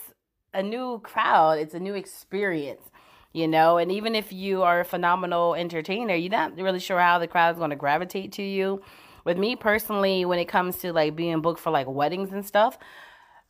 a 0.54 0.64
new 0.64 1.00
crowd, 1.04 1.60
it's 1.60 1.74
a 1.74 1.80
new 1.80 1.96
experience, 1.96 2.90
you 3.34 3.48
know. 3.48 3.78
And 3.78 3.92
even 3.92 4.16
if 4.16 4.32
you 4.32 4.64
are 4.64 4.82
a 4.82 4.86
phenomenal 4.86 5.56
entertainer, 5.56 6.16
you're 6.16 6.32
not 6.32 6.56
really 6.58 6.80
sure 6.80 7.00
how 7.00 7.20
the 7.20 7.28
crowd 7.28 7.56
is 7.56 7.58
going 7.58 7.72
to 7.72 7.76
gravitate 7.76 8.32
to 8.34 8.44
you. 8.44 8.82
With 9.26 9.38
me 9.38 9.56
personally, 9.56 10.26
when 10.26 10.40
it 10.40 10.46
comes 10.46 10.78
to 10.80 10.94
like 10.94 11.16
being 11.16 11.42
booked 11.42 11.60
for 11.60 11.72
like 11.72 11.88
weddings 11.88 12.32
and 12.32 12.46
stuff, 12.46 12.78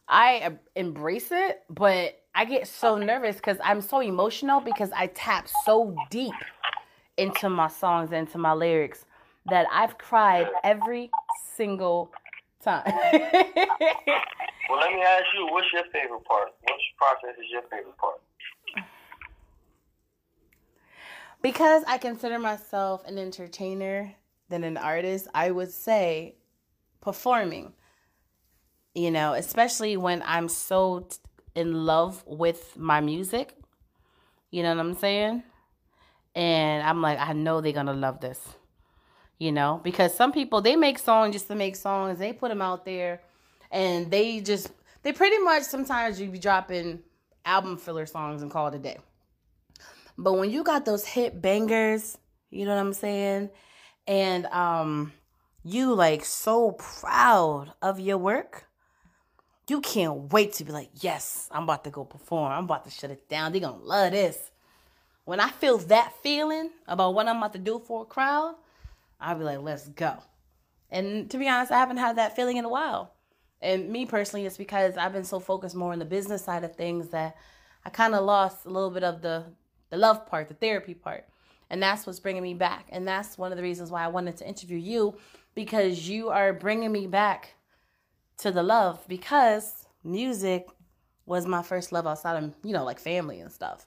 I 0.08 0.58
embrace 0.76 1.32
it, 1.32 1.64
but 1.70 2.16
I 2.36 2.45
get 2.45 2.68
so 2.68 2.97
nervous 2.97 3.36
because 3.38 3.58
I'm 3.64 3.82
so 3.82 3.99
emotional 3.99 4.60
because 4.60 4.91
I 4.95 5.08
tap 5.08 5.47
so 5.66 5.95
deep 6.10 6.34
into 7.18 7.49
my 7.49 7.68
songs, 7.68 8.12
into 8.12 8.38
my 8.38 8.54
lyrics 8.54 9.06
that 9.49 9.68
I've 9.72 9.97
cried 9.97 10.47
every 10.64 11.12
single 11.56 12.12
time. 12.64 12.84
well, 12.86 12.95
let 14.80 14.93
me 14.93 15.01
ask 15.01 15.26
you, 15.36 15.47
what's 15.51 15.68
your 15.74 15.84
favorite 15.91 16.24
part? 16.26 16.49
Which 16.64 16.82
process 16.97 17.38
is 17.39 17.51
your 17.51 17.61
favorite 17.64 17.97
part? 17.97 18.22
Because 21.41 21.84
I 21.88 21.97
consider 21.97 22.39
myself 22.39 23.05
an 23.05 23.18
entertainer 23.18 24.16
than 24.49 24.64
an 24.64 24.78
artist, 24.78 25.28
I 25.34 25.51
would 25.51 25.72
say 25.72 26.36
performing. 27.01 27.74
You 28.95 29.11
know, 29.11 29.34
especially 29.34 29.97
when 29.97 30.24
I'm 30.26 30.47
so 30.47 31.07
t- 31.09 31.18
in 31.55 31.86
love 31.86 32.24
with 32.26 32.78
my 32.78 33.01
music. 33.01 33.57
You 34.51 34.64
know 34.64 34.70
what 34.70 34.80
I'm 34.80 34.93
saying? 34.93 35.43
And 36.36 36.84
I'm 36.88 37.01
like, 37.01 37.20
I 37.20 37.34
know 37.34 37.59
they're 37.59 37.74
going 37.74 37.88
to 37.88 37.93
love 37.93 38.20
this 38.20 38.39
you 39.44 39.52
know, 39.52 39.82
because 39.84 40.16
some 40.16 40.32
people 40.32 40.62
they 40.62 40.78
make 40.78 40.98
songs 40.98 41.34
just 41.34 41.48
to 41.48 41.56
make 41.56 41.76
songs, 41.76 42.18
they 42.18 42.32
put 42.32 42.48
them 42.48 42.62
out 42.62 42.86
there, 42.86 43.20
and 43.72 44.10
they 44.10 44.39
just 44.39 44.72
they 45.02 45.12
pretty 45.12 45.38
much 45.39 45.64
sometimes 45.64 46.18
you 46.18 46.30
be 46.30 46.39
dropping 46.39 47.02
album 47.44 47.76
filler 47.76 48.06
songs 48.06 48.41
and 48.41 48.50
call 48.50 48.68
it 48.68 48.76
a 48.76 48.80
day. 48.80 48.98
But 50.18 50.34
when 50.36 50.50
you 50.50 50.64
got 50.64 50.86
those 50.86 51.06
hit 51.06 51.41
bangers, 51.41 52.18
you 52.52 52.64
know 52.64 52.74
what 52.74 52.80
I'm 52.80 52.94
saying, 52.94 53.50
and 54.08 54.46
um, 54.46 55.12
you 55.66 55.94
like 55.94 56.24
so 56.24 56.72
proud 56.72 57.74
of 57.82 58.00
your 58.00 58.18
work. 58.18 58.70
You 59.68 59.82
can't 59.82 60.32
wait 60.32 60.54
to 60.54 60.64
be 60.64 60.72
like, 60.72 60.89
yes, 61.02 61.50
I'm 61.52 61.64
about 61.64 61.84
to 61.84 61.89
go 61.89 62.06
perform. 62.06 62.54
I'm 62.54 62.64
about 62.64 62.86
to 62.86 62.91
shut 62.91 63.12
it 63.12 63.28
down. 63.28 63.52
They're 63.52 63.60
gonna 63.60 63.84
love 63.84 64.14
this. 64.14 64.52
When 65.26 65.41
I 65.41 65.50
feel 65.50 65.80
that 65.80 66.14
feeling 66.22 66.70
about 66.88 67.14
what 67.14 67.28
I'm 67.28 67.38
about 67.38 67.52
to 67.54 67.60
do 67.60 67.80
for 67.80 68.04
a 68.04 68.06
crowd, 68.06 68.56
I'll 69.24 69.38
be 69.38 69.43
like, 69.43 69.59
let's 69.59 69.88
go. 69.89 70.17
And 70.91 71.30
to 71.32 71.38
be 71.38 71.47
honest, 71.47 71.71
I 71.71 71.80
haven't 71.80 71.97
had 71.97 72.17
that 72.17 72.36
feeling 72.36 72.57
in 72.57 72.65
a 72.65 72.69
while. 72.69 73.13
And 73.61 73.89
me 73.89 74.05
personally, 74.05 74.45
it's 74.45 74.57
because 74.57 74.97
I've 74.97 75.13
been 75.13 75.24
so 75.24 75.39
focused 75.39 75.76
more 75.76 75.93
on 75.93 75.99
the 75.99 76.05
business 76.05 76.43
side 76.43 76.63
of 76.63 76.76
things 76.76 77.09
that 77.09 77.36
I 77.86 77.89
kind 77.89 78.13
of 78.13 78.26
lost 78.26 78.65
a 78.65 78.69
little 78.69 78.91
bit 78.91 79.03
of 79.03 79.21
the 79.21 79.45
the 79.89 79.97
love 79.97 80.26
part, 80.26 80.47
the 80.47 80.55
therapy 80.55 80.95
part. 80.95 81.26
And 81.69 81.82
that's 81.82 82.05
what's 82.05 82.19
bringing 82.19 82.41
me 82.41 82.55
back. 82.55 82.88
And 82.89 83.07
that's 83.07 83.38
one 83.38 83.51
of 83.51 83.57
the 83.57 83.63
reasons 83.63 83.91
why 83.91 84.03
I 84.03 84.07
wanted 84.07 84.38
to 84.38 84.47
interview 84.47 84.78
you 84.78 85.15
because 85.55 86.09
you 86.09 86.30
are 86.30 86.51
bringing 86.51 86.91
me 86.91 87.05
back 87.05 87.53
to 88.39 88.51
the 88.51 88.63
love 88.63 89.07
because 89.07 89.88
music 90.03 90.67
was 91.26 91.45
my 91.45 91.61
first 91.61 91.91
love 91.91 92.07
outside 92.07 92.43
of, 92.43 92.55
you 92.63 92.74
know, 92.74 92.84
like 92.84 92.99
family 92.99 93.39
and 93.39 93.51
stuff. 93.51 93.86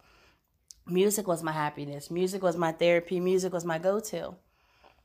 Music 0.86 1.26
was 1.26 1.42
my 1.42 1.52
happiness. 1.52 2.10
Music 2.10 2.40
was 2.42 2.56
my 2.56 2.70
therapy. 2.70 3.18
Music 3.18 3.52
was 3.52 3.64
my 3.64 3.78
go 3.78 3.98
to. 3.98 4.36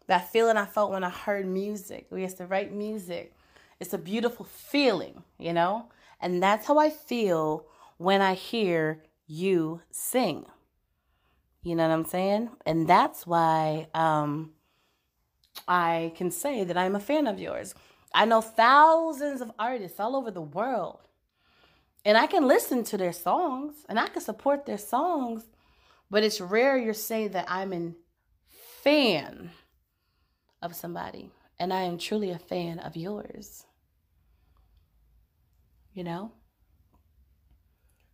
That 0.07 0.31
feeling 0.31 0.57
I 0.57 0.65
felt 0.65 0.91
when 0.91 1.03
I 1.03 1.09
heard 1.09 1.45
music. 1.45 2.07
We 2.09 2.21
used 2.21 2.37
to 2.37 2.45
write 2.45 2.73
music. 2.73 3.33
It's 3.79 3.93
a 3.93 3.97
beautiful 3.97 4.45
feeling, 4.45 5.23
you 5.37 5.53
know? 5.53 5.85
And 6.19 6.41
that's 6.41 6.67
how 6.67 6.77
I 6.77 6.89
feel 6.89 7.65
when 7.97 8.21
I 8.21 8.33
hear 8.33 9.03
you 9.27 9.81
sing. 9.89 10.45
You 11.63 11.75
know 11.75 11.87
what 11.87 11.93
I'm 11.93 12.05
saying? 12.05 12.49
And 12.65 12.87
that's 12.87 13.25
why 13.25 13.87
um, 13.93 14.51
I 15.67 16.11
can 16.15 16.31
say 16.31 16.63
that 16.63 16.77
I'm 16.77 16.95
a 16.95 16.99
fan 16.99 17.27
of 17.27 17.39
yours. 17.39 17.75
I 18.13 18.25
know 18.25 18.41
thousands 18.41 19.41
of 19.41 19.51
artists 19.57 19.99
all 19.99 20.15
over 20.15 20.31
the 20.31 20.41
world. 20.41 20.99
And 22.03 22.17
I 22.17 22.25
can 22.25 22.47
listen 22.47 22.83
to 22.85 22.97
their 22.97 23.13
songs 23.13 23.85
and 23.87 23.99
I 23.99 24.07
can 24.07 24.21
support 24.21 24.65
their 24.65 24.79
songs, 24.79 25.45
but 26.09 26.23
it's 26.23 26.41
rare 26.41 26.77
you 26.77 26.93
say 26.93 27.27
that 27.27 27.45
I'm 27.47 27.73
a 27.73 27.91
fan 28.83 29.51
of 30.61 30.75
somebody. 30.75 31.31
And 31.59 31.73
I 31.73 31.81
am 31.81 31.97
truly 31.97 32.31
a 32.31 32.39
fan 32.39 32.79
of 32.79 32.95
yours. 32.95 33.65
You 35.93 36.03
know? 36.03 36.31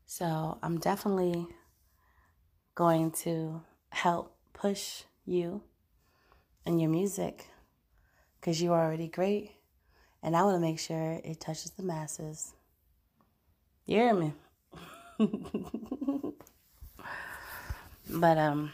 So 0.06 0.58
I'm 0.64 0.80
definitely 0.80 1.48
going 2.76 3.12
to 3.12 3.62
help 3.89 4.36
push 4.54 5.04
you 5.26 5.62
and 6.66 6.82
your 6.82 6.89
music 6.89 7.48
because 8.39 8.62
you're 8.62 8.74
already 8.74 9.08
great. 9.08 9.52
And 10.24 10.36
I 10.36 10.43
want 10.43 10.56
to 10.56 10.62
make 10.62 10.80
sure 10.80 11.20
it 11.24 11.39
touches 11.39 11.72
the 11.72 11.84
masses. 11.84 12.54
You 13.86 13.98
hear 13.98 14.14
me? 14.14 14.34
but 18.10 18.38
um 18.38 18.72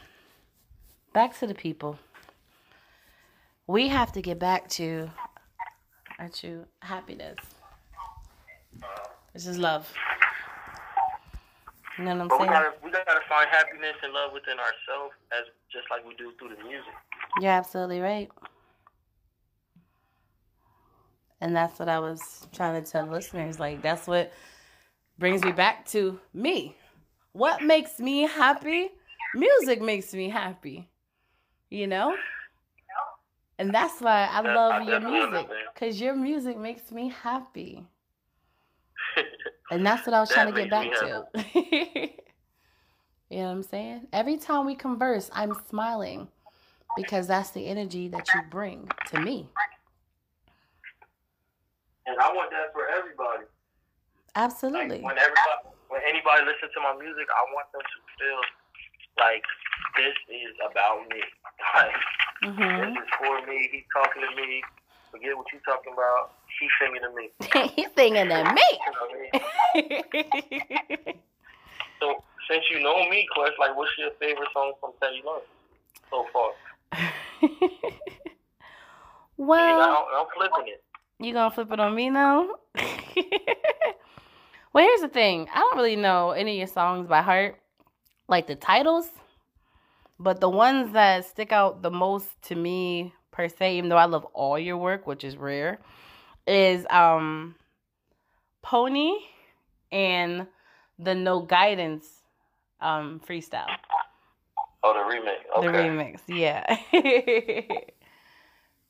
back 1.14 1.38
to 1.40 1.48
the 1.48 1.56
people 1.56 1.98
we 3.68 3.88
have 3.88 4.12
to 4.14 4.22
get 4.22 4.40
back 4.40 4.70
to 4.70 5.10
our 6.20 6.30
true 6.30 6.66
happiness. 6.82 7.38
This 9.34 9.48
is 9.48 9.58
love. 9.58 9.92
You 11.98 12.06
know 12.06 12.16
what 12.16 12.22
I'm 12.22 12.28
but 12.28 12.38
saying? 12.38 12.50
We 12.50 12.56
gotta, 12.56 12.74
we 12.84 12.92
gotta 12.92 13.20
find 13.30 13.48
happiness 13.50 13.96
and 14.04 14.14
love 14.14 14.34
within 14.34 14.58
ourselves, 14.58 15.14
as 15.32 15.46
just 15.72 15.86
like 15.92 16.06
we 16.08 16.16
do 16.16 16.32
through 16.40 16.56
the 16.56 16.64
music. 16.64 16.94
You're 17.40 17.52
absolutely 17.52 18.00
right. 18.00 18.30
And 21.40 21.56
that's 21.56 21.78
what 21.78 21.90
I 21.90 22.00
was 22.00 22.48
trying 22.54 22.82
to 22.82 22.90
tell 22.90 23.06
listeners. 23.06 23.60
Like 23.60 23.82
that's 23.82 24.08
what 24.08 24.32
brings 25.20 25.44
me 25.44 25.52
back 25.52 25.86
to 25.88 26.20
me. 26.34 26.76
What 27.34 27.62
makes 27.62 28.00
me 28.00 28.22
happy? 28.22 28.90
Music 29.36 29.82
makes 29.82 30.14
me 30.14 30.30
happy. 30.30 30.90
You 31.70 31.88
know? 31.88 32.16
And 33.60 33.74
that's 33.74 34.02
why 34.02 34.28
I 34.32 34.42
love 34.42 34.88
your 34.88 35.00
music 35.00 35.48
because 35.74 36.02
your 36.02 36.16
music 36.16 36.58
makes 36.58 36.92
me 36.92 37.10
happy. 37.10 37.86
and 39.72 39.86
that's 39.86 40.08
what 40.08 40.14
I 40.14 40.20
was 40.20 40.30
trying 40.30 40.54
to 40.54 40.60
get 40.60 40.70
back 40.70 40.92
to. 40.92 41.26
you 43.30 43.38
know 43.38 43.46
what 43.46 43.52
I'm 43.52 43.64
saying? 43.64 44.08
Every 44.12 44.38
time 44.38 44.66
we 44.66 44.76
converse, 44.76 45.30
I'm 45.34 45.54
smiling 45.70 46.28
because 46.98 47.28
that's 47.28 47.52
the 47.52 47.68
energy 47.68 48.08
that 48.10 48.28
you 48.34 48.42
bring 48.50 48.90
to 49.08 49.20
me. 49.20 49.50
And 52.06 52.20
I 52.20 52.34
want 52.34 52.52
that 52.52 52.74
for 52.74 52.88
everybody. 52.90 53.48
Absolutely. 54.36 54.98
Like 54.98 55.06
when 55.06 55.18
everybody, 55.18 55.62
when 55.90 56.02
anybody 56.08 56.42
listens 56.46 56.74
to 56.74 56.82
my 56.82 56.98
music, 56.98 57.28
I 57.30 57.42
want 57.54 57.68
them 57.72 57.82
to 57.82 58.00
feel 58.18 58.42
like 59.22 59.44
this 59.96 60.18
is 60.28 60.54
about 60.66 61.08
me. 61.10 61.22
Like 61.76 61.92
mm-hmm. 62.44 62.94
this 62.94 63.04
is 63.04 63.10
for 63.18 63.48
me. 63.48 63.70
He's 63.72 63.84
talking 63.94 64.22
to 64.22 64.36
me. 64.36 64.62
Forget 65.12 65.38
what 65.38 65.46
you're 65.52 65.62
talking 65.62 65.94
about. 65.94 66.34
He's 66.60 66.70
singing 66.82 67.02
to 67.02 67.10
me. 67.16 67.30
He's 67.76 67.92
singing 67.96 68.30
to 68.30 68.44
me. 68.54 68.68
so 72.00 72.24
since 72.50 72.64
you 72.72 72.82
know 72.82 72.98
me, 73.10 73.28
Quest, 73.34 73.54
like 73.60 73.76
what's 73.76 73.92
your 73.98 74.12
favorite 74.20 74.50
song 74.54 74.74
from 74.80 74.92
Teddy 75.02 75.22
Love 75.26 75.44
so 76.10 76.26
far? 76.34 76.52
well, 79.38 80.08
I'm 80.16 80.26
flipping 80.36 80.68
it. 80.74 80.84
You 81.20 81.34
gonna 81.34 81.52
flip 81.52 81.72
it 81.72 81.80
on 81.80 81.96
me 81.96 82.10
now? 82.10 82.50
well, 84.74 84.84
here's 84.84 85.02
the 85.02 85.08
thing. 85.08 85.48
I 85.54 85.60
don't 85.60 85.78
really 85.78 85.96
know 85.96 86.32
any 86.32 86.54
of 86.54 86.58
your 86.58 86.68
songs 86.68 87.08
by 87.08 87.22
heart, 87.22 87.60
like 88.28 88.48
the 88.48 88.56
titles. 88.56 89.10
But 90.24 90.40
the 90.40 90.48
ones 90.48 90.94
that 90.94 91.26
stick 91.26 91.52
out 91.52 91.82
the 91.82 91.92
most 91.92 92.30
to 92.44 92.56
me 92.56 93.14
per 93.32 93.50
se, 93.50 93.78
even 93.78 93.90
though 93.90 93.98
I 93.98 94.06
love 94.06 94.24
all 94.34 94.58
your 94.58 94.78
work, 94.78 95.06
which 95.06 95.26
is 95.26 95.36
rare, 95.36 95.82
is 96.48 96.86
um 96.90 97.56
Pony 98.62 99.12
and 99.92 100.48
the 100.98 101.14
No 101.14 101.42
Guidance 101.42 102.06
um 102.80 103.20
freestyle. 103.28 103.68
Oh, 104.82 104.94
the 104.94 105.00
remix. 105.14 105.40
Okay. 105.58 105.68
The 105.68 105.74
remix, 105.74 106.22
yeah. 106.30 106.64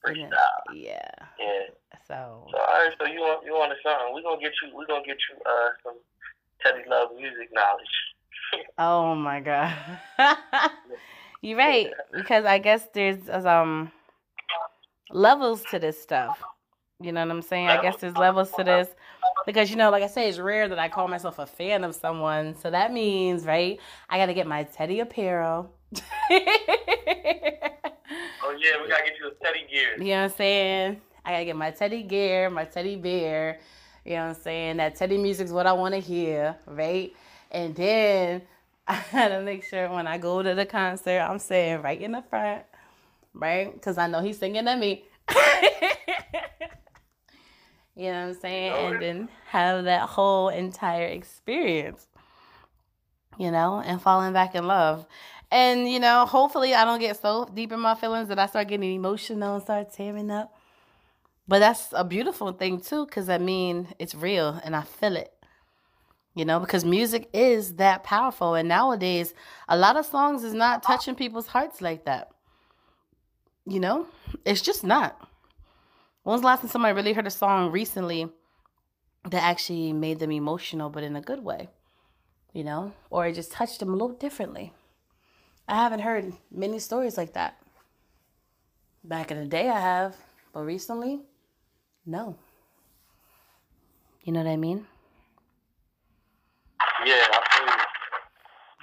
freestyle. 0.05 0.29
Yeah. 0.75 1.09
Yeah. 1.39 1.65
So. 2.07 2.45
So 2.51 2.57
all 2.59 2.67
right, 2.67 2.91
so 2.99 3.07
you 3.07 3.21
want 3.21 3.43
you 3.43 3.53
want 3.53 3.73
something? 3.81 4.13
We're 4.13 4.21
gonna 4.21 4.39
get 4.39 4.51
you. 4.61 4.69
We're 4.75 4.85
gonna 4.85 5.03
get 5.03 5.17
you 5.31 5.41
uh 5.47 5.69
some 5.83 5.97
Teddy 6.61 6.87
Love 6.87 7.09
music 7.15 7.49
knowledge. 7.51 8.65
oh 8.77 9.15
my 9.15 9.39
god. 9.39 9.73
You're 11.43 11.57
right 11.57 11.91
because 12.15 12.45
I 12.45 12.57
guess 12.57 12.87
there's 12.93 13.29
um 13.45 13.91
levels 15.11 15.61
to 15.71 15.77
this 15.77 16.01
stuff. 16.01 16.41
You 17.01 17.11
know 17.11 17.19
what 17.19 17.31
I'm 17.31 17.41
saying? 17.41 17.67
I 17.67 17.81
guess 17.81 17.97
there's 17.97 18.15
levels 18.15 18.49
to 18.53 18.63
this. 18.63 18.87
because 19.45 19.69
you 19.69 19.75
know, 19.75 19.91
like 19.91 20.03
I 20.03 20.07
say, 20.07 20.29
it's 20.29 20.39
rare 20.39 20.69
that 20.69 20.79
I 20.79 20.87
call 20.87 21.09
myself 21.09 21.39
a 21.39 21.45
fan 21.45 21.83
of 21.83 21.95
someone. 21.95 22.55
So 22.55 22.71
that 22.71 22.93
means, 22.93 23.43
right? 23.43 23.77
I 24.09 24.17
got 24.17 24.27
to 24.27 24.33
get 24.33 24.47
my 24.47 24.63
Teddy 24.63 25.01
apparel. 25.01 25.69
oh 25.91 25.99
yeah, 26.31 26.39
we 28.81 28.87
gotta 28.87 29.03
get 29.03 29.19
you 29.19 29.27
a 29.27 29.31
Teddy 29.43 29.65
gear. 29.69 29.97
You 29.97 30.05
know 30.05 30.21
what 30.21 30.31
I'm 30.31 30.37
saying? 30.37 31.01
I 31.25 31.31
gotta 31.31 31.45
get 31.45 31.57
my 31.57 31.71
Teddy 31.71 32.03
gear, 32.03 32.49
my 32.49 32.63
Teddy 32.63 32.95
bear. 32.95 33.59
You 34.05 34.13
know 34.13 34.27
what 34.27 34.37
I'm 34.37 34.41
saying? 34.41 34.77
That 34.77 34.95
Teddy 34.95 35.17
music's 35.17 35.51
what 35.51 35.67
I 35.67 35.73
want 35.73 35.93
to 35.93 35.99
hear, 35.99 36.55
right? 36.67 37.11
And 37.51 37.75
then 37.75 38.43
I 38.87 39.01
gotta 39.11 39.41
make 39.41 39.63
sure 39.63 39.89
when 39.89 40.07
I 40.07 40.17
go 40.17 40.43
to 40.43 40.53
the 40.53 40.65
concert, 40.65 41.19
I'm 41.19 41.39
sitting 41.39 41.81
right 41.81 42.01
in 42.01 42.11
the 42.11 42.21
front, 42.21 42.63
right? 43.33 43.73
Because 43.73 43.97
I 43.97 44.07
know 44.07 44.21
he's 44.21 44.37
singing 44.37 44.65
to 44.65 44.75
me. 44.75 45.05
you 47.95 48.11
know 48.11 48.27
what 48.27 48.27
I'm 48.27 48.33
saying? 48.33 48.73
And 48.73 49.01
then 49.01 49.29
have 49.47 49.85
that 49.85 50.09
whole 50.09 50.49
entire 50.49 51.07
experience, 51.07 52.07
you 53.39 53.51
know, 53.51 53.81
and 53.85 54.01
falling 54.01 54.33
back 54.33 54.53
in 54.53 54.67
love. 54.67 55.05
And, 55.49 55.89
you 55.89 55.99
know, 55.99 56.25
hopefully 56.25 56.73
I 56.73 56.83
don't 56.83 56.99
get 56.99 57.21
so 57.21 57.49
deep 57.53 57.71
in 57.71 57.79
my 57.79 57.95
feelings 57.95 58.27
that 58.29 58.39
I 58.39 58.47
start 58.47 58.67
getting 58.67 58.91
emotional 58.93 59.53
and 59.53 59.63
start 59.63 59.93
tearing 59.93 60.29
up. 60.29 60.53
But 61.47 61.59
that's 61.59 61.89
a 61.93 62.03
beautiful 62.03 62.51
thing 62.51 62.81
too, 62.81 63.05
because 63.05 63.29
I 63.29 63.37
mean, 63.37 63.87
it's 63.99 64.15
real 64.15 64.59
and 64.63 64.75
I 64.75 64.81
feel 64.81 65.15
it. 65.15 65.31
You 66.35 66.45
know, 66.45 66.59
because 66.59 66.83
music 66.83 67.29
is 67.31 67.75
that 67.75 68.03
powerful. 68.03 68.55
And 68.55 68.67
nowadays, 68.67 69.33
a 69.67 69.77
lot 69.77 69.97
of 69.97 70.05
songs 70.05 70.43
is 70.43 70.53
not 70.53 70.81
touching 70.81 71.15
people's 71.15 71.47
hearts 71.47 71.79
like 71.79 72.05
that. 72.05 72.31
You 73.65 73.79
know, 73.79 74.07
it's 74.43 74.61
just 74.61 74.83
not. 74.83 75.19
When 76.23 76.33
was 76.33 76.41
the 76.41 76.47
last 76.47 76.61
time 76.61 76.69
somebody 76.69 76.95
really 76.95 77.13
heard 77.13 77.27
a 77.27 77.31
song 77.31 77.71
recently 77.71 78.29
that 79.29 79.43
actually 79.43 79.93
made 79.93 80.19
them 80.19 80.31
emotional, 80.31 80.89
but 80.89 81.03
in 81.03 81.15
a 81.15 81.21
good 81.21 81.43
way? 81.43 81.69
You 82.51 82.63
know, 82.63 82.93
or 83.09 83.27
it 83.27 83.33
just 83.33 83.51
touched 83.51 83.79
them 83.79 83.89
a 83.89 83.93
little 83.93 84.09
differently. 84.09 84.73
I 85.67 85.75
haven't 85.75 86.01
heard 86.01 86.33
many 86.51 86.79
stories 86.79 87.17
like 87.17 87.33
that. 87.33 87.57
Back 89.03 89.31
in 89.31 89.39
the 89.39 89.45
day, 89.45 89.69
I 89.69 89.79
have, 89.79 90.15
but 90.53 90.61
recently, 90.61 91.21
no. 92.05 92.37
You 94.23 94.33
know 94.33 94.41
what 94.43 94.49
I 94.49 94.57
mean? 94.57 94.87
Yeah, 97.05 97.13
I 97.15 97.41
feel 97.51 97.67
you. 97.67 97.83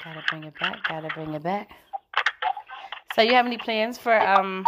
Gotta 0.04 0.22
bring 0.28 0.44
it 0.44 0.58
back. 0.58 0.84
Gotta 0.88 1.08
bring 1.14 1.34
it 1.34 1.42
back. 1.42 1.70
So, 3.14 3.22
you 3.22 3.34
have 3.34 3.46
any 3.46 3.58
plans 3.58 3.98
for 3.98 4.18
um 4.18 4.64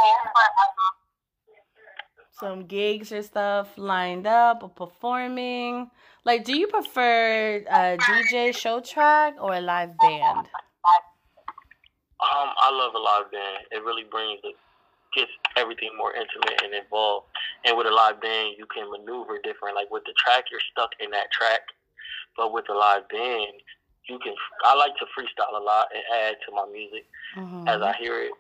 some 2.43 2.67
gigs 2.67 3.13
or 3.13 3.23
stuff 3.23 3.79
lined 3.79 4.27
up 4.27 4.63
or 4.63 4.69
performing? 4.69 5.91
Like, 6.25 6.45
do 6.45 6.59
you 6.59 6.67
prefer 6.67 7.63
a 7.71 7.97
DJ 7.99 8.55
show 8.55 8.81
track 8.81 9.35
or 9.41 9.55
a 9.55 9.61
live 9.61 9.97
band? 9.99 10.49
Um, 12.23 12.51
I 12.59 12.71
love 12.71 12.95
a 12.95 12.99
live 12.99 13.31
band. 13.31 13.67
It 13.71 13.83
really 13.85 14.05
brings 14.11 14.41
it, 14.45 14.55
gets 15.15 15.31
everything 15.57 15.91
more 15.97 16.15
intimate 16.15 16.63
and 16.65 16.75
involved. 16.75 17.27
And 17.65 17.77
with 17.77 17.87
a 17.87 17.91
live 17.91 18.21
band, 18.21 18.55
you 18.59 18.67
can 18.67 18.91
maneuver 18.91 19.39
different. 19.43 19.77
Like 19.77 19.91
with 19.91 20.05
the 20.05 20.15
track, 20.25 20.45
you're 20.51 20.63
stuck 20.73 20.91
in 21.01 21.11
that 21.11 21.31
track. 21.31 21.61
But 22.37 22.53
with 22.53 22.69
a 22.71 22.75
live 22.75 23.09
band, 23.09 23.61
you 24.09 24.19
can. 24.19 24.35
I 24.65 24.75
like 24.75 24.97
to 24.97 25.07
freestyle 25.17 25.59
a 25.59 25.63
lot 25.63 25.89
and 25.95 26.03
add 26.15 26.37
to 26.47 26.55
my 26.55 26.67
music 26.73 27.07
Mm-hmm. 27.37 27.67
as 27.69 27.81
I 27.81 27.95
hear 27.99 28.21
it. 28.23 28.33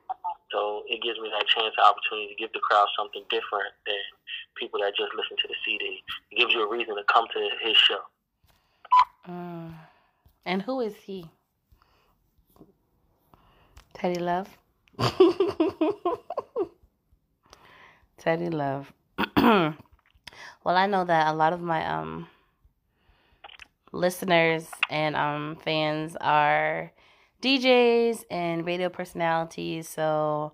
So 0.50 0.82
it 0.86 1.00
gives 1.02 1.18
me 1.18 1.30
that 1.32 1.46
chance, 1.46 1.74
opportunity 1.78 2.28
to 2.28 2.34
give 2.38 2.52
the 2.52 2.60
crowd 2.60 2.86
something 2.98 3.22
different 3.30 3.72
than 3.86 3.96
people 4.56 4.80
that 4.80 4.92
just 4.96 5.14
listen 5.16 5.36
to 5.40 5.48
the 5.48 5.54
CD. 5.64 6.02
It 6.30 6.36
gives 6.38 6.52
you 6.52 6.62
a 6.62 6.70
reason 6.70 6.94
to 6.96 7.02
come 7.12 7.26
to 7.32 7.48
his 7.66 7.76
show. 7.76 8.00
Mm. 9.28 9.72
And 10.44 10.62
who 10.62 10.80
is 10.80 10.94
he? 10.96 11.30
Teddy 13.94 14.20
Love. 14.20 14.48
Teddy 18.18 18.50
Love. 18.50 18.92
well, 19.36 19.74
I 20.66 20.86
know 20.86 21.04
that 21.04 21.28
a 21.28 21.32
lot 21.32 21.52
of 21.52 21.60
my 21.62 21.86
um 21.86 22.26
listeners 23.92 24.66
and 24.90 25.14
um 25.16 25.56
fans 25.62 26.16
are 26.20 26.92
DJs 27.42 28.24
and 28.30 28.64
radio 28.66 28.88
personalities, 28.88 29.88
so 29.88 30.52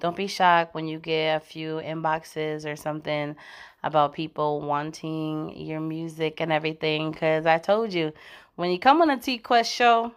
don't 0.00 0.16
be 0.16 0.26
shocked 0.26 0.74
when 0.74 0.86
you 0.86 0.98
get 0.98 1.36
a 1.36 1.40
few 1.40 1.80
inboxes 1.84 2.64
or 2.64 2.76
something 2.76 3.36
about 3.82 4.12
people 4.12 4.60
wanting 4.60 5.56
your 5.56 5.80
music 5.80 6.40
and 6.40 6.52
everything 6.52 7.12
cuz 7.12 7.46
I 7.46 7.58
told 7.58 7.92
you 7.92 8.12
when 8.56 8.70
you 8.70 8.78
come 8.78 9.02
on 9.02 9.10
a 9.10 9.18
T 9.18 9.38
Quest 9.38 9.72
show 9.72 10.12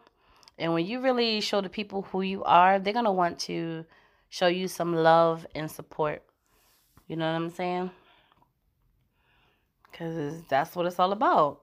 and 0.58 0.74
when 0.74 0.86
you 0.86 1.02
really 1.02 1.42
show 1.42 1.62
the 1.62 1.70
people 1.70 2.04
who 2.04 2.22
you 2.22 2.44
are, 2.44 2.78
they're 2.78 2.94
going 2.94 3.06
to 3.06 3.12
want 3.12 3.40
to 3.40 3.84
show 4.30 4.48
you 4.48 4.68
some 4.68 4.94
love 4.94 5.46
and 5.56 5.70
support. 5.70 6.24
You 7.08 7.16
know 7.16 7.26
what 7.26 7.36
I'm 7.36 7.50
saying? 7.50 7.92
Cuz 9.92 10.44
that's 10.50 10.76
what 10.76 10.86
it's 10.86 11.00
all 11.00 11.12
about. 11.12 11.62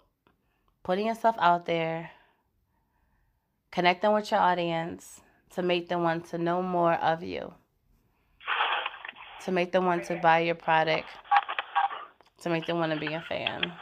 Putting 0.82 1.06
yourself 1.06 1.36
out 1.38 1.66
there, 1.66 2.10
connecting 3.70 4.12
with 4.12 4.30
your 4.30 4.40
audience 4.40 5.20
to 5.54 5.62
make 5.62 5.88
them 5.88 6.02
want 6.02 6.26
to 6.30 6.38
know 6.38 6.62
more 6.62 6.94
of 6.94 7.22
you, 7.22 7.52
to 9.44 9.52
make 9.52 9.72
them 9.72 9.84
want 9.84 10.04
to 10.04 10.16
buy 10.16 10.40
your 10.40 10.54
product, 10.54 11.08
to 12.42 12.48
make 12.50 12.66
them 12.66 12.78
want 12.78 12.92
to 12.92 12.98
be 12.98 13.12
a 13.12 13.20
fan. 13.28 13.72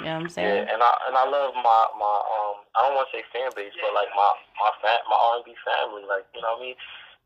You 0.00 0.06
know 0.06 0.14
what 0.16 0.22
I'm 0.24 0.28
saying? 0.28 0.64
Yeah, 0.64 0.72
and 0.72 0.82
I 0.82 0.92
and 1.08 1.16
I 1.16 1.28
love 1.28 1.52
my 1.54 1.80
my 2.00 2.16
um 2.24 2.64
I 2.72 2.88
don't 2.88 2.96
want 2.96 3.08
to 3.12 3.18
say 3.20 3.24
fan 3.36 3.52
base, 3.52 3.72
but 3.84 3.92
like 3.92 4.08
my 4.16 4.32
my 4.56 4.72
fa- 4.80 5.04
my 5.08 5.16
R 5.16 5.36
and 5.36 5.44
B 5.44 5.52
family, 5.60 6.08
like 6.08 6.24
you 6.32 6.40
know 6.40 6.56
what 6.56 6.64
I 6.64 6.72
mean. 6.72 6.76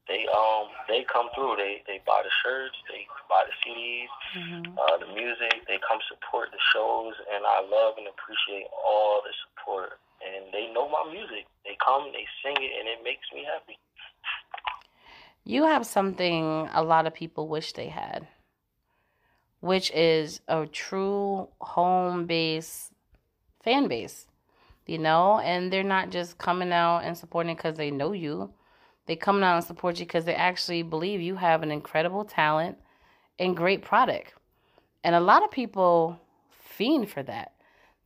They 0.08 0.26
um 0.28 0.68
they 0.88 1.04
come 1.10 1.28
through. 1.34 1.56
They 1.56 1.82
they 1.86 2.00
buy 2.06 2.22
the 2.24 2.34
shirts, 2.44 2.76
they 2.88 3.06
buy 3.28 3.44
the 3.48 3.54
CDs, 3.64 4.12
hmm 4.34 4.76
uh, 4.76 4.96
the 4.98 5.08
music. 5.14 5.64
They 5.66 5.78
come 5.86 5.98
support 6.08 6.50
the 6.52 6.60
shows, 6.72 7.14
and 7.32 7.44
I 7.46 7.60
love 7.60 7.94
and 7.96 8.06
appreciate 8.08 8.68
all 8.72 9.22
the 9.24 9.32
support. 9.46 10.00
And 10.24 10.52
they 10.52 10.72
know 10.72 10.88
my 10.88 11.04
music. 11.10 11.46
They 11.64 11.76
come, 11.84 12.10
they 12.12 12.26
sing 12.42 12.56
it, 12.58 12.72
and 12.78 12.88
it 12.88 13.04
makes 13.04 13.26
me 13.34 13.44
happy. 13.44 13.78
You 15.44 15.64
have 15.64 15.86
something 15.86 16.68
a 16.72 16.82
lot 16.82 17.06
of 17.06 17.14
people 17.14 17.48
wish 17.48 17.72
they 17.72 17.88
had, 17.88 18.26
which 19.60 19.90
is 19.92 20.40
a 20.48 20.66
true 20.66 21.48
home 21.60 22.26
base 22.26 22.90
fan 23.62 23.88
base, 23.88 24.26
you 24.86 24.98
know? 24.98 25.38
And 25.40 25.72
they're 25.72 25.82
not 25.82 26.10
just 26.10 26.38
coming 26.38 26.72
out 26.72 27.00
and 27.00 27.16
supporting 27.16 27.56
because 27.56 27.76
they 27.76 27.90
know 27.90 28.12
you. 28.12 28.52
They 29.06 29.16
come 29.16 29.42
out 29.42 29.56
and 29.56 29.64
support 29.64 29.98
you 29.98 30.06
because 30.06 30.24
they 30.24 30.34
actually 30.34 30.82
believe 30.82 31.20
you 31.20 31.36
have 31.36 31.62
an 31.62 31.70
incredible 31.70 32.24
talent 32.24 32.78
and 33.38 33.56
great 33.56 33.82
product. 33.82 34.34
And 35.02 35.14
a 35.14 35.20
lot 35.20 35.44
of 35.44 35.50
people 35.50 36.20
fiend 36.50 37.10
for 37.10 37.22
that. 37.22 37.52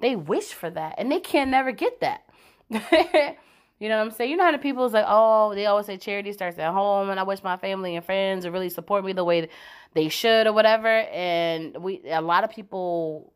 They 0.01 0.17
wish 0.17 0.53
for 0.53 0.71
that 0.71 0.97
and 0.99 1.11
they 1.11 1.21
can 1.21 1.51
never 1.51 1.73
get 1.73 2.01
that. 2.01 2.25
you 2.71 3.89
know 3.89 3.97
what 3.97 4.05
I'm 4.05 4.11
saying? 4.11 4.31
You 4.31 4.37
know 4.37 4.45
how 4.45 4.53
the 4.53 4.59
people's 4.59 4.93
like, 4.93 5.07
oh, 5.07 5.55
they 5.55 5.67
always 5.67 5.87
say 5.87 5.97
charity 5.97 6.33
starts 6.33 6.59
at 6.59 6.73
home 6.73 7.11
and 7.11 7.21
I 7.21 7.23
wish 7.23 7.43
my 7.43 7.57
family 7.57 7.95
and 7.95 8.05
friends 8.05 8.45
would 8.45 8.53
really 8.53 8.69
support 8.69 9.05
me 9.05 9.13
the 9.13 9.25
way 9.25 9.49
they 9.95 10.09
should 10.09 10.47
or 10.47 10.53
whatever. 10.53 10.89
And 10.89 11.77
we 11.79 12.03
a 12.09 12.21
lot 12.21 12.45
of 12.45 12.51
people 12.51 13.33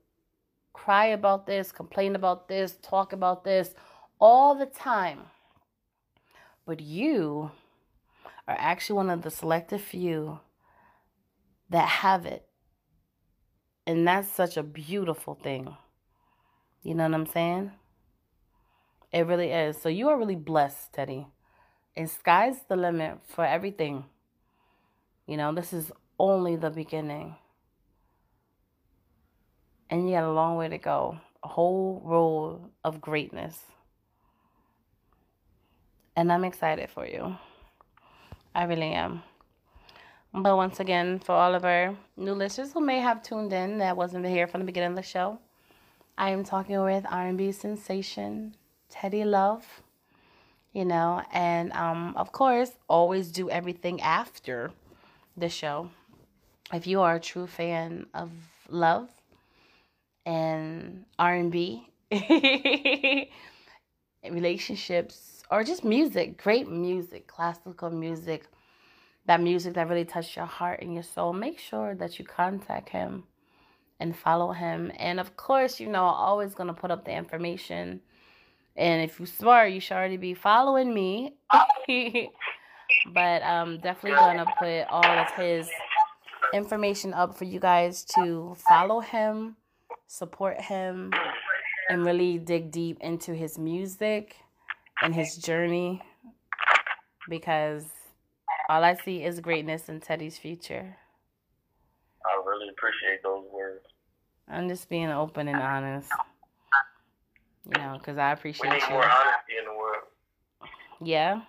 cry 0.73 1.07
about 1.07 1.47
this, 1.47 1.71
complain 1.71 2.17
about 2.17 2.49
this, 2.49 2.77
talk 2.83 3.13
about 3.13 3.45
this 3.45 3.75
all 4.21 4.55
the 4.55 4.67
time. 4.67 5.21
But 6.67 6.81
you 6.81 7.51
are 8.47 8.57
actually 8.59 8.97
one 8.97 9.11
of 9.11 9.23
the 9.23 9.31
selective 9.31 9.81
few 9.81 10.41
that 11.71 11.89
have 11.89 12.27
it. 12.27 12.47
And 13.87 14.07
that's 14.07 14.31
such 14.31 14.57
a 14.57 14.63
beautiful 14.63 15.35
thing. 15.35 15.77
You 16.83 16.95
know 16.95 17.05
what 17.05 17.15
I'm 17.15 17.27
saying? 17.27 17.73
It 19.13 19.27
really 19.27 19.51
is. 19.51 19.81
So 19.81 19.89
you 19.89 20.09
are 20.09 20.19
really 20.19 20.37
blessed, 20.37 20.93
Teddy. 20.93 21.27
And 21.97 22.09
sky's 22.09 22.57
the 22.69 22.77
limit 22.77 23.19
for 23.27 23.45
everything. 23.45 24.05
You 25.27 25.37
know, 25.37 25.53
this 25.53 25.73
is 25.73 25.93
only 26.19 26.57
the 26.57 26.71
beginning. 26.71 27.37
And 29.91 30.09
you 30.09 30.17
got 30.17 30.25
a 30.25 30.33
long 30.33 30.57
way 30.57 30.69
to 30.69 30.79
go. 30.79 31.19
A 31.45 31.49
whole 31.49 32.01
road 32.05 32.71
of 32.85 33.01
greatness. 33.01 33.59
And 36.15 36.33
I'm 36.33 36.45
excited 36.45 36.91
for 36.91 37.07
you. 37.07 37.37
I 38.55 38.65
really 38.65 38.93
am. 38.93 39.23
But 40.35 40.57
once 40.57 40.81
again, 40.81 41.19
for 41.19 41.33
all 41.33 41.55
of 41.55 41.65
our 41.65 41.95
new 42.17 42.33
listeners 42.33 42.73
who 42.73 42.81
may 42.81 43.01
have 43.01 43.23
tuned 43.23 43.53
in 43.53 43.79
that 43.79 43.97
wasn't 43.97 44.27
here 44.27 44.47
from 44.47 44.61
the 44.61 44.67
beginning 44.67 44.91
of 44.91 44.97
the 44.97 45.03
show, 45.03 45.39
I 46.17 46.31
am 46.31 46.45
talking 46.45 46.81
with 46.83 47.05
R&B 47.09 47.53
sensation 47.53 48.55
Teddy 48.89 49.25
Love. 49.25 49.83
You 50.73 50.87
know, 50.87 51.23
and 51.33 51.71
um, 51.75 52.15
of 52.17 52.33
course, 52.33 52.71
always 52.89 53.31
do 53.31 53.51
everything 53.51 54.01
after 54.01 54.71
the 55.37 55.51
show. 55.51 55.91
If 56.73 56.87
you 56.87 57.03
are 57.03 57.17
a 57.17 57.21
true 57.21 57.47
fan 57.47 58.07
of 58.15 58.31
love 58.71 59.11
and 60.25 61.05
R&B, 61.19 61.87
relationships, 64.31 65.32
or 65.53 65.63
just 65.63 65.85
music, 65.85 66.43
great 66.43 66.67
music, 66.67 67.27
classical 67.27 67.91
music, 67.91 68.47
that 69.27 69.39
music 69.39 69.75
that 69.75 69.87
really 69.87 70.07
touched 70.07 70.35
your 70.35 70.47
heart 70.47 70.81
and 70.81 70.95
your 70.95 71.03
soul, 71.03 71.35
make 71.35 71.59
sure 71.59 71.95
that 71.95 72.19
you 72.19 72.25
contact 72.25 72.89
him 72.89 73.25
and 74.01 74.17
follow 74.17 74.53
him. 74.53 74.91
And 74.97 75.21
of 75.21 75.37
course, 75.37 75.79
you 75.79 75.89
know, 75.89 76.05
always 76.05 76.55
going 76.55 76.69
to 76.69 76.73
put 76.75 76.91
up 76.91 77.05
the 77.05 77.13
information. 77.13 78.01
And 78.77 79.03
if 79.03 79.21
you're 79.21 79.27
smart, 79.27 79.73
you 79.73 79.79
should 79.81 79.93
already 79.95 80.17
be 80.17 80.33
following 80.33 80.93
me. 80.93 81.35
but 83.13 83.43
um 83.43 83.79
definitely 83.81 84.19
going 84.19 84.39
to 84.39 84.47
put 84.59 84.83
all 84.89 85.05
of 85.05 85.31
his 85.33 85.69
information 86.55 87.13
up 87.13 87.37
for 87.37 87.45
you 87.45 87.61
guys 87.61 88.05
to 88.05 88.57
follow 88.69 89.01
him, 89.01 89.57
support 90.07 90.59
him, 90.63 91.13
and 91.91 92.07
really 92.07 92.39
dig 92.39 92.71
deep 92.71 92.99
into 93.01 93.35
his 93.35 93.59
music 93.59 94.37
and 95.03 95.15
his 95.15 95.37
journey 95.37 96.01
because 97.29 97.85
all 98.69 98.85
I 98.85 98.95
see 98.95 99.25
is 99.25 99.41
greatness 99.41 99.89
in 99.89 100.01
Teddy's 100.01 100.39
future. 100.39 100.97
I 102.25 102.43
really 102.47 102.69
appreciate 102.69 103.23
those 103.23 103.45
words. 103.53 103.85
I'm 104.49 104.69
just 104.69 104.89
being 104.89 105.11
open 105.11 105.49
and 105.49 105.61
honest. 105.61 106.09
You 107.67 107.83
know, 107.83 107.97
because 107.99 108.19
I 108.19 108.33
appreciate 108.33 108.71
we 108.71 108.77
need 108.77 108.83
you. 108.83 108.91
more 108.91 109.05
honesty 109.05 109.55
in 109.59 109.65
the 109.65 109.79
world. 109.79 110.05
Yeah. 111.01 111.41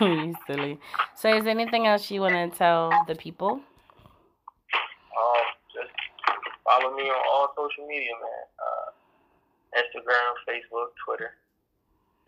you 0.00 0.34
silly. 0.46 0.78
So, 1.16 1.34
is 1.34 1.44
there 1.44 1.52
anything 1.52 1.86
else 1.86 2.10
you 2.10 2.20
want 2.20 2.34
to 2.52 2.58
tell 2.58 2.90
the 3.06 3.14
people? 3.14 3.52
Um, 3.52 3.62
just 5.72 5.92
follow 6.64 6.94
me 6.96 7.04
on 7.04 7.22
all 7.30 7.54
social 7.56 7.86
media, 7.86 8.10
man. 8.20 8.45
Instagram, 9.76 10.32
Facebook, 10.48 10.88
Twitter, 11.04 11.34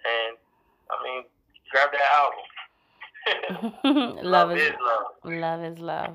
and 0.05 0.37
I 0.91 1.03
mean, 1.05 1.25
grab 1.71 1.91
that 1.93 2.09
album. 2.15 2.45
love, 4.25 4.25
love 4.25 4.53
is, 4.53 4.63
is 4.63 4.73
love. 4.81 5.07
Love 5.25 5.63
is 5.65 5.79
love. 5.79 6.15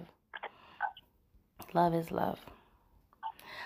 Love 1.73 1.93
is 1.95 2.11
love. 2.11 2.39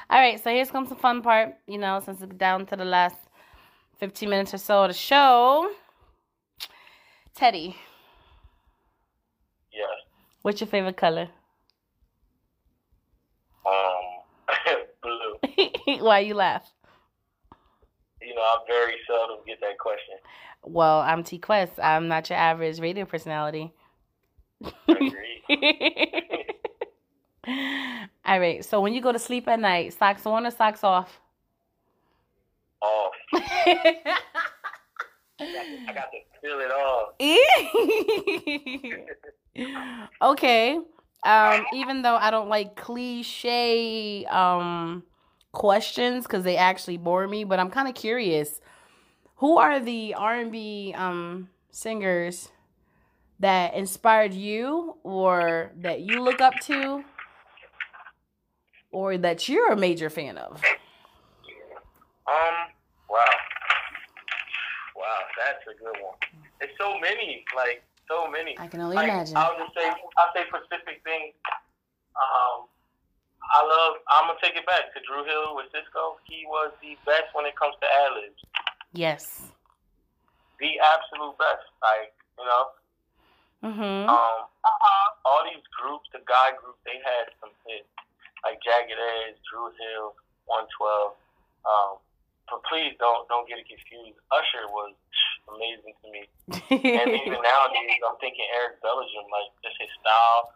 All 0.10 0.20
right, 0.20 0.42
so 0.42 0.50
here's 0.50 0.72
comes 0.72 0.90
the 0.90 0.96
fun 0.96 1.22
part. 1.22 1.56
You 1.68 1.78
know, 1.78 2.00
since 2.04 2.22
it's 2.22 2.34
down 2.36 2.66
to 2.68 2.76
the 2.76 2.86
last 2.86 3.18
15 4.00 4.30
minutes 4.30 4.54
or 4.54 4.58
so 4.58 4.84
of 4.84 4.90
the 4.90 4.94
show. 4.94 5.70
Teddy. 7.36 7.76
Yes. 9.72 9.88
What's 10.42 10.62
your 10.62 10.68
favorite 10.68 10.98
color? 10.98 11.30
Um, 13.66 14.78
blue. 15.04 16.00
Why 16.06 16.20
you 16.20 16.34
laugh? 16.34 16.72
Know, 18.38 18.44
I 18.44 18.58
very 18.68 18.94
seldom 19.08 19.38
get 19.48 19.60
that 19.62 19.80
question. 19.80 20.14
Well, 20.62 21.00
I'm 21.00 21.24
T 21.24 21.40
Quest. 21.40 21.80
I'm 21.82 22.08
not 22.08 22.30
your 22.30 22.38
average 22.38 22.80
radio 22.80 23.04
personality. 23.04 23.74
All 28.24 28.40
right. 28.40 28.64
So 28.64 28.80
when 28.80 28.94
you 28.94 29.02
go 29.02 29.12
to 29.12 29.18
sleep 29.18 29.48
at 29.48 29.60
night, 29.60 29.94
socks 29.94 30.28
on 30.28 30.46
or 30.46 30.52
socks 30.52 30.84
off? 30.84 31.20
Off. 32.80 33.14
I 33.34 34.06
got 35.96 36.12
to 36.12 36.20
feel 36.40 36.60
it 36.60 36.70
off. 36.70 37.14
okay. 40.34 40.80
Um, 41.26 41.66
even 41.74 42.04
though 42.04 42.18
I 42.18 42.30
don't 42.30 42.50
like 42.50 42.76
cliche 42.76 44.26
um 44.26 45.02
questions 45.58 46.28
because 46.28 46.44
they 46.44 46.56
actually 46.56 46.98
bore 46.98 47.28
me, 47.28 47.44
but 47.44 47.60
I'm 47.60 47.72
kind 47.72 47.88
of 47.88 47.96
curious. 47.96 48.62
Who 49.38 49.58
are 49.58 49.80
the 49.80 50.14
R&B 50.14 50.94
um 50.96 51.50
singers 51.72 52.50
that 53.40 53.74
inspired 53.74 54.34
you 54.34 54.98
or 55.02 55.72
that 55.78 56.02
you 56.02 56.22
look 56.22 56.42
up 56.42 56.54
to 56.66 57.04
or 58.92 59.18
that 59.18 59.50
you're 59.50 59.72
a 59.72 59.76
major 59.76 60.12
fan 60.12 60.38
of? 60.38 60.62
Um, 62.28 62.56
wow. 63.10 63.26
Wow, 64.96 65.22
that's 65.38 65.66
a 65.66 65.78
good 65.80 65.98
one. 66.04 66.18
It's 66.62 66.74
so 66.80 67.00
many, 67.00 67.44
like 67.56 67.82
so 68.08 68.30
many. 68.30 68.56
I 68.60 68.68
can 68.68 68.82
only 68.82 68.96
like, 68.96 69.06
imagine. 69.06 69.38
I'll 69.38 69.58
just 69.58 69.74
say, 69.76 69.90
I'll 70.18 70.34
say 70.36 70.44
specific 70.50 71.02
things. 71.04 71.34
Um, 72.16 72.68
I 73.54 73.60
love. 73.64 74.02
I'm 74.12 74.28
gonna 74.28 74.40
take 74.44 74.56
it 74.56 74.66
back 74.66 74.92
to 74.94 75.00
Dru 75.08 75.24
Hill 75.24 75.56
with 75.56 75.68
Sisqó. 75.72 76.20
He 76.26 76.46
was 76.48 76.72
the 76.82 76.98
best 77.06 77.32
when 77.34 77.46
it 77.46 77.56
comes 77.56 77.76
to 77.82 77.88
ad 77.88 78.12
libs. 78.20 78.42
Yes. 78.94 79.52
The 80.60 80.80
absolute 80.80 81.38
best. 81.38 81.66
Like 81.82 82.14
you 82.38 82.46
know. 82.46 82.64
Mhm. 83.64 84.06
Um, 84.08 84.40
all 85.26 85.42
these 85.44 85.66
groups, 85.74 86.08
the 86.14 86.22
guy 86.30 86.52
group, 86.62 86.78
they 86.86 87.02
had 87.02 87.34
some 87.42 87.50
hits 87.66 87.90
like 88.46 88.62
Jagged 88.62 88.94
Edge, 88.94 89.36
Dru 89.50 89.74
Hill, 89.82 90.14
112. 90.46 91.18
Um, 91.66 91.98
but 92.48 92.64
please 92.70 92.94
don't 93.00 93.28
don't 93.28 93.48
get 93.50 93.60
it 93.60 93.68
confused. 93.68 94.20
Usher 94.32 94.70
was 94.72 94.94
amazing 95.52 95.96
to 96.04 96.08
me, 96.12 96.22
and 97.02 97.10
even 97.12 97.40
nowadays, 97.44 98.00
I'm 98.08 98.16
thinking 98.24 98.46
Eric 98.56 98.80
Bellinger, 98.80 99.26
like 99.32 99.52
just 99.66 99.76
his 99.82 99.92
style, 100.00 100.54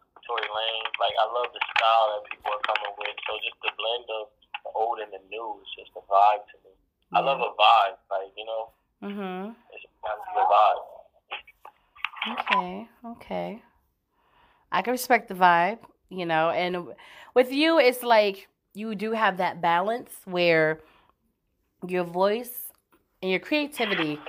Like 1.01 1.15
I 1.17 1.25
love 1.33 1.49
the 1.51 1.61
style 1.75 2.05
that 2.13 2.23
people 2.29 2.51
are 2.53 2.63
coming 2.63 2.93
with. 2.97 3.15
So 3.27 3.31
just 3.41 3.57
the 3.63 3.71
blend 3.75 4.05
of 4.21 4.27
the 4.63 4.71
old 4.75 4.99
and 4.99 5.11
the 5.11 5.21
new 5.29 5.59
is 5.61 5.69
just 5.75 5.91
a 5.97 6.03
vibe 6.05 6.45
to 6.51 6.55
me. 6.63 6.71
Yeah. 7.11 7.19
I 7.19 7.21
love 7.21 7.41
a 7.41 7.51
vibe, 7.57 7.97
like 8.09 8.31
you 8.37 8.45
know. 8.45 8.69
Mhm. 9.01 9.55
It's 9.73 9.85
a 9.85 10.45
vibe. 10.45 10.83
Okay. 12.39 12.87
Okay. 13.05 13.63
I 14.71 14.81
can 14.81 14.91
respect 14.91 15.27
the 15.27 15.33
vibe, 15.33 15.79
you 16.09 16.25
know, 16.25 16.49
and 16.49 16.93
with 17.33 17.51
you, 17.51 17.79
it's 17.79 18.03
like 18.03 18.47
you 18.73 18.95
do 18.95 19.11
have 19.11 19.37
that 19.37 19.61
balance 19.61 20.11
where 20.25 20.79
your 21.87 22.03
voice 22.05 22.71
and 23.21 23.31
your 23.31 23.39
creativity 23.39 24.19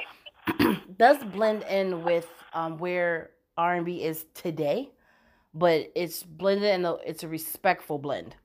does 0.98 1.18
blend 1.32 1.62
in 1.64 2.02
with 2.02 2.28
um, 2.54 2.78
where 2.78 3.30
R&B 3.56 4.02
is 4.02 4.26
today, 4.34 4.90
but 5.54 5.90
it's 5.94 6.22
blended 6.22 6.70
and 6.70 6.98
it's 7.04 7.22
a 7.22 7.28
respectful 7.28 7.98
blend 7.98 8.36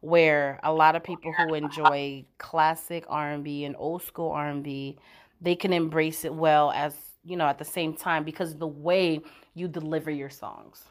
where 0.00 0.60
a 0.62 0.72
lot 0.72 0.96
of 0.96 1.02
people 1.02 1.32
who 1.32 1.54
enjoy 1.54 2.24
classic 2.36 3.04
R&B 3.08 3.64
and 3.64 3.74
old 3.78 4.02
school 4.02 4.30
R&B, 4.30 4.98
they 5.40 5.56
can 5.56 5.72
embrace 5.72 6.24
it 6.24 6.34
well 6.34 6.70
as, 6.72 6.94
you 7.24 7.36
know, 7.36 7.46
at 7.46 7.58
the 7.58 7.64
same 7.64 7.94
time 7.94 8.22
because 8.22 8.56
the 8.56 8.66
way 8.66 9.20
you 9.54 9.66
deliver 9.66 10.10
your 10.10 10.28
songs. 10.28 10.84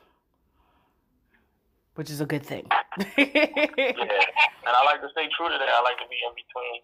Which 1.94 2.10
is 2.10 2.22
a 2.22 2.26
good 2.26 2.44
thing. 2.44 2.68
yeah. 3.18 3.28
And 4.66 4.74
I 4.76 4.84
like 4.86 5.02
to 5.02 5.10
stay 5.12 5.30
true 5.38 5.48
to 5.48 5.58
that. 5.60 5.70
I 5.70 5.82
like 5.84 5.98
to 5.98 6.10
be 6.10 6.18
in 6.26 6.34
between 6.34 6.82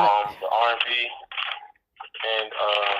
um, 0.00 0.34
the 0.40 0.48
R 0.48 0.70
and 0.72 0.80
B 0.86 1.06
and 2.24 2.50
uh, 2.50 2.94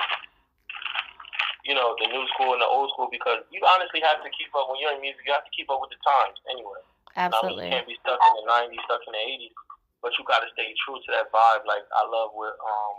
you 1.65 1.73
know 1.73 1.97
the 1.99 2.07
new 2.07 2.23
school 2.37 2.53
and 2.53 2.61
the 2.61 2.69
old 2.69 2.93
school 2.93 3.09
because 3.09 3.41
you 3.49 3.59
honestly 3.65 3.99
have 4.05 4.21
to 4.21 4.29
keep 4.37 4.53
up 4.53 4.69
when 4.69 4.77
you're 4.79 4.93
in 4.93 5.01
music. 5.01 5.25
You 5.25 5.33
have 5.33 5.43
to 5.45 5.53
keep 5.53 5.67
up 5.73 5.81
with 5.81 5.89
the 5.91 5.99
times 6.05 6.37
anyway. 6.49 6.79
Absolutely. 7.17 7.49
I 7.49 7.49
mean, 7.49 7.65
you 7.65 7.73
can't 7.73 7.87
be 7.89 7.97
stuck 8.05 8.19
in 8.21 8.33
the 8.39 8.45
'90s, 8.45 8.81
stuck 8.85 9.01
in 9.09 9.13
the 9.17 9.23
'80s, 9.25 9.55
but 10.05 10.11
you 10.15 10.21
got 10.29 10.45
to 10.45 10.49
stay 10.53 10.69
true 10.85 11.01
to 11.01 11.09
that 11.17 11.33
vibe. 11.33 11.65
Like 11.65 11.83
I 11.91 12.05
love 12.05 12.31
where 12.37 12.53
um, 12.61 12.93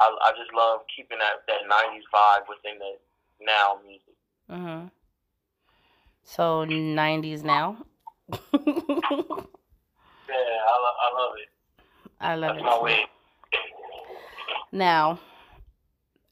I 0.00 0.06
I 0.08 0.30
just 0.40 0.50
love 0.56 0.82
keeping 0.90 1.20
that 1.20 1.44
that 1.46 1.68
'90s 1.68 2.06
vibe 2.08 2.48
within 2.48 2.80
the 2.80 2.92
now 3.44 3.78
music. 3.84 4.16
Mhm. 4.48 4.90
So 6.24 6.64
'90s 6.64 7.44
now. 7.44 7.76
Yeah, 10.28 10.38
I, 10.38 10.76
lo- 10.80 11.00
I 11.02 11.08
love 11.20 11.34
it. 11.36 11.48
I 12.20 12.34
love 12.36 12.54
That's 12.54 12.62
it. 12.62 12.64
my 12.64 12.80
way. 12.82 13.04
Now, 14.70 15.18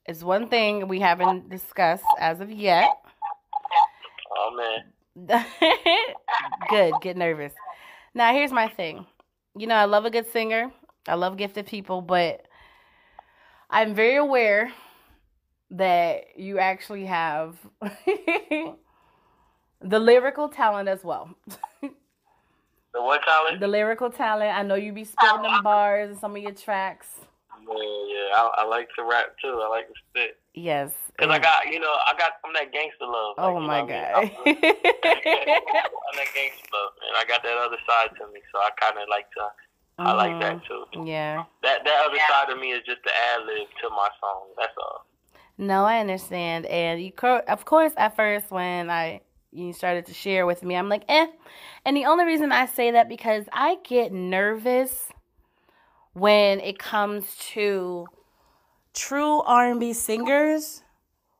it's 0.07 0.23
one 0.23 0.49
thing 0.49 0.89
we 0.89 1.01
haven't 1.01 1.49
discussed 1.49 2.05
as 2.19 2.41
of 2.41 2.51
yet. 2.51 2.89
Oh 4.37 4.57
man. 4.57 4.85
good, 6.71 6.95
get 7.03 7.17
nervous. 7.17 7.53
Now, 8.15 8.33
here's 8.33 8.53
my 8.53 8.69
thing. 8.69 9.07
You 9.57 9.67
know, 9.67 9.75
I 9.75 9.85
love 9.85 10.05
a 10.05 10.11
good 10.11 10.31
singer. 10.31 10.73
I 11.07 11.15
love 11.15 11.37
gifted 11.37 11.67
people, 11.67 12.01
but 12.01 12.47
I'm 13.69 13.95
very 13.95 14.17
aware 14.17 14.73
that 15.71 16.37
you 16.37 16.59
actually 16.59 17.07
have 17.07 17.57
the 17.81 18.79
lyrical 19.81 20.49
talent 20.49 20.89
as 20.89 21.05
well. 21.05 21.35
The 21.81 23.03
what 23.03 23.23
talent? 23.23 23.61
The 23.61 23.69
lyrical 23.69 24.11
talent. 24.11 24.57
I 24.57 24.63
know 24.63 24.75
you 24.75 24.93
be 24.93 25.05
spitting 25.05 25.43
them 25.43 25.63
bars 25.63 26.11
in 26.11 26.17
some 26.19 26.35
of 26.35 26.43
your 26.43 26.53
tracks. 26.53 27.07
Yeah, 27.71 28.15
yeah. 28.15 28.35
I, 28.37 28.63
I 28.63 28.65
like 28.67 28.89
to 28.97 29.05
rap 29.05 29.37
too. 29.43 29.61
I 29.63 29.69
like 29.69 29.87
to 29.89 29.95
spit. 30.11 30.39
Yes. 30.55 30.93
Cause 31.19 31.29
I 31.29 31.39
got, 31.39 31.67
you 31.71 31.79
know, 31.79 31.95
I 32.07 32.15
got 32.17 32.33
I'm 32.45 32.53
that 32.55 32.73
gangster 32.73 33.05
love. 33.07 33.35
Oh 33.39 33.55
like, 33.55 33.61
you 33.61 33.67
my 33.67 33.81
god. 33.81 34.13
I 34.15 34.21
mean? 34.23 34.31
I'm 34.47 36.17
that 36.17 36.31
gangster 36.35 36.69
love, 36.73 36.93
and 37.07 37.15
I 37.17 37.25
got 37.29 37.43
that 37.43 37.59
other 37.59 37.77
side 37.87 38.17
to 38.19 38.33
me. 38.33 38.41
So 38.53 38.59
I 38.59 38.71
kind 38.81 38.97
of 38.99 39.09
like 39.09 39.31
to, 39.33 39.49
I 39.99 40.13
like 40.13 40.41
that 40.41 40.65
too. 40.67 40.85
Mhm. 40.95 41.07
Yeah. 41.07 41.45
That 41.63 41.85
that 41.85 42.07
other 42.07 42.19
side 42.29 42.51
of 42.51 42.59
me 42.59 42.73
is 42.73 42.83
just 42.87 43.03
the 43.05 43.11
ad 43.11 43.47
lib 43.47 43.69
to 43.83 43.91
my 43.91 44.09
song. 44.21 44.49
That's 44.57 44.73
all. 44.79 45.07
No, 45.59 45.85
I 45.85 46.01
understand, 46.01 46.65
and 46.67 47.03
you, 47.03 47.13
cor- 47.13 47.49
of 47.49 47.67
course, 47.67 47.93
at 47.99 48.17
first 48.17 48.51
when 48.51 48.89
I 48.89 49.21
you 49.53 49.73
started 49.73 50.07
to 50.07 50.15
share 50.15 50.47
with 50.47 50.63
me, 50.63 50.75
I'm 50.75 50.89
like, 50.89 51.05
eh. 51.09 51.27
And 51.85 51.97
the 51.97 52.07
only 52.07 52.25
reason 52.25 52.51
I 52.53 52.67
say 52.67 52.93
that 52.93 53.09
because 53.09 53.45
I 53.53 53.77
get 53.85 54.13
nervous 54.13 55.09
when 56.13 56.61
it 56.61 56.79
comes 56.79 57.37
to 57.37 58.07
true 58.93 59.43
R&B 59.43 59.93
singers 59.93 60.83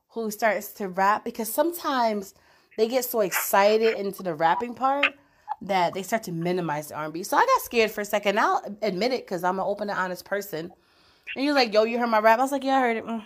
who 0.09 0.31
starts 0.31 0.71
to 0.73 0.87
rap 0.87 1.23
because 1.23 1.51
sometimes 1.51 2.33
they 2.77 2.87
get 2.87 3.05
so 3.05 3.21
excited 3.21 3.97
into 3.97 4.23
the 4.23 4.33
rapping 4.33 4.73
part 4.73 5.13
that 5.61 5.93
they 5.93 6.03
start 6.03 6.23
to 6.23 6.31
minimize 6.31 6.87
the 6.87 6.95
R&B. 6.95 7.23
So 7.23 7.37
I 7.37 7.41
got 7.41 7.61
scared 7.61 7.91
for 7.91 8.01
a 8.01 8.05
second. 8.05 8.39
I'll 8.39 8.63
admit 8.81 9.11
it 9.11 9.25
because 9.25 9.43
I'm 9.43 9.59
an 9.59 9.65
open 9.65 9.89
and 9.89 9.99
honest 9.99 10.25
person. 10.25 10.71
And 11.35 11.45
you're 11.45 11.53
like, 11.53 11.73
yo, 11.73 11.83
you 11.83 11.99
heard 11.99 12.07
my 12.07 12.19
rap? 12.19 12.39
I 12.39 12.41
was 12.41 12.51
like, 12.51 12.63
yeah, 12.63 12.77
I 12.77 12.81
heard 12.81 12.97
it. 12.97 13.05
Mm. 13.05 13.25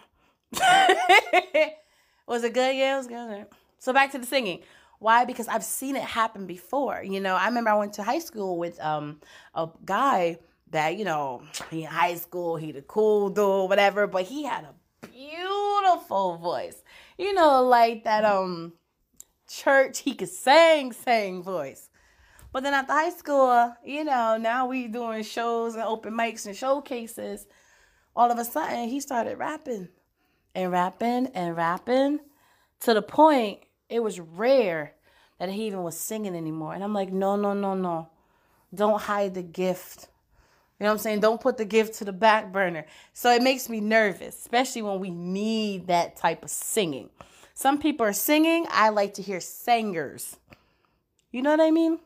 was 2.28 2.44
it 2.44 2.54
good? 2.54 2.76
Yeah, 2.76 2.96
it 2.96 2.98
was 2.98 3.08
good. 3.08 3.46
So 3.80 3.94
back 3.94 4.12
to 4.12 4.20
the 4.20 4.26
singing. 4.26 4.62
Why? 5.00 5.26
Because 5.26 5.48
I've 5.48 5.64
seen 5.64 5.96
it 5.96 6.04
happen 6.04 6.46
before. 6.46 7.04
You 7.04 7.20
know, 7.20 7.36
I 7.36 7.46
remember 7.48 7.70
I 7.70 7.78
went 7.78 7.94
to 7.94 8.04
high 8.04 8.20
school 8.20 8.58
with 8.58 8.80
um 8.82 9.22
a 9.54 9.70
guy 9.86 10.40
that, 10.76 10.98
you 10.98 11.06
know, 11.06 11.42
he 11.72 11.84
in 11.84 11.90
high 11.90 12.16
school, 12.16 12.58
he 12.58 12.72
the 12.72 12.82
cool 12.82 13.30
dude, 13.30 13.70
whatever, 13.70 14.08
but 14.08 14.24
he 14.24 14.44
had 14.44 14.66
a 14.66 15.08
beautiful 15.08 16.38
voice. 16.38 16.84
You 17.18 17.34
know, 17.34 17.64
like 17.64 18.04
that 18.04 18.26
um 18.26 18.74
church 19.50 20.00
he 20.00 20.14
could 20.14 20.30
sing, 20.30 20.92
sing 20.92 21.44
voice. 21.44 21.90
But 22.52 22.64
then 22.64 22.74
after 22.74 22.94
high 22.94 23.10
school, 23.10 23.76
you 23.84 24.04
know, 24.04 24.38
now 24.38 24.68
we 24.68 24.88
doing 24.88 25.24
shows 25.24 25.76
and 25.76 25.84
open 25.84 26.14
mics 26.14 26.46
and 26.46 26.56
showcases. 26.56 27.48
All 28.16 28.32
of 28.32 28.38
a 28.38 28.46
sudden, 28.46 28.88
he 28.88 29.02
started 29.02 29.38
rapping 29.38 29.90
and 30.54 30.72
rapping 30.72 31.28
and 31.28 31.56
rapping 31.56 32.20
to 32.82 32.94
the 32.94 33.02
point 33.02 33.60
it 33.90 34.02
was 34.02 34.20
rare 34.20 34.94
that 35.40 35.50
he 35.50 35.68
even 35.68 35.84
was 35.84 35.98
singing 35.98 36.36
anymore. 36.36 36.74
And 36.74 36.84
I'm 36.84 36.94
like, 36.94 37.12
no, 37.12 37.36
no, 37.36 37.54
no, 37.54 37.76
no. 37.76 38.10
Don't 38.74 39.02
hide 39.02 39.34
the 39.34 39.44
gift. 39.44 40.08
You 40.80 40.84
know 40.84 40.90
what 40.90 40.94
I'm 40.94 41.00
saying? 41.00 41.20
Don't 41.22 41.40
put 41.40 41.58
the 41.58 41.64
gift 41.64 41.96
to 42.00 42.06
the 42.06 42.12
back 42.12 42.52
burner. 42.52 42.86
So 43.14 43.32
it 43.32 43.42
makes 43.42 43.70
me 43.70 43.80
nervous, 43.80 44.38
especially 44.38 44.82
when 44.82 45.00
we 45.00 45.10
need 45.10 45.88
that 45.88 46.18
type 46.18 46.44
of 46.44 46.50
singing. 46.50 47.10
Some 47.54 47.80
people 47.80 48.06
are 48.06 48.12
singing. 48.12 48.68
I 48.70 48.90
like 48.90 49.14
to 49.14 49.22
hear 49.22 49.40
singers. 49.40 50.36
You 51.32 51.42
know 51.42 51.52
what 51.52 51.62
I 51.62 51.72
mean? 51.72 52.00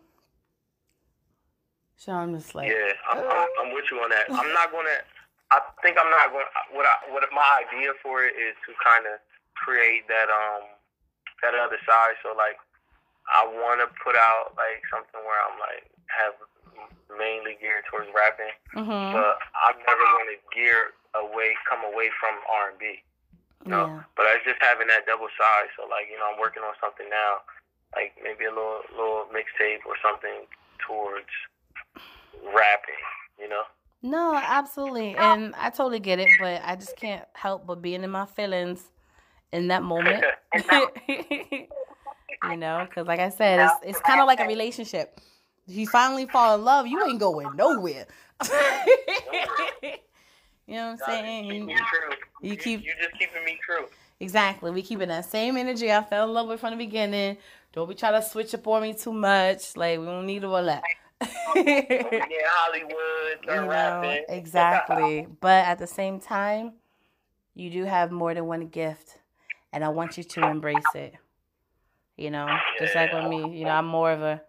So 1.98 2.14
I'm 2.14 2.38
just 2.38 2.54
like, 2.54 2.70
Yeah, 2.70 2.94
I'm, 3.12 3.18
I'm, 3.18 3.50
I'm 3.60 3.74
with 3.74 3.86
you 3.92 3.98
on 4.00 4.10
that. 4.10 4.30
I'm 4.30 4.54
not 4.54 4.72
gonna. 4.72 5.02
I 5.50 5.60
think 5.82 5.98
I'm 5.98 6.10
not 6.14 6.30
going. 6.30 6.46
to 6.46 6.78
What 6.78 6.86
I 6.86 6.96
what 7.10 7.26
my 7.34 7.66
idea 7.66 7.92
for 8.02 8.24
it 8.24 8.38
is 8.38 8.54
to 8.70 8.72
kind 8.78 9.10
of 9.10 9.18
create 9.58 10.08
that 10.08 10.30
um 10.30 10.70
that 11.42 11.58
other 11.58 11.82
side. 11.84 12.16
So 12.22 12.38
like, 12.38 12.62
I 13.28 13.50
want 13.50 13.82
to 13.82 13.90
put 14.06 14.16
out 14.16 14.54
like 14.56 14.86
something 14.94 15.20
where 15.26 15.42
I'm 15.44 15.58
like 15.58 15.90
have 16.14 16.38
mainly 17.10 17.58
geared 17.60 17.84
towards 17.90 18.08
rapping, 18.14 18.54
mm-hmm. 18.76 19.12
but 19.14 19.36
I'm 19.66 19.78
never 19.84 20.06
going 20.18 20.30
to 20.36 20.40
gear 20.54 20.96
away, 21.16 21.58
come 21.68 21.82
away 21.84 22.10
from 22.20 22.38
R 22.48 22.72
and 22.72 22.80
B. 22.80 23.02
No, 23.66 23.88
yeah. 23.88 24.04
but 24.16 24.26
I 24.26 24.40
was 24.40 24.44
just 24.46 24.62
having 24.64 24.88
that 24.88 25.06
double 25.06 25.28
side. 25.36 25.68
So 25.76 25.84
like, 25.90 26.08
you 26.08 26.18
know, 26.18 26.32
I'm 26.32 26.40
working 26.40 26.64
on 26.64 26.74
something 26.80 27.10
now, 27.10 27.44
like 27.96 28.16
maybe 28.24 28.46
a 28.46 28.54
little 28.54 28.82
little 28.96 29.28
mixtape 29.34 29.84
or 29.84 30.00
something 30.00 30.48
towards 30.80 31.32
rapping. 32.56 33.04
You 33.40 33.50
know. 33.50 33.64
No, 34.02 34.36
absolutely. 34.36 35.16
And 35.20 35.54
I 35.56 35.70
totally 35.70 36.00
get 36.00 36.20
it, 36.20 36.30
but 36.40 36.62
I 36.64 36.76
just 36.76 36.96
can't 36.96 37.26
help 37.34 37.68
but 37.68 37.82
being 37.82 38.04
in 38.04 38.10
my 38.12 38.26
feelings 38.26 38.84
in 39.52 39.68
that 39.68 39.84
moment. 39.84 40.24
you 41.08 42.58
know, 42.58 42.86
because 42.88 43.08
like 43.08 43.20
I 43.20 43.30
said, 43.30 43.60
it's, 43.60 43.74
it's 43.84 44.00
kind 44.02 44.22
of 44.22 44.28
like 44.28 44.40
a 44.40 44.48
relationship. 44.48 45.20
You 45.70 45.88
finally 45.88 46.26
fall 46.26 46.56
in 46.56 46.64
love, 46.66 46.88
you 46.88 47.04
ain't 47.06 47.20
going 47.20 47.56
nowhere. 47.56 48.08
you 50.68 50.76
know 50.76 50.92
what 50.92 50.92
I'm 50.92 50.98
saying? 51.06 51.46
You- 51.70 51.78
true. 51.78 52.16
you 52.42 52.56
keep- 52.58 52.84
you 52.84 52.92
just 53.00 53.14
keeping 53.20 53.46
me 53.46 53.60
true. 53.64 53.86
Exactly. 54.20 54.72
We 54.72 54.82
keeping 54.82 55.08
that 55.10 55.26
same 55.26 55.56
energy 55.58 55.92
I 55.92 56.04
fell 56.04 56.26
in 56.28 56.34
love 56.34 56.48
with 56.48 56.60
from 56.60 56.72
the 56.72 56.78
beginning. 56.78 57.38
Don't 57.72 57.88
be 57.88 57.96
trying 57.96 58.20
to 58.22 58.28
switch 58.28 58.54
up 58.54 58.68
on 58.68 58.82
me 58.82 58.94
too 58.94 59.14
much. 59.14 59.78
Like 59.78 60.00
we 60.00 60.06
don't 60.06 60.26
need 60.26 60.44
all 60.44 60.64
that. 60.66 60.84
Yeah, 61.56 62.42
Hollywood, 62.48 62.94
you 63.44 63.48
know, 63.56 63.68
rapping. 63.68 64.26
exactly. 64.30 65.28
but 65.40 65.66
at 65.66 65.78
the 65.80 65.88
same 65.88 66.20
time, 66.20 66.74
you 67.56 67.70
do 67.70 67.84
have 67.86 68.12
more 68.12 68.34
than 68.34 68.46
one 68.46 68.68
gift, 68.68 69.20
and 69.72 69.84
I 69.84 69.90
want 69.90 70.18
you 70.18 70.24
to 70.24 70.50
embrace 70.50 70.84
it. 70.96 71.14
You 72.18 72.32
know, 72.32 72.48
just 72.80 72.96
like 72.96 73.14
with 73.14 73.28
me, 73.28 73.58
you 73.58 73.66
know, 73.66 73.72
I'm 73.72 73.88
more 73.88 74.12
of 74.12 74.22
a 74.22 74.42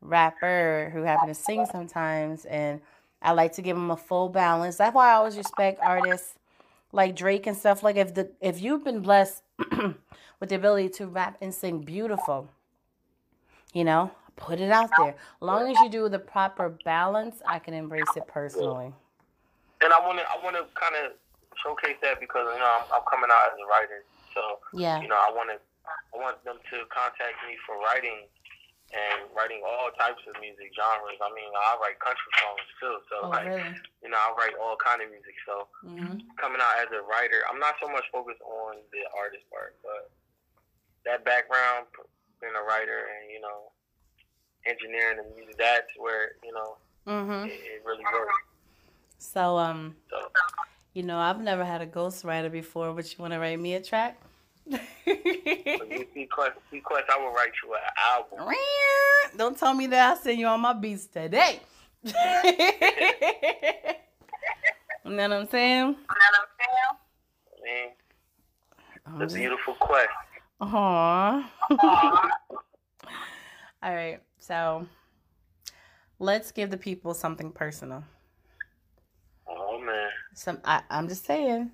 rapper 0.00 0.90
who 0.92 1.02
happen 1.02 1.28
to 1.28 1.34
sing 1.34 1.66
sometimes, 1.70 2.44
and 2.44 2.80
I 3.22 3.32
like 3.32 3.52
to 3.54 3.62
give 3.62 3.76
them 3.76 3.90
a 3.90 3.96
full 3.96 4.28
balance. 4.28 4.76
That's 4.76 4.94
why 4.94 5.10
I 5.10 5.14
always 5.14 5.36
respect 5.36 5.80
artists 5.82 6.34
like 6.92 7.14
Drake 7.14 7.46
and 7.46 7.56
stuff. 7.56 7.82
Like 7.82 7.96
if 7.96 8.14
the 8.14 8.30
if 8.40 8.60
you've 8.60 8.84
been 8.84 9.00
blessed 9.00 9.42
with 10.40 10.48
the 10.48 10.54
ability 10.56 10.88
to 10.90 11.06
rap 11.06 11.36
and 11.40 11.54
sing 11.54 11.80
beautiful, 11.80 12.48
you 13.72 13.84
know, 13.84 14.10
put 14.36 14.60
it 14.60 14.70
out 14.70 14.90
there. 14.98 15.10
As 15.10 15.14
long 15.40 15.70
as 15.70 15.78
you 15.80 15.88
do 15.90 16.08
the 16.08 16.18
proper 16.18 16.70
balance, 16.84 17.42
I 17.46 17.58
can 17.58 17.74
embrace 17.74 18.08
it 18.16 18.26
personally. 18.26 18.92
And 19.82 19.92
I 19.92 20.00
want 20.00 20.18
to, 20.18 20.24
I 20.28 20.42
want 20.44 20.56
to 20.56 20.64
kind 20.78 20.94
of 21.04 21.12
showcase 21.62 21.96
that 22.02 22.20
because 22.20 22.46
you 22.52 22.58
know 22.58 22.72
I'm, 22.80 22.84
I'm 22.92 23.04
coming 23.10 23.30
out 23.32 23.52
as 23.52 23.58
a 23.60 23.66
writer, 23.68 24.04
so 24.34 24.40
Yeah. 24.72 25.00
you 25.00 25.08
know 25.08 25.16
I 25.16 25.32
want 25.32 25.50
to, 25.50 25.56
I 26.14 26.16
want 26.20 26.42
them 26.44 26.56
to 26.56 26.76
contact 26.88 27.36
me 27.48 27.56
for 27.66 27.76
writing 27.80 28.28
and 28.90 29.30
writing 29.34 29.62
all 29.62 29.90
types 29.94 30.22
of 30.26 30.34
music 30.42 30.74
genres. 30.74 31.18
I 31.22 31.30
mean, 31.30 31.50
I 31.54 31.78
write 31.78 31.98
country 32.02 32.32
songs 32.42 32.66
too, 32.82 32.96
so 33.10 33.16
Oh, 33.26 33.30
like 33.30 33.46
really? 33.46 33.74
you 34.02 34.10
know 34.10 34.18
I 34.18 34.34
write 34.34 34.58
all 34.58 34.74
kind 34.78 35.02
of 35.02 35.10
music. 35.10 35.34
So 35.46 35.70
hmm 35.86 36.18
coming 36.38 36.60
out 36.62 36.80
as 36.82 36.90
a 36.94 37.02
writer, 37.06 37.44
I'm 37.50 37.60
not 37.60 37.76
so 37.82 37.88
much 37.88 38.04
focused 38.10 38.42
on 38.42 38.82
the 38.90 39.02
artist 39.14 39.44
part, 39.50 39.76
but 39.82 40.10
that 41.04 41.24
background, 41.24 41.86
being 42.40 42.54
a 42.56 42.64
writer 42.64 43.06
and 43.14 43.30
you 43.30 43.40
know 43.40 43.70
engineering 44.66 45.18
the 45.22 45.26
music, 45.34 45.56
that's 45.58 45.90
where 45.96 46.32
you 46.44 46.52
know 46.52 46.76
hmm 47.06 47.46
it, 47.48 47.80
it 47.80 47.82
really 47.84 48.04
works. 48.12 48.34
So, 49.18 49.58
um, 49.58 49.96
So 50.08 50.30
you 50.94 51.02
know, 51.02 51.18
I've 51.18 51.40
never 51.40 51.64
had 51.64 51.80
a 51.82 51.86
ghostwriter 51.86 52.50
before, 52.50 52.92
but 52.92 53.06
you 53.10 53.16
want 53.18 53.32
to 53.32 53.38
write 53.38 53.60
me 53.60 53.74
a 53.74 53.82
track? 53.82 54.20
If 54.66 55.90
you 55.90 56.06
see 56.14 56.26
Quest, 56.26 56.52
see 56.70 56.80
Quest, 56.80 57.04
I 57.14 57.18
will 57.18 57.32
write 57.32 57.52
you 57.64 57.74
an 57.74 57.80
album. 58.14 58.54
Don't 59.36 59.56
tell 59.58 59.74
me 59.74 59.86
that 59.88 60.12
I 60.18 60.20
send 60.20 60.38
you 60.38 60.46
on 60.46 60.60
my 60.60 60.72
beats 60.72 61.06
today. 61.06 61.60
you 62.04 62.12
know 65.04 65.28
what 65.28 65.32
I'm 65.32 65.48
saying? 65.48 65.96
I 66.08 66.14
mean, 67.64 67.90
I'm 69.06 69.18
the 69.18 69.24
just- 69.26 69.36
beautiful 69.36 69.74
Quest. 69.74 70.08
Uh-huh. 70.60 71.42
Aww. 71.70 72.28
All 73.82 73.94
right, 73.94 74.20
so 74.38 74.86
let's 76.18 76.52
give 76.52 76.70
the 76.70 76.76
people 76.76 77.14
something 77.14 77.50
personal. 77.50 78.04
Oh 79.48 79.80
man, 79.80 80.10
Some, 80.34 80.60
I, 80.64 80.82
I'm 80.90 81.08
just 81.08 81.24
saying, 81.24 81.70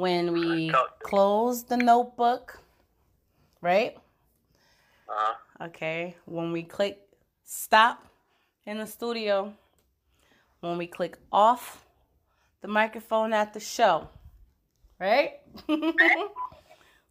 when 0.00 0.32
we 0.32 0.70
Talk 0.70 0.98
to 0.98 1.04
me. 1.04 1.10
close 1.10 1.64
the 1.64 1.76
notebook, 1.76 2.58
right? 3.60 3.96
uh, 5.08 5.34
Okay, 5.66 6.16
when 6.24 6.52
we 6.52 6.62
click 6.62 7.00
stop 7.44 8.06
in 8.66 8.78
the 8.78 8.86
studio, 8.86 9.52
when 10.60 10.78
we 10.78 10.86
click 10.86 11.18
off 11.30 11.84
the 12.62 12.68
microphone 12.68 13.32
at 13.32 13.52
the 13.52 13.60
show, 13.60 14.08
right? 14.98 15.34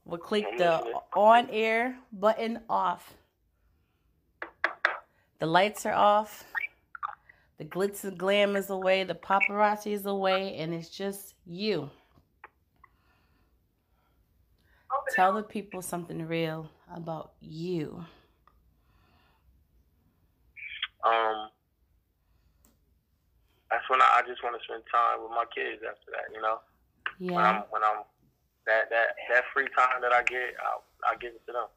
we'll 0.06 0.18
click 0.20 0.46
the 0.58 0.84
on 1.16 1.48
air 1.52 1.96
button 2.12 2.62
off. 2.70 3.14
The 5.40 5.46
lights 5.46 5.86
are 5.86 5.94
off. 5.94 6.46
The 7.58 7.66
glitz 7.66 8.04
and 8.04 8.18
glam 8.18 8.56
is 8.56 8.70
away. 8.70 9.04
The 9.04 9.16
paparazzi 9.16 9.94
is 9.94 10.06
away. 10.06 10.56
And 10.58 10.74
it's 10.74 10.90
just 10.90 11.36
you. 11.46 11.90
Tell 15.12 15.34
the 15.34 15.44
people 15.44 15.82
something 15.82 16.26
real 16.28 16.70
about 16.94 17.34
you. 17.42 18.06
um, 21.06 21.50
that's 23.72 23.88
when 23.90 24.02
I, 24.02 24.20
I 24.20 24.22
just 24.28 24.44
want 24.44 24.58
to 24.60 24.64
spend 24.66 24.84
time 24.92 25.22
with 25.24 25.32
my 25.32 25.46
kids. 25.54 25.82
After 25.88 26.12
that, 26.12 26.34
you 26.34 26.42
know, 26.42 26.60
when 27.20 27.44
Yeah. 27.46 27.50
I'm 27.50 27.62
when 27.70 27.84
I'm 27.84 28.04
that 28.66 28.90
that 28.90 29.16
that 29.30 29.44
free 29.54 29.68
time 29.78 30.02
that 30.02 30.12
I 30.12 30.24
get, 30.24 30.56
I 30.60 31.12
I 31.12 31.16
give 31.18 31.34
it 31.34 31.46
to 31.48 31.54
them. 31.54 31.70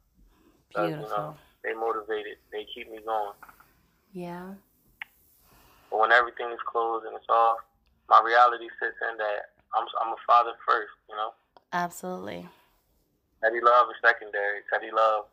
Beautiful. 0.75 1.05
You 1.05 1.11
know, 1.11 1.37
they 1.63 1.75
motivated. 1.75 2.39
They 2.51 2.67
keep 2.75 2.91
me 2.91 2.99
going. 3.05 3.37
Yeah. 4.13 4.55
But 5.91 6.01
when 6.01 6.13
everything 6.13 6.51
is 6.51 6.61
closed 6.67 7.05
and 7.07 7.15
it's 7.15 7.29
off, 7.29 7.59
my 8.09 8.21
reality 8.25 8.69
sits 8.81 8.97
in 9.11 9.19
that 9.19 9.53
I'm 9.77 9.87
I'm 10.03 10.13
a 10.15 10.21
father 10.27 10.53
first. 10.67 10.93
You 11.09 11.17
know. 11.17 11.31
Absolutely. 11.73 12.49
Teddy 13.43 13.61
Love 13.63 13.89
is 13.91 13.97
secondary. 14.05 14.61
Teddy 14.73 14.93
Love 14.95 15.27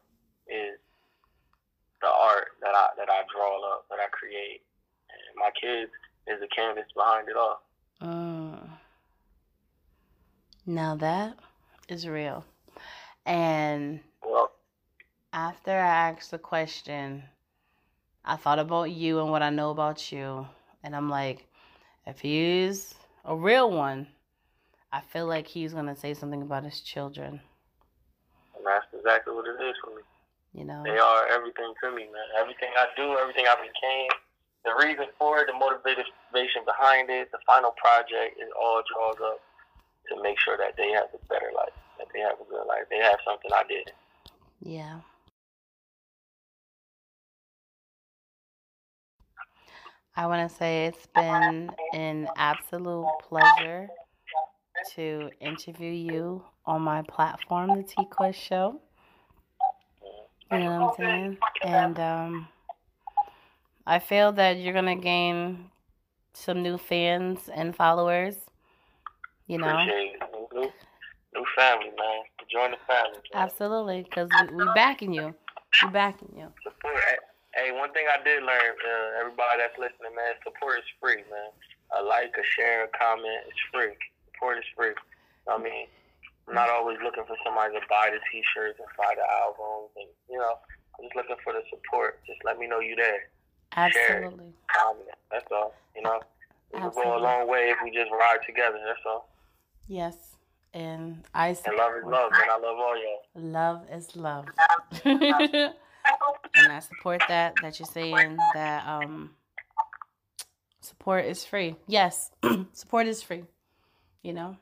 is 0.48 0.80
the 2.02 2.08
art 2.08 2.48
that 2.62 2.74
I 2.74 2.88
that 2.98 3.10
I 3.10 3.22
draw 3.34 3.74
up, 3.74 3.86
that 3.90 4.00
I 4.00 4.08
create, 4.12 4.62
and 5.10 5.38
my 5.38 5.52
kids 5.60 5.92
is 6.28 6.40
the 6.40 6.48
canvas 6.48 6.86
behind 6.96 7.28
it 7.30 7.36
all. 7.38 7.62
Mm. 8.02 8.70
Now 10.66 10.96
that 10.96 11.38
is 11.88 12.08
real. 12.08 12.46
And 13.26 14.00
Well, 14.24 14.52
after 15.34 15.72
I 15.72 16.10
asked 16.10 16.32
the 16.32 16.40
question, 16.40 17.24
I 18.26 18.36
thought 18.36 18.60
about 18.60 18.92
you 18.92 19.20
and 19.20 19.30
what 19.30 19.44
I 19.44 19.50
know 19.50 19.72
about 19.72 20.12
you. 20.12 20.48
And 20.84 20.96
I'm 20.96 21.10
like, 21.10 21.46
if 22.08 22.20
he's 22.20 22.96
a 23.26 23.36
real 23.36 23.72
one, 23.72 24.08
I 24.92 25.02
feel 25.02 25.28
like 25.28 25.48
he's 25.48 25.74
going 25.74 25.88
to 25.88 25.96
say 25.96 26.14
something 26.14 26.42
about 26.42 26.64
his 26.64 26.82
children. 26.82 27.42
Exactly 29.10 29.34
what 29.34 29.50
it 29.50 29.58
is 29.58 29.76
for 29.84 29.90
me. 29.96 30.06
You 30.54 30.66
know? 30.66 30.84
They 30.86 30.98
are 30.98 31.26
everything 31.28 31.74
to 31.84 31.90
me, 31.92 32.06
man. 32.06 32.30
Everything 32.38 32.70
I 32.78 32.86
do, 32.96 33.18
everything 33.18 33.46
I 33.50 33.56
became, 33.58 34.10
the 34.66 34.74
reason 34.86 35.06
for 35.18 35.40
it, 35.40 35.48
the 35.48 35.54
motivation 35.54 36.62
behind 36.66 37.10
it, 37.10 37.32
the 37.32 37.40
final 37.46 37.72
project, 37.72 38.38
it 38.38 38.50
all 38.60 38.82
draws 38.94 39.18
up 39.18 39.40
to 40.10 40.22
make 40.22 40.40
sure 40.40 40.58
that 40.58 40.76
they 40.78 40.92
have 40.92 41.10
a 41.14 41.26
better 41.28 41.52
life, 41.56 41.74
that 41.98 42.08
they 42.14 42.20
have 42.20 42.38
a 42.40 42.50
good 42.50 42.66
life. 42.68 42.86
They 42.90 42.98
have 42.98 43.18
something 43.26 43.52
I 43.54 43.64
did. 43.68 43.92
Yeah. 44.62 45.00
I 50.16 50.26
want 50.26 50.50
to 50.50 50.54
say 50.54 50.88
it's 50.88 51.08
been 51.16 51.72
an 51.94 52.28
absolute 52.36 53.08
pleasure 53.22 53.88
to 54.96 55.30
interview 55.40 55.92
you 55.92 56.44
on 56.66 56.82
my 56.82 57.02
platform, 57.04 57.78
the 57.78 57.84
T 57.84 58.06
Quest 58.12 58.40
Show. 58.40 58.82
You 60.52 60.60
know 60.60 60.80
what 60.82 61.00
I'm 61.00 61.06
saying? 61.06 61.38
And 61.62 62.00
um, 62.00 62.48
I 63.86 64.00
feel 64.00 64.32
that 64.34 64.58
you're 64.58 64.74
going 64.74 64.86
to 64.86 64.96
gain 64.96 65.70
some 66.34 66.64
new 66.64 66.78
fans 66.78 67.50
and 67.54 67.76
followers. 67.76 68.36
You 69.48 69.60
know? 69.60 69.86
New, 69.86 70.72
new 71.34 71.46
family, 71.56 71.92
man. 71.98 72.24
Join 72.52 72.72
the 72.72 72.78
family. 72.88 73.20
Man. 73.34 73.44
Absolutely, 73.44 74.04
because 74.04 74.30
we, 74.50 74.56
we 74.56 74.66
backing 74.74 75.14
you. 75.14 75.36
We 75.84 75.90
backing 75.92 76.34
you. 76.36 76.48
Support. 76.64 76.98
Hey, 77.54 77.72
one 77.72 77.92
thing 77.94 78.06
I 78.10 78.24
did 78.24 78.42
learn, 78.42 78.74
uh, 78.78 79.20
everybody 79.20 79.60
that's 79.60 79.78
listening, 79.78 80.16
man, 80.16 80.34
support 80.44 80.80
is 80.80 80.86
free, 81.02 81.22
man. 81.30 81.50
A 81.98 82.04
like, 82.04 82.34
a 82.38 82.46
share, 82.56 82.86
a 82.86 82.88
comment, 82.88 83.46
it's 83.48 83.58
free. 83.74 83.94
Support 84.34 84.60
is 84.60 84.66
free. 84.76 84.94
I 85.48 85.58
mean, 85.58 85.88
not 86.54 86.70
always 86.70 86.98
looking 87.04 87.24
for 87.26 87.36
somebody 87.44 87.74
to 87.74 87.82
buy 87.90 88.10
the 88.12 88.20
T-shirts 88.32 88.80
and 88.80 88.88
buy 88.98 89.14
the 89.16 89.26
albums, 89.44 89.92
and 89.98 90.08
you 90.30 90.38
know, 90.38 90.56
I'm 90.98 91.06
just 91.06 91.16
looking 91.16 91.36
for 91.44 91.54
the 91.54 91.62
support. 91.70 92.20
Just 92.26 92.40
let 92.46 92.58
me 92.58 92.68
know 92.68 92.80
you 92.80 92.96
there. 92.96 93.30
Absolutely. 93.76 94.54
That's 95.32 95.46
all. 95.52 95.74
You 95.96 96.02
know, 96.02 96.20
we 96.74 96.80
will 96.82 96.90
go 96.90 97.18
a 97.18 97.20
long 97.20 97.48
way 97.48 97.70
if 97.70 97.78
we 97.84 97.92
just 97.92 98.12
ride 98.12 98.40
together. 98.46 98.80
That's 98.86 99.00
all. 99.06 99.30
Yes. 99.88 100.16
And 100.74 101.24
I 101.34 101.50
And 101.50 101.78
love 101.78 101.94
is 101.98 102.04
love, 102.06 102.32
man. 102.32 102.50
I 102.50 102.58
love 102.58 102.78
all 102.78 102.96
y'all. 102.96 103.22
Love 103.36 103.86
is 103.92 104.16
love. 104.16 104.46
and 105.06 105.74
I 106.72 106.80
support 106.80 107.24
that 107.28 107.56
that 107.62 107.80
you're 107.80 107.88
saying 107.88 108.38
that 108.54 108.88
um 108.88 109.32
support 110.82 111.26
is 111.26 111.44
free. 111.44 111.76
Yes, 111.88 112.32
support 112.74 113.08
is 113.08 113.24
free. 113.24 113.46
You 114.22 114.34
know. 114.34 114.58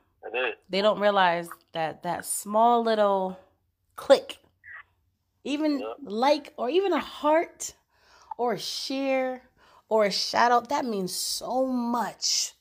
They 0.68 0.82
don't 0.82 1.00
realize 1.00 1.48
that 1.72 2.02
that 2.02 2.24
small 2.24 2.82
little 2.82 3.38
click, 3.96 4.38
even 5.44 5.80
Yeah. 5.80 5.92
like 6.02 6.52
or 6.56 6.68
even 6.70 6.92
a 6.92 7.00
heart 7.00 7.74
or 8.36 8.54
a 8.54 8.58
share 8.58 9.42
or 9.88 10.04
a 10.04 10.10
shout 10.10 10.52
out, 10.52 10.68
that 10.68 10.84
means 10.84 11.14
so 11.14 11.66
much 11.66 12.52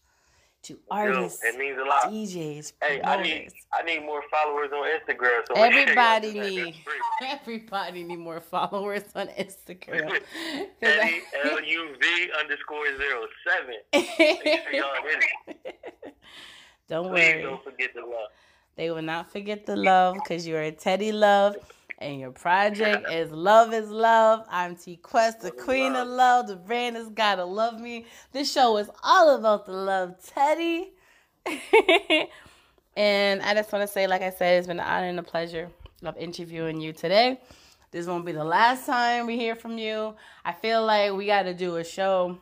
to 0.64 0.78
artists, 0.91 1.41
it 1.43 1.58
means 1.58 1.78
a 1.78 1.84
lot. 1.84 2.12
DJs, 2.12 2.74
Hey, 2.82 3.01
I 3.01 3.22
need. 3.22 3.49
I 3.74 3.84
need 3.84 4.03
more 4.03 4.22
followers 4.30 4.70
on 4.74 4.86
Instagram. 4.99 5.41
So 5.47 5.53
make 5.53 5.72
sure 5.72 5.82
y'all 5.82 5.82
Everybody 5.82 6.34
do 6.34 6.39
that. 6.39 6.43
That's 6.43 6.55
need 6.55 6.76
everybody 7.41 8.03
need 8.03 8.20
more 8.20 8.41
followers 8.41 9.03
on 9.16 9.28
Instagram. 9.30 10.10
'Cause 10.10 10.22
Eddie 10.82 11.22
I- 11.43 11.49
L 11.51 11.62
U 11.64 11.95
V 12.01 12.32
underscore 12.39 12.97
zero 12.97 13.28
seven. 13.47 13.76
Make 16.89 16.99
sure 16.99 17.03
y'all 17.03 17.03
hit 17.03 17.03
it. 17.03 17.03
don't 17.03 17.09
Please 17.09 17.33
worry, 17.33 17.41
don't 17.43 17.63
forget 17.63 17.93
the 17.93 18.01
love. 18.01 18.29
they 18.75 18.91
will 18.91 19.01
not 19.01 19.31
forget 19.31 19.65
the 19.65 19.75
love 19.75 20.15
because 20.15 20.47
you 20.47 20.55
are 20.55 20.61
a 20.63 20.71
Teddy 20.71 21.11
Love, 21.11 21.55
and 21.99 22.19
your 22.19 22.31
project 22.31 23.07
is 23.11 23.31
Love 23.31 23.73
is 23.73 23.89
Love. 23.89 24.45
I'm 24.49 24.75
T 24.75 24.97
Quest, 24.97 25.41
the 25.41 25.51
Love 25.51 25.57
Queen 25.57 25.93
love. 25.93 26.07
of 26.07 26.13
Love. 26.13 26.47
The 26.47 26.55
brand 26.55 26.95
has 26.95 27.09
gotta 27.09 27.45
love 27.45 27.79
me. 27.79 28.05
This 28.31 28.51
show 28.51 28.77
is 28.77 28.89
all 29.03 29.35
about 29.35 29.65
the 29.65 29.73
love, 29.73 30.15
Teddy. 30.25 30.91
and 32.95 33.41
I 33.41 33.53
just 33.53 33.71
want 33.71 33.83
to 33.83 33.88
say, 33.88 34.07
like 34.07 34.21
I 34.21 34.31
said, 34.31 34.57
it's 34.57 34.67
been 34.67 34.79
an 34.79 34.85
honor 34.85 35.07
and 35.07 35.19
a 35.19 35.23
pleasure 35.23 35.69
of 36.03 36.17
interviewing 36.17 36.81
you 36.81 36.93
today. 36.93 37.39
This 37.91 38.05
won't 38.05 38.25
be 38.25 38.33
the 38.33 38.43
last 38.43 38.85
time 38.85 39.27
we 39.27 39.38
hear 39.38 39.55
from 39.55 39.77
you. 39.77 40.15
I 40.43 40.51
feel 40.51 40.85
like 40.85 41.13
we 41.13 41.25
got 41.25 41.43
to 41.43 41.53
do 41.53 41.77
a 41.77 41.83
show, 41.83 42.38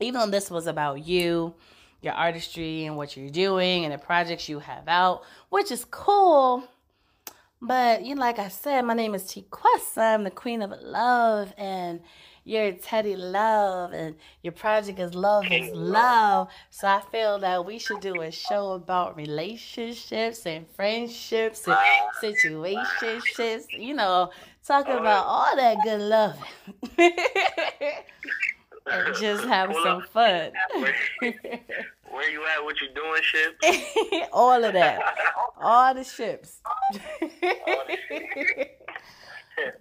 even 0.00 0.20
though 0.20 0.26
this 0.30 0.50
was 0.50 0.66
about 0.66 1.06
you, 1.06 1.54
your 2.02 2.14
artistry, 2.14 2.84
and 2.84 2.96
what 2.96 3.16
you're 3.16 3.30
doing, 3.30 3.84
and 3.84 3.94
the 3.94 3.98
projects 3.98 4.48
you 4.48 4.58
have 4.58 4.86
out, 4.88 5.22
which 5.48 5.70
is 5.70 5.84
cool. 5.86 6.64
But 7.60 8.04
you 8.04 8.16
know, 8.16 8.20
like 8.20 8.38
I 8.38 8.48
said, 8.48 8.82
my 8.82 8.94
name 8.94 9.14
is 9.14 9.24
T 9.24 9.46
Quest. 9.48 9.96
I'm 9.96 10.24
the 10.24 10.30
queen 10.30 10.62
of 10.62 10.72
love, 10.82 11.54
and 11.56 12.00
you're 12.44 12.72
Teddy 12.72 13.14
Love, 13.14 13.92
and 13.92 14.16
your 14.42 14.52
project 14.52 14.98
is 14.98 15.14
Love 15.14 15.44
is 15.50 15.70
Love. 15.72 16.48
So 16.70 16.88
I 16.88 17.00
feel 17.12 17.38
that 17.38 17.64
we 17.64 17.78
should 17.78 18.00
do 18.00 18.20
a 18.20 18.32
show 18.32 18.72
about 18.72 19.16
relationships 19.16 20.44
and 20.44 20.66
friendships 20.74 21.68
and 21.68 21.76
situationships. 22.20 23.66
You 23.78 23.94
know, 23.94 24.30
talking 24.66 24.94
oh, 24.94 24.98
about 24.98 25.26
all 25.26 25.54
that 25.54 25.76
good 25.84 26.00
love, 26.00 26.36
and 28.90 29.14
just 29.20 29.44
have 29.44 29.70
Pull 29.70 29.82
some 29.82 29.98
up. 30.02 30.08
fun. 30.08 30.52
Where 31.20 32.30
you 32.30 32.42
at? 32.56 32.62
What 32.64 32.80
you 32.80 32.88
doing? 32.94 33.22
Shit. 33.22 34.28
all 34.32 34.62
of 34.62 34.72
that, 34.74 35.00
all 35.58 35.94
the 35.94 36.04
ships. 36.04 36.60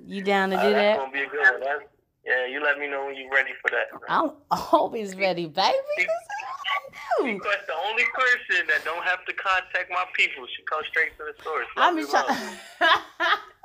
you 0.06 0.22
down 0.24 0.50
to 0.52 0.58
Uh, 0.58 0.62
do 0.64 0.74
that's 0.74 0.98
that? 0.98 0.98
gonna 0.98 1.12
be 1.12 1.22
a 1.24 1.28
good 1.28 1.40
one. 1.52 1.60
That's, 1.62 1.82
yeah, 2.26 2.46
you 2.46 2.62
let 2.64 2.78
me 2.78 2.88
know 2.88 3.06
when 3.06 3.16
you're 3.18 3.32
ready 3.32 3.52
for 3.62 3.70
that. 3.72 3.88
I'm 4.08 4.32
always 4.72 5.16
ready, 5.16 5.48
baby. 5.48 5.56
That's 5.98 6.08
what 6.08 7.26
I 7.28 7.28
do. 7.28 7.34
Because 7.34 7.56
the 7.68 7.74
only 7.90 8.04
person 8.14 8.68
that 8.68 8.86
don't 8.86 9.04
have 9.04 9.26
to 9.26 9.34
contact 9.34 9.90
my 9.90 10.06
people 10.16 10.46
should 10.56 10.66
come 10.68 10.82
straight 10.90 11.18
to 11.18 11.26
the 11.26 11.44
source. 11.44 11.66
I'm 11.78 11.98
just 11.98 12.12
trying. 12.12 12.38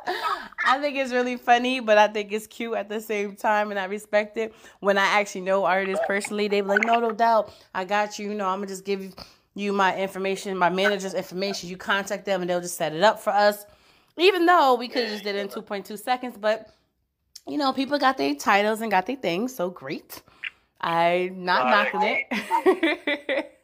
I 0.06 0.78
think 0.80 0.96
it's 0.96 1.12
really 1.12 1.36
funny, 1.36 1.80
but 1.80 1.98
I 1.98 2.08
think 2.08 2.32
it's 2.32 2.46
cute 2.46 2.74
at 2.74 2.88
the 2.88 3.00
same 3.00 3.36
time, 3.36 3.70
and 3.70 3.78
I 3.78 3.84
respect 3.84 4.36
it. 4.36 4.54
When 4.80 4.98
I 4.98 5.04
actually 5.04 5.42
know 5.42 5.64
artists 5.64 6.04
personally, 6.06 6.48
they 6.48 6.60
be 6.60 6.68
like, 6.68 6.84
"No, 6.84 6.98
no 6.98 7.12
doubt, 7.12 7.52
I 7.74 7.84
got 7.84 8.18
you. 8.18 8.30
You 8.30 8.34
know, 8.34 8.46
I'm 8.46 8.58
gonna 8.58 8.68
just 8.68 8.84
give 8.84 9.02
you, 9.02 9.12
you 9.54 9.72
my 9.72 9.96
information, 9.96 10.56
my 10.56 10.70
manager's 10.70 11.14
information. 11.14 11.68
You 11.68 11.76
contact 11.76 12.24
them, 12.24 12.40
and 12.40 12.50
they'll 12.50 12.60
just 12.60 12.76
set 12.76 12.92
it 12.92 13.02
up 13.02 13.20
for 13.20 13.30
us." 13.30 13.64
Even 14.16 14.46
though 14.46 14.74
we 14.74 14.88
could 14.88 15.02
have 15.02 15.12
just 15.12 15.24
did 15.24 15.36
it 15.36 15.40
in 15.40 15.48
2.2 15.48 15.96
seconds, 15.96 16.36
but 16.38 16.72
you 17.46 17.58
know, 17.58 17.72
people 17.72 17.98
got 17.98 18.16
their 18.16 18.34
titles 18.34 18.80
and 18.80 18.90
got 18.90 19.06
their 19.06 19.16
things, 19.16 19.54
so 19.54 19.70
great. 19.70 20.22
I'm 20.80 21.44
not 21.44 21.92
knocking 21.92 22.24
it. 22.32 23.52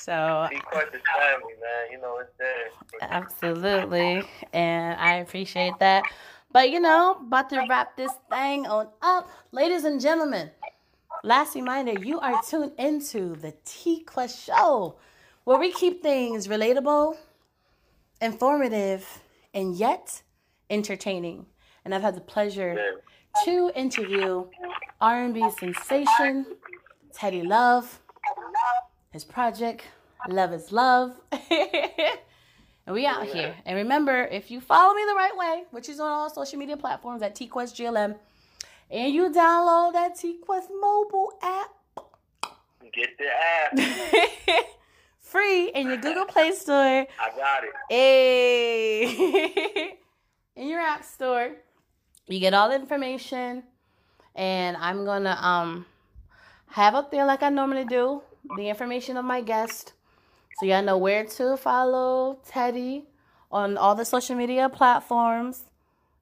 so 0.00 0.46
Be 0.50 0.58
quite 0.60 0.92
the 0.92 0.98
family, 0.98 1.54
man. 1.60 1.90
You 1.92 2.00
know 2.00 2.18
it's 2.18 2.30
there. 2.38 2.68
Absolutely. 3.02 4.22
And 4.52 4.98
I 5.00 5.14
appreciate 5.16 5.74
that. 5.80 6.04
But 6.52 6.70
you 6.70 6.80
know, 6.80 7.16
about 7.20 7.50
to 7.50 7.66
wrap 7.68 7.96
this 7.96 8.12
thing 8.30 8.66
on 8.66 8.88
up. 9.02 9.28
Ladies 9.52 9.84
and 9.84 10.00
gentlemen, 10.00 10.50
last 11.22 11.54
reminder 11.54 11.92
you 12.00 12.18
are 12.20 12.40
tuned 12.48 12.72
into 12.78 13.36
the 13.36 13.54
T 13.64 14.00
Quest 14.04 14.44
Show, 14.44 14.96
where 15.44 15.58
we 15.58 15.72
keep 15.72 16.02
things 16.02 16.48
relatable, 16.48 17.16
informative, 18.20 19.06
and 19.54 19.74
yet 19.74 20.22
entertaining. 20.70 21.46
And 21.84 21.94
I've 21.94 22.02
had 22.02 22.16
the 22.16 22.20
pleasure 22.20 22.74
Yeah. 22.74 23.44
to 23.44 23.70
interview 23.74 24.48
R&B 25.00 25.50
sensation 25.60 26.56
Teddy 27.12 27.42
Love, 27.42 28.00
his 29.16 29.24
project 29.24 29.82
Love 30.28 30.52
is 30.52 30.70
Love, 30.72 31.18
And 31.32 32.94
we 32.94 33.06
out 33.06 33.24
here. 33.24 33.54
And 33.64 33.76
remember, 33.76 34.24
if 34.24 34.50
you 34.50 34.60
follow 34.60 34.92
me 34.92 35.02
the 35.08 35.14
right 35.14 35.34
way, 35.34 35.64
which 35.70 35.88
is 35.88 35.98
on 35.98 36.08
all 36.08 36.28
social 36.28 36.58
media 36.58 36.76
platforms 36.76 37.22
at 37.22 37.34
TQuest 37.34 37.74
GLM, 37.74 38.14
and 38.90 39.14
you 39.14 39.30
download 39.30 39.94
that 39.94 40.16
TQuest 40.16 40.68
mobile 40.78 41.32
app, 41.42 41.70
Get 42.92 43.16
the 43.18 43.28
app. 43.54 43.78
free 45.18 45.70
in 45.70 45.88
your 45.88 45.96
Google 45.96 46.26
Play 46.26 46.52
Store. 46.52 47.06
I 47.18 47.30
got 47.36 47.64
it. 47.64 47.72
Hey, 47.88 49.94
in 50.56 50.68
your 50.68 50.80
app 50.80 51.04
store, 51.04 51.52
you 52.28 52.38
get 52.38 52.52
all 52.52 52.68
the 52.68 52.74
information, 52.74 53.62
and 54.34 54.76
I'm 54.76 55.06
gonna 55.06 55.38
um 55.40 55.86
have 56.68 56.94
up 56.94 57.10
there 57.10 57.24
like 57.24 57.42
I 57.42 57.48
normally 57.48 57.86
do 57.86 58.20
the 58.56 58.68
information 58.68 59.16
of 59.16 59.24
my 59.24 59.40
guest, 59.40 59.92
so 60.58 60.66
y'all 60.66 60.82
know 60.82 60.98
where 60.98 61.24
to 61.24 61.56
follow 61.56 62.38
Teddy 62.46 63.04
on 63.50 63.76
all 63.76 63.94
the 63.94 64.04
social 64.04 64.36
media 64.36 64.68
platforms. 64.68 65.64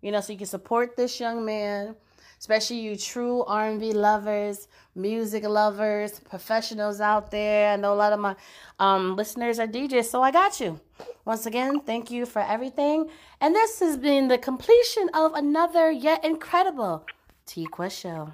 You 0.01 0.13
know, 0.13 0.21
so 0.21 0.33
you 0.33 0.39
can 0.39 0.47
support 0.47 0.97
this 0.97 1.19
young 1.19 1.45
man, 1.45 1.97
especially 2.39 2.81
you 2.81 2.97
true 2.97 3.43
R&B 3.45 3.93
lovers, 3.93 4.69
music 4.95 5.45
lovers, 5.45 6.21
professionals 6.21 7.01
out 7.01 7.31
there. 7.31 7.73
I 7.73 7.77
know 7.77 7.95
a 7.95 7.97
lot 7.97 8.13
of 8.13 8.21
my 8.21 8.37
um, 8.79 9.17
listeners 9.17 9.59
are 9.59 9.67
DJs, 9.67 10.05
so 10.05 10.23
I 10.23 10.31
got 10.31 10.61
you. 10.61 10.79
Once 11.25 11.47
again, 11.47 11.81
thank 11.81 12.11
you 12.11 12.27
for 12.27 12.43
everything. 12.43 13.09
And 13.41 13.55
this 13.55 13.81
has 13.81 13.97
been 13.97 14.29
the 14.29 14.39
completion 14.39 15.09
of 15.15 15.33
another 15.35 15.91
yet 15.91 16.25
incredible 16.25 17.07
T 17.47 17.65
Quest 17.65 17.99
show. 17.99 18.33